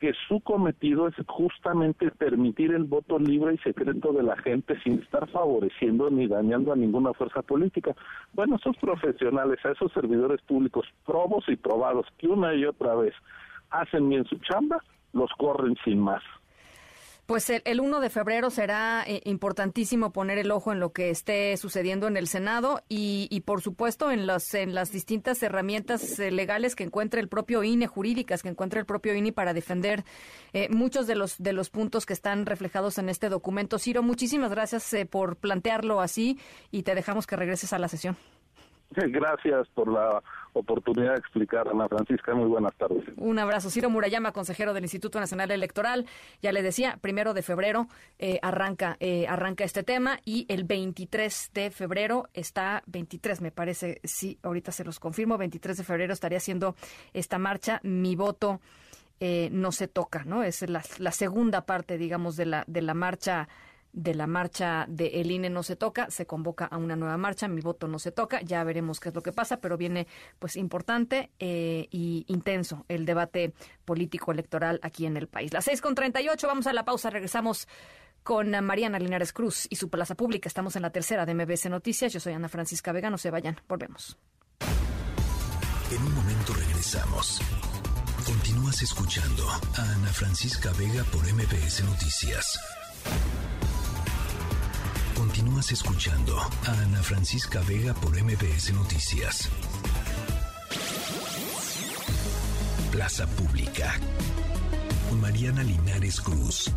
[0.00, 4.94] que su cometido es justamente permitir el voto libre y secreto de la gente sin
[4.94, 7.94] estar favoreciendo ni dañando a ninguna fuerza política.
[8.32, 13.14] Bueno, esos profesionales, a esos servidores públicos probos y probados que una y otra vez
[13.70, 14.82] hacen bien su chamba,
[15.12, 16.22] los corren sin más.
[17.26, 21.56] Pues el, 1 de febrero será eh, importantísimo poner el ojo en lo que esté
[21.56, 26.76] sucediendo en el Senado y, por supuesto en las, en las distintas herramientas eh, legales
[26.76, 30.04] que encuentre el propio INE, jurídicas que encuentre el propio INE para defender
[30.52, 33.78] eh, muchos de los, de los puntos que están reflejados en este documento.
[33.78, 36.38] Ciro, muchísimas gracias por plantearlo así
[36.70, 38.18] y te dejamos que regreses a la sesión.
[38.96, 42.34] Gracias por la oportunidad de explicar, Ana Francisca.
[42.34, 43.04] Muy buenas tardes.
[43.16, 43.70] Un abrazo.
[43.70, 46.06] Ciro Murayama, consejero del Instituto Nacional Electoral.
[46.42, 47.88] Ya le decía, primero de febrero
[48.18, 54.00] eh, arranca, eh, arranca este tema y el 23 de febrero está, 23 me parece,
[54.04, 56.76] sí, ahorita se los confirmo, 23 de febrero estaría haciendo
[57.12, 57.80] esta marcha.
[57.82, 58.60] Mi voto
[59.20, 60.42] eh, no se toca, ¿no?
[60.42, 63.48] Es la, la segunda parte, digamos, de la, de la marcha
[63.94, 67.48] de la marcha de El INE no se toca, se convoca a una nueva marcha,
[67.48, 70.06] mi voto no se toca, ya veremos qué es lo que pasa, pero viene
[70.38, 73.54] pues importante eh, y intenso el debate
[73.84, 75.52] político electoral aquí en el país.
[75.52, 77.68] Las seis con treinta y ocho, vamos a la pausa, regresamos
[78.24, 80.48] con Mariana Linares Cruz y su plaza pública.
[80.48, 82.12] Estamos en la tercera de MBS Noticias.
[82.12, 84.18] Yo soy Ana Francisca Vega, no se vayan, volvemos.
[85.90, 87.40] En un momento regresamos.
[88.26, 92.58] Continúas escuchando a Ana Francisca Vega por MBS Noticias.
[95.64, 99.48] Continúas escuchando a Ana Francisca Vega por MBS Noticias.
[102.92, 103.98] Plaza Pública.
[105.22, 106.70] Mariana Linares Cruz.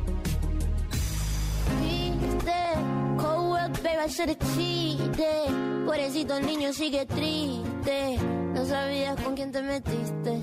[5.85, 8.17] Pobrecito niño sigue triste.
[8.53, 10.39] No sabías con quién te metiste.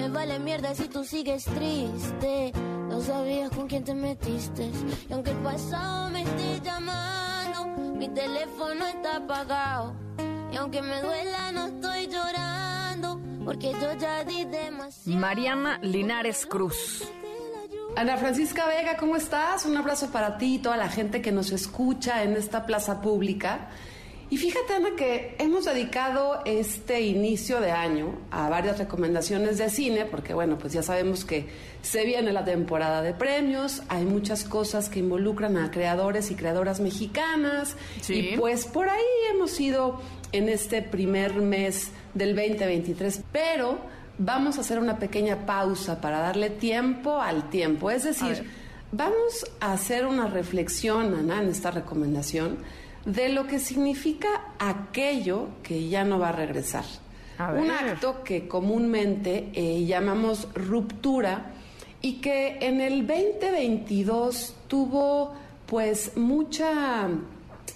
[0.00, 2.52] Me vale mierda si tú sigues triste.
[2.88, 4.70] No sabías con quién te metiste.
[5.08, 7.66] Y aunque el pasado me esté llamando,
[7.98, 9.94] mi teléfono está apagado.
[10.50, 13.20] Y aunque me duela, no estoy llorando.
[13.44, 15.20] Porque yo ya di demasiado.
[15.20, 17.04] Mariana Linares Cruz.
[17.94, 19.66] Ana Francisca Vega, ¿cómo estás?
[19.66, 23.68] Un abrazo para ti y toda la gente que nos escucha en esta plaza pública.
[24.30, 30.04] Y fíjate, Ana, que hemos dedicado este inicio de año a varias recomendaciones de cine,
[30.04, 31.48] porque bueno, pues ya sabemos que
[31.82, 36.78] se viene la temporada de premios, hay muchas cosas que involucran a creadores y creadoras
[36.78, 37.74] mexicanas,
[38.08, 39.02] y pues por ahí
[39.34, 40.00] hemos ido
[40.30, 43.78] en este primer mes del 2023, pero
[44.18, 48.48] vamos a hacer una pequeña pausa para darle tiempo al tiempo, es decir,
[48.92, 52.58] vamos a hacer una reflexión, Ana, en esta recomendación
[53.04, 54.28] de lo que significa
[54.58, 56.84] aquello que ya no va a regresar.
[57.38, 61.52] Un acto que comúnmente eh, llamamos ruptura
[62.02, 65.32] y que en el 2022 tuvo
[65.64, 67.08] pues mucha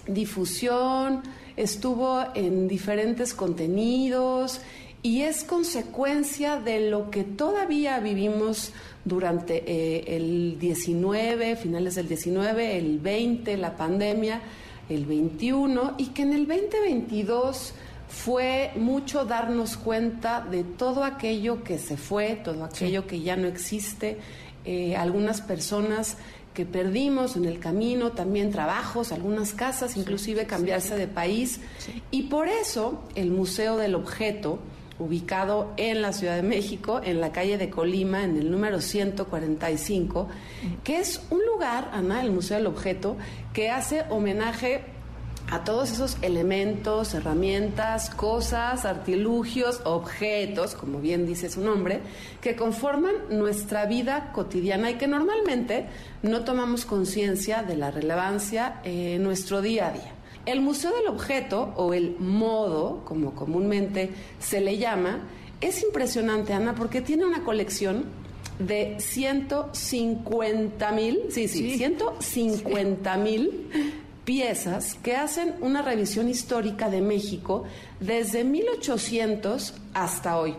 [0.05, 1.23] difusión,
[1.55, 4.61] estuvo en diferentes contenidos
[5.01, 8.71] y es consecuencia de lo que todavía vivimos
[9.03, 14.41] durante eh, el 19, finales del 19, el 20, la pandemia
[14.89, 17.73] el 21 y que en el 2022
[18.07, 23.47] fue mucho darnos cuenta de todo aquello que se fue, todo aquello que ya no
[23.47, 24.17] existe,
[24.63, 26.17] eh, algunas personas
[26.53, 31.59] que perdimos en el camino, también trabajos, algunas casas, inclusive cambiarse de país.
[32.11, 34.59] Y por eso el Museo del Objeto,
[34.99, 40.27] ubicado en la Ciudad de México, en la calle de Colima, en el número 145,
[40.83, 43.17] que es un lugar, Ana, el Museo del Objeto,
[43.53, 44.81] que hace homenaje
[45.51, 52.01] a todos esos elementos, herramientas, cosas, artilugios, objetos, como bien dice su nombre,
[52.41, 55.85] que conforman nuestra vida cotidiana y que normalmente
[56.23, 60.14] no tomamos conciencia de la relevancia en nuestro día a día.
[60.45, 65.27] El Museo del Objeto, o el modo, como comúnmente se le llama,
[65.61, 68.05] es impresionante, Ana, porque tiene una colección
[68.59, 73.93] de 150 mil, sí, sí, 150 mil
[74.23, 77.63] piezas que hacen una revisión histórica de México
[77.99, 80.55] desde 1800 hasta hoy.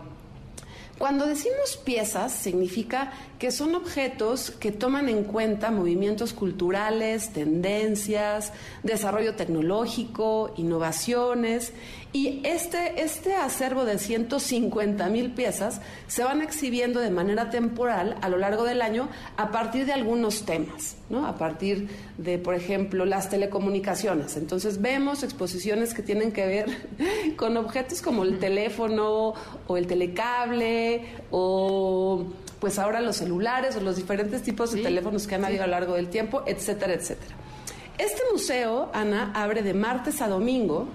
[0.97, 8.51] Cuando decimos piezas, significa que son objetos que toman en cuenta movimientos culturales, tendencias,
[8.81, 11.73] desarrollo tecnológico, innovaciones
[12.13, 18.29] y este, este acervo de 150 mil piezas se van exhibiendo de manera temporal a
[18.29, 21.27] lo largo del año a partir de algunos temas, ¿no?
[21.27, 24.37] a partir de, por ejemplo, las telecomunicaciones.
[24.37, 26.87] Entonces vemos exposiciones que tienen que ver
[27.35, 29.33] con objetos como el teléfono
[29.67, 32.25] o el telecable o
[32.59, 35.71] pues ahora los celulares o los diferentes tipos de teléfonos que han habido a lo
[35.71, 37.35] largo del tiempo, etcétera, etcétera.
[37.97, 40.87] Este museo, Ana, abre de martes a domingo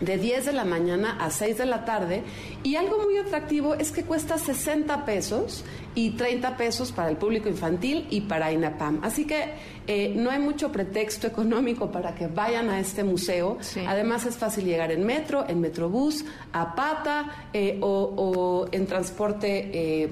[0.00, 2.22] de 10 de la mañana a 6 de la tarde
[2.62, 5.64] y algo muy atractivo es que cuesta 60 pesos
[5.94, 9.00] y 30 pesos para el público infantil y para INAPAM.
[9.02, 9.54] Así que
[9.86, 13.58] eh, no hay mucho pretexto económico para que vayan a este museo.
[13.86, 20.08] Además es fácil llegar en metro, en metrobús, a pata eh, o, en transporte eh,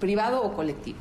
[0.00, 0.98] privado o colectivo.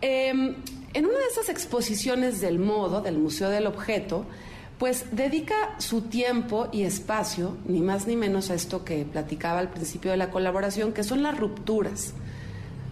[0.00, 0.56] Em,
[0.92, 4.24] en una de esas exposiciones del modo, del Museo del Objeto,
[4.78, 9.70] pues dedica su tiempo y espacio, ni más ni menos a esto que platicaba al
[9.70, 12.12] principio de la colaboración, que son las rupturas.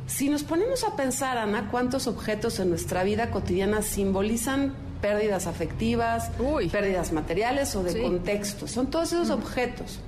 [0.06, 6.30] Si nos ponemos a pensar, Ana, cuántos objetos en nuestra vida cotidiana simbolizan pérdidas afectivas,
[6.72, 10.00] pérdidas materiales o de contexto, son todos esos objetos.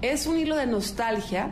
[0.00, 1.50] Es un hilo de nostalgia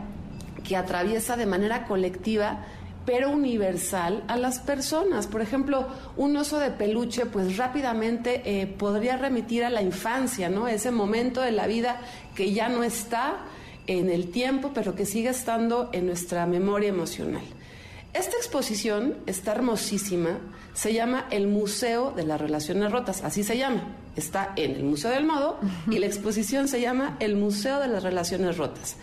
[0.65, 2.65] que atraviesa de manera colectiva
[3.07, 5.27] pero universal a las personas.
[5.27, 5.87] Por ejemplo,
[6.17, 10.69] un oso de peluche, pues rápidamente eh, podría remitir a la infancia, ¿no?
[10.69, 12.01] Ese momento de la vida
[12.35, 13.39] que ya no está
[13.87, 17.43] en el tiempo, pero que sigue estando en nuestra memoria emocional.
[18.13, 20.39] Esta exposición está hermosísima,
[20.75, 23.85] se llama el Museo de las Relaciones Rotas, así se llama.
[24.17, 28.03] Está en el Museo del Modo y la exposición se llama el Museo de las
[28.03, 28.97] Relaciones Rotas.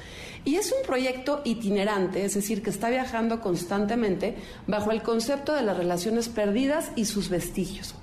[0.48, 5.62] Y es un proyecto itinerante, es decir, que está viajando constantemente bajo el concepto de
[5.62, 7.96] las relaciones perdidas y sus vestigios.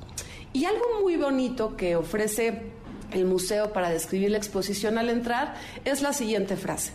[0.52, 2.64] Y algo muy bonito que ofrece
[3.12, 5.54] el museo para describir la exposición al entrar
[5.86, 6.92] es la siguiente frase.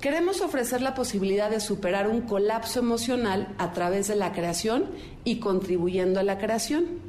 [0.00, 4.84] Queremos ofrecer la posibilidad de superar un colapso emocional a través de la creación
[5.24, 7.00] y contribuyendo a la creación.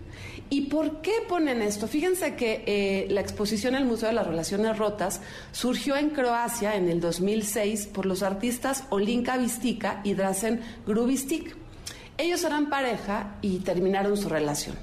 [0.52, 1.88] ¿Y por qué ponen esto?
[1.88, 5.22] Fíjense que eh, la exposición al Museo de las Relaciones Rotas
[5.52, 11.56] surgió en Croacia en el 2006 por los artistas Olinka Vistika y Drazen Grubistik.
[12.18, 14.76] Ellos eran pareja y terminaron su relación.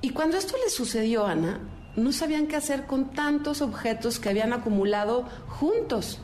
[0.00, 1.60] Y cuando esto les sucedió, Ana,
[1.94, 6.18] no sabían qué hacer con tantos objetos que habían acumulado juntos.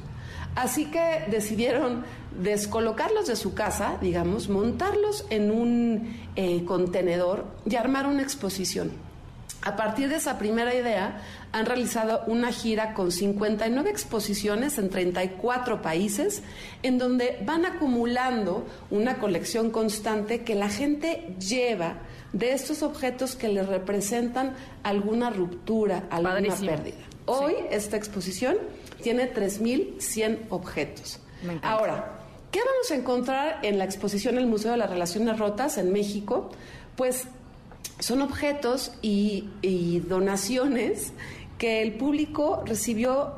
[0.55, 2.05] Así que decidieron
[2.40, 8.90] descolocarlos de su casa, digamos, montarlos en un eh, contenedor y armar una exposición.
[9.62, 11.20] A partir de esa primera idea,
[11.52, 16.43] han realizado una gira con 59 exposiciones en 34 países,
[16.82, 21.98] en donde van acumulando una colección constante que la gente lleva
[22.32, 26.97] de estos objetos que les representan alguna ruptura, alguna pérdida.
[27.27, 28.56] Hoy esta exposición
[29.01, 31.18] tiene 3.100 objetos.
[31.62, 32.20] Ahora,
[32.51, 36.51] ¿Qué vamos a encontrar en la exposición El Museo de las Relaciones Rotas en México?
[36.97, 37.27] Pues
[38.01, 41.12] son objetos y, donaciones
[41.59, 43.35] que el público recibió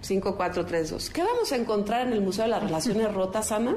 [0.00, 1.10] 5432.
[1.10, 3.76] ¿Qué vamos a encontrar en el Museo de las Relaciones Rotas, Ana?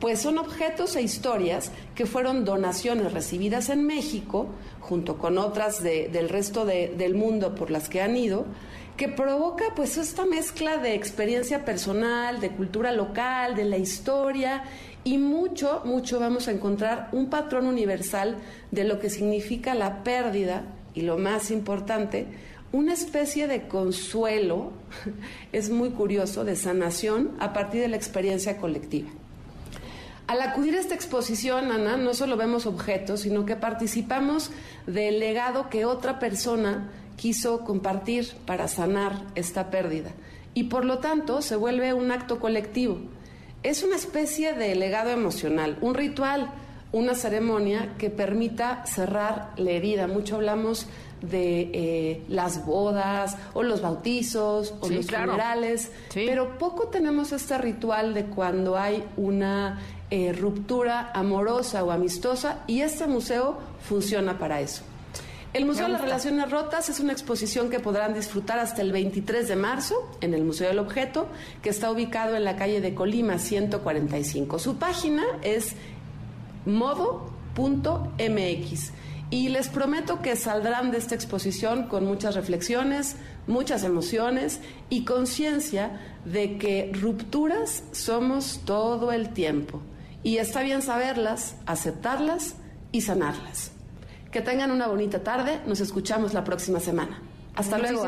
[0.00, 4.46] Pues son objetos e historias que fueron donaciones recibidas en México,
[4.80, 8.46] junto con otras del resto del mundo por las que han ido,
[8.96, 14.64] que provoca pues esta mezcla de experiencia personal, de cultura local, de la historia
[15.04, 18.36] y mucho, mucho vamos a encontrar un patrón universal
[18.70, 20.64] de lo que significa la pérdida
[20.94, 22.26] y lo más importante,
[22.72, 24.72] una especie de consuelo,
[25.52, 29.08] es muy curioso, de sanación a partir de la experiencia colectiva.
[30.26, 34.52] Al acudir a esta exposición, Ana, no solo vemos objetos, sino que participamos
[34.86, 36.88] del legado que otra persona
[37.20, 40.12] quiso compartir para sanar esta pérdida.
[40.54, 42.96] Y por lo tanto se vuelve un acto colectivo.
[43.62, 46.50] Es una especie de legado emocional, un ritual,
[46.92, 50.06] una ceremonia que permita cerrar la herida.
[50.06, 50.86] Mucho hablamos
[51.20, 58.14] de eh, las bodas o los bautizos o los funerales, pero poco tenemos este ritual
[58.14, 59.78] de cuando hay una
[60.10, 64.84] eh, ruptura amorosa o amistosa y este museo funciona para eso.
[65.52, 69.48] El Museo de las Relaciones Rotas es una exposición que podrán disfrutar hasta el 23
[69.48, 71.26] de marzo en el Museo del Objeto,
[71.60, 74.60] que está ubicado en la calle de Colima 145.
[74.60, 75.74] Su página es
[76.66, 77.32] modo.mx.
[79.30, 83.16] Y les prometo que saldrán de esta exposición con muchas reflexiones,
[83.48, 89.82] muchas emociones y conciencia de que rupturas somos todo el tiempo.
[90.22, 92.54] Y está bien saberlas, aceptarlas
[92.92, 93.72] y sanarlas.
[94.30, 95.60] Que tengan una bonita tarde.
[95.66, 97.20] Nos escuchamos la próxima semana.
[97.54, 98.04] Hasta luego.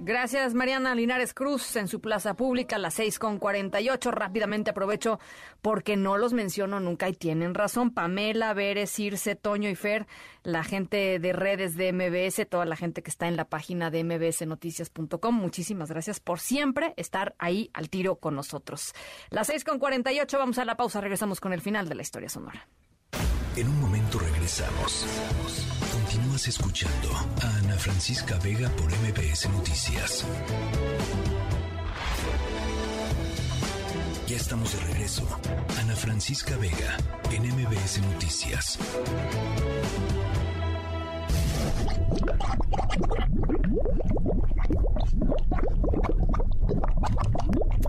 [0.00, 4.10] Gracias, Mariana Linares Cruz, en su plaza pública, las seis con ocho.
[4.10, 5.20] Rápidamente aprovecho
[5.62, 7.92] porque no los menciono nunca y tienen razón.
[7.92, 10.06] Pamela, Veres, Circe, Toño y Fer,
[10.42, 14.02] la gente de redes de MBS, toda la gente que está en la página de
[14.04, 15.34] mbsnoticias.com.
[15.34, 18.92] Muchísimas gracias por siempre estar ahí al tiro con nosotros.
[19.30, 20.38] Las seis con ocho.
[20.38, 21.00] vamos a la pausa.
[21.00, 22.66] Regresamos con el final de la historia sonora.
[23.56, 25.04] En un momento regresamos.
[25.92, 27.08] Continúas escuchando
[27.42, 30.24] a Ana Francisca Vega por MBS Noticias.
[34.28, 35.26] Ya estamos de regreso.
[35.80, 36.96] Ana Francisca Vega
[37.32, 38.78] en MBS Noticias.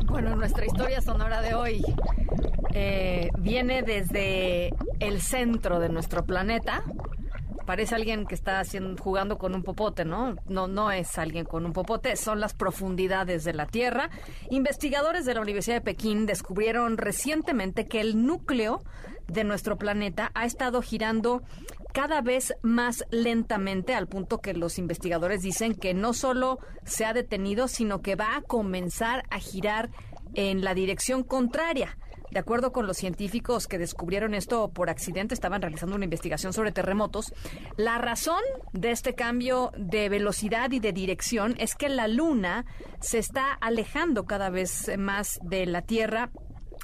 [0.08, 1.82] Bueno, nuestra historia sonora de hoy
[2.74, 6.84] eh, viene desde el centro de nuestro planeta.
[7.66, 10.36] Parece alguien que está haciendo, jugando con un popote, ¿no?
[10.48, 14.10] No, no es alguien con un popote, son las profundidades de la Tierra.
[14.50, 18.84] Investigadores de la Universidad de Pekín descubrieron recientemente que el núcleo
[19.28, 21.44] de nuestro planeta ha estado girando
[21.94, 27.14] cada vez más lentamente al punto que los investigadores dicen que no solo se ha
[27.14, 29.90] detenido, sino que va a comenzar a girar
[30.34, 31.98] en la dirección contraria.
[32.32, 36.72] De acuerdo con los científicos que descubrieron esto por accidente, estaban realizando una investigación sobre
[36.72, 37.34] terremotos.
[37.78, 38.42] La razón
[38.72, 42.66] de este cambio de velocidad y de dirección es que la Luna
[43.02, 46.32] se está alejando cada vez más de la Tierra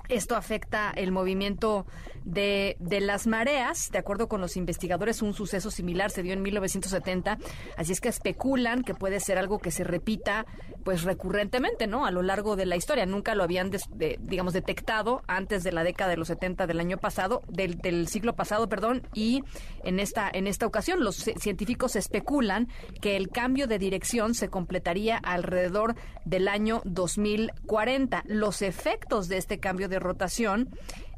[0.09, 1.85] esto afecta el movimiento
[2.23, 3.89] de, de, las mareas.
[3.91, 7.37] De acuerdo con los investigadores, un suceso similar se dio en 1970.
[7.77, 10.45] Así es que especulan que puede ser algo que se repita
[10.87, 12.05] pues recurrentemente, ¿no?
[12.05, 13.05] A lo largo de la historia.
[13.05, 13.71] Nunca lo habían,
[14.19, 18.69] digamos, detectado antes de la década de los 70 del año pasado, del, siglo pasado,
[18.69, 19.05] perdón.
[19.13, 19.43] Y
[19.83, 22.69] en esta, en esta ocasión los científicos especulan
[23.01, 28.23] que el cambio de dirección se completaría alrededor del año 2040.
[28.25, 30.69] Los efectos de este cambio de rotación,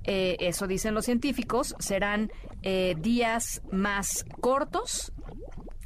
[0.03, 2.31] eh, eso dicen los científicos, serán
[2.63, 5.11] eh, días más cortos,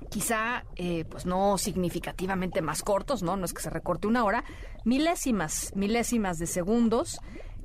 [0.10, 3.36] quizá eh, pues no significativamente más cortos, ¿no?
[3.36, 4.44] No es que se recorte una hora,
[4.86, 7.20] milésimas, milésimas de segundos,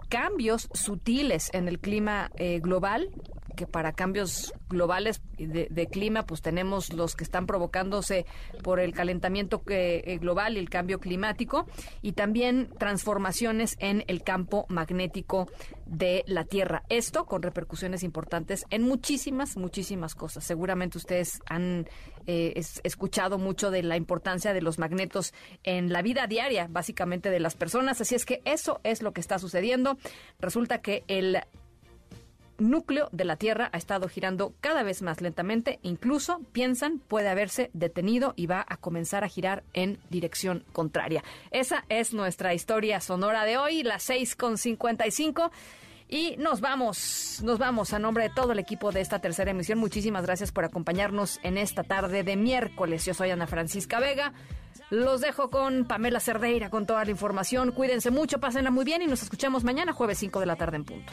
[0.09, 2.31] cambios sutiles en el clima
[2.63, 3.11] global,
[3.59, 8.25] que para cambios globales de, clima, pues tenemos los que están provocándose
[8.63, 11.67] por el calentamiento eh, global y el cambio climático,
[12.01, 15.49] y también transformaciones en el campo magnético
[15.87, 16.85] de la Tierra.
[16.89, 20.45] Esto con repercusiones importantes en muchísimas, muchísimas cosas.
[20.45, 21.89] Seguramente ustedes han
[22.27, 22.53] eh,
[22.85, 27.57] escuchado mucho de la importancia de los magnetos en la vida diaria, básicamente de las
[27.57, 28.01] personas.
[28.01, 29.99] Así es que eso es lo que está sucediendo.
[30.39, 31.39] Resulta que el
[32.59, 37.71] núcleo de la Tierra ha estado girando cada vez más lentamente, incluso piensan puede haberse
[37.73, 41.25] detenido y va a comenzar a girar en dirección contraria.
[41.51, 45.51] Esa es nuestra historia sonora de hoy, las 6 con 55.
[46.11, 49.79] Y nos vamos, nos vamos a nombre de todo el equipo de esta tercera emisión.
[49.79, 53.05] Muchísimas gracias por acompañarnos en esta tarde de miércoles.
[53.05, 54.33] Yo soy Ana Francisca Vega.
[54.89, 57.73] Los dejo con Pamela Cerdeira con toda la información.
[57.73, 60.85] Cuídense mucho, pásenla muy bien y nos escuchamos mañana jueves 5 de la tarde en
[60.85, 61.13] punto.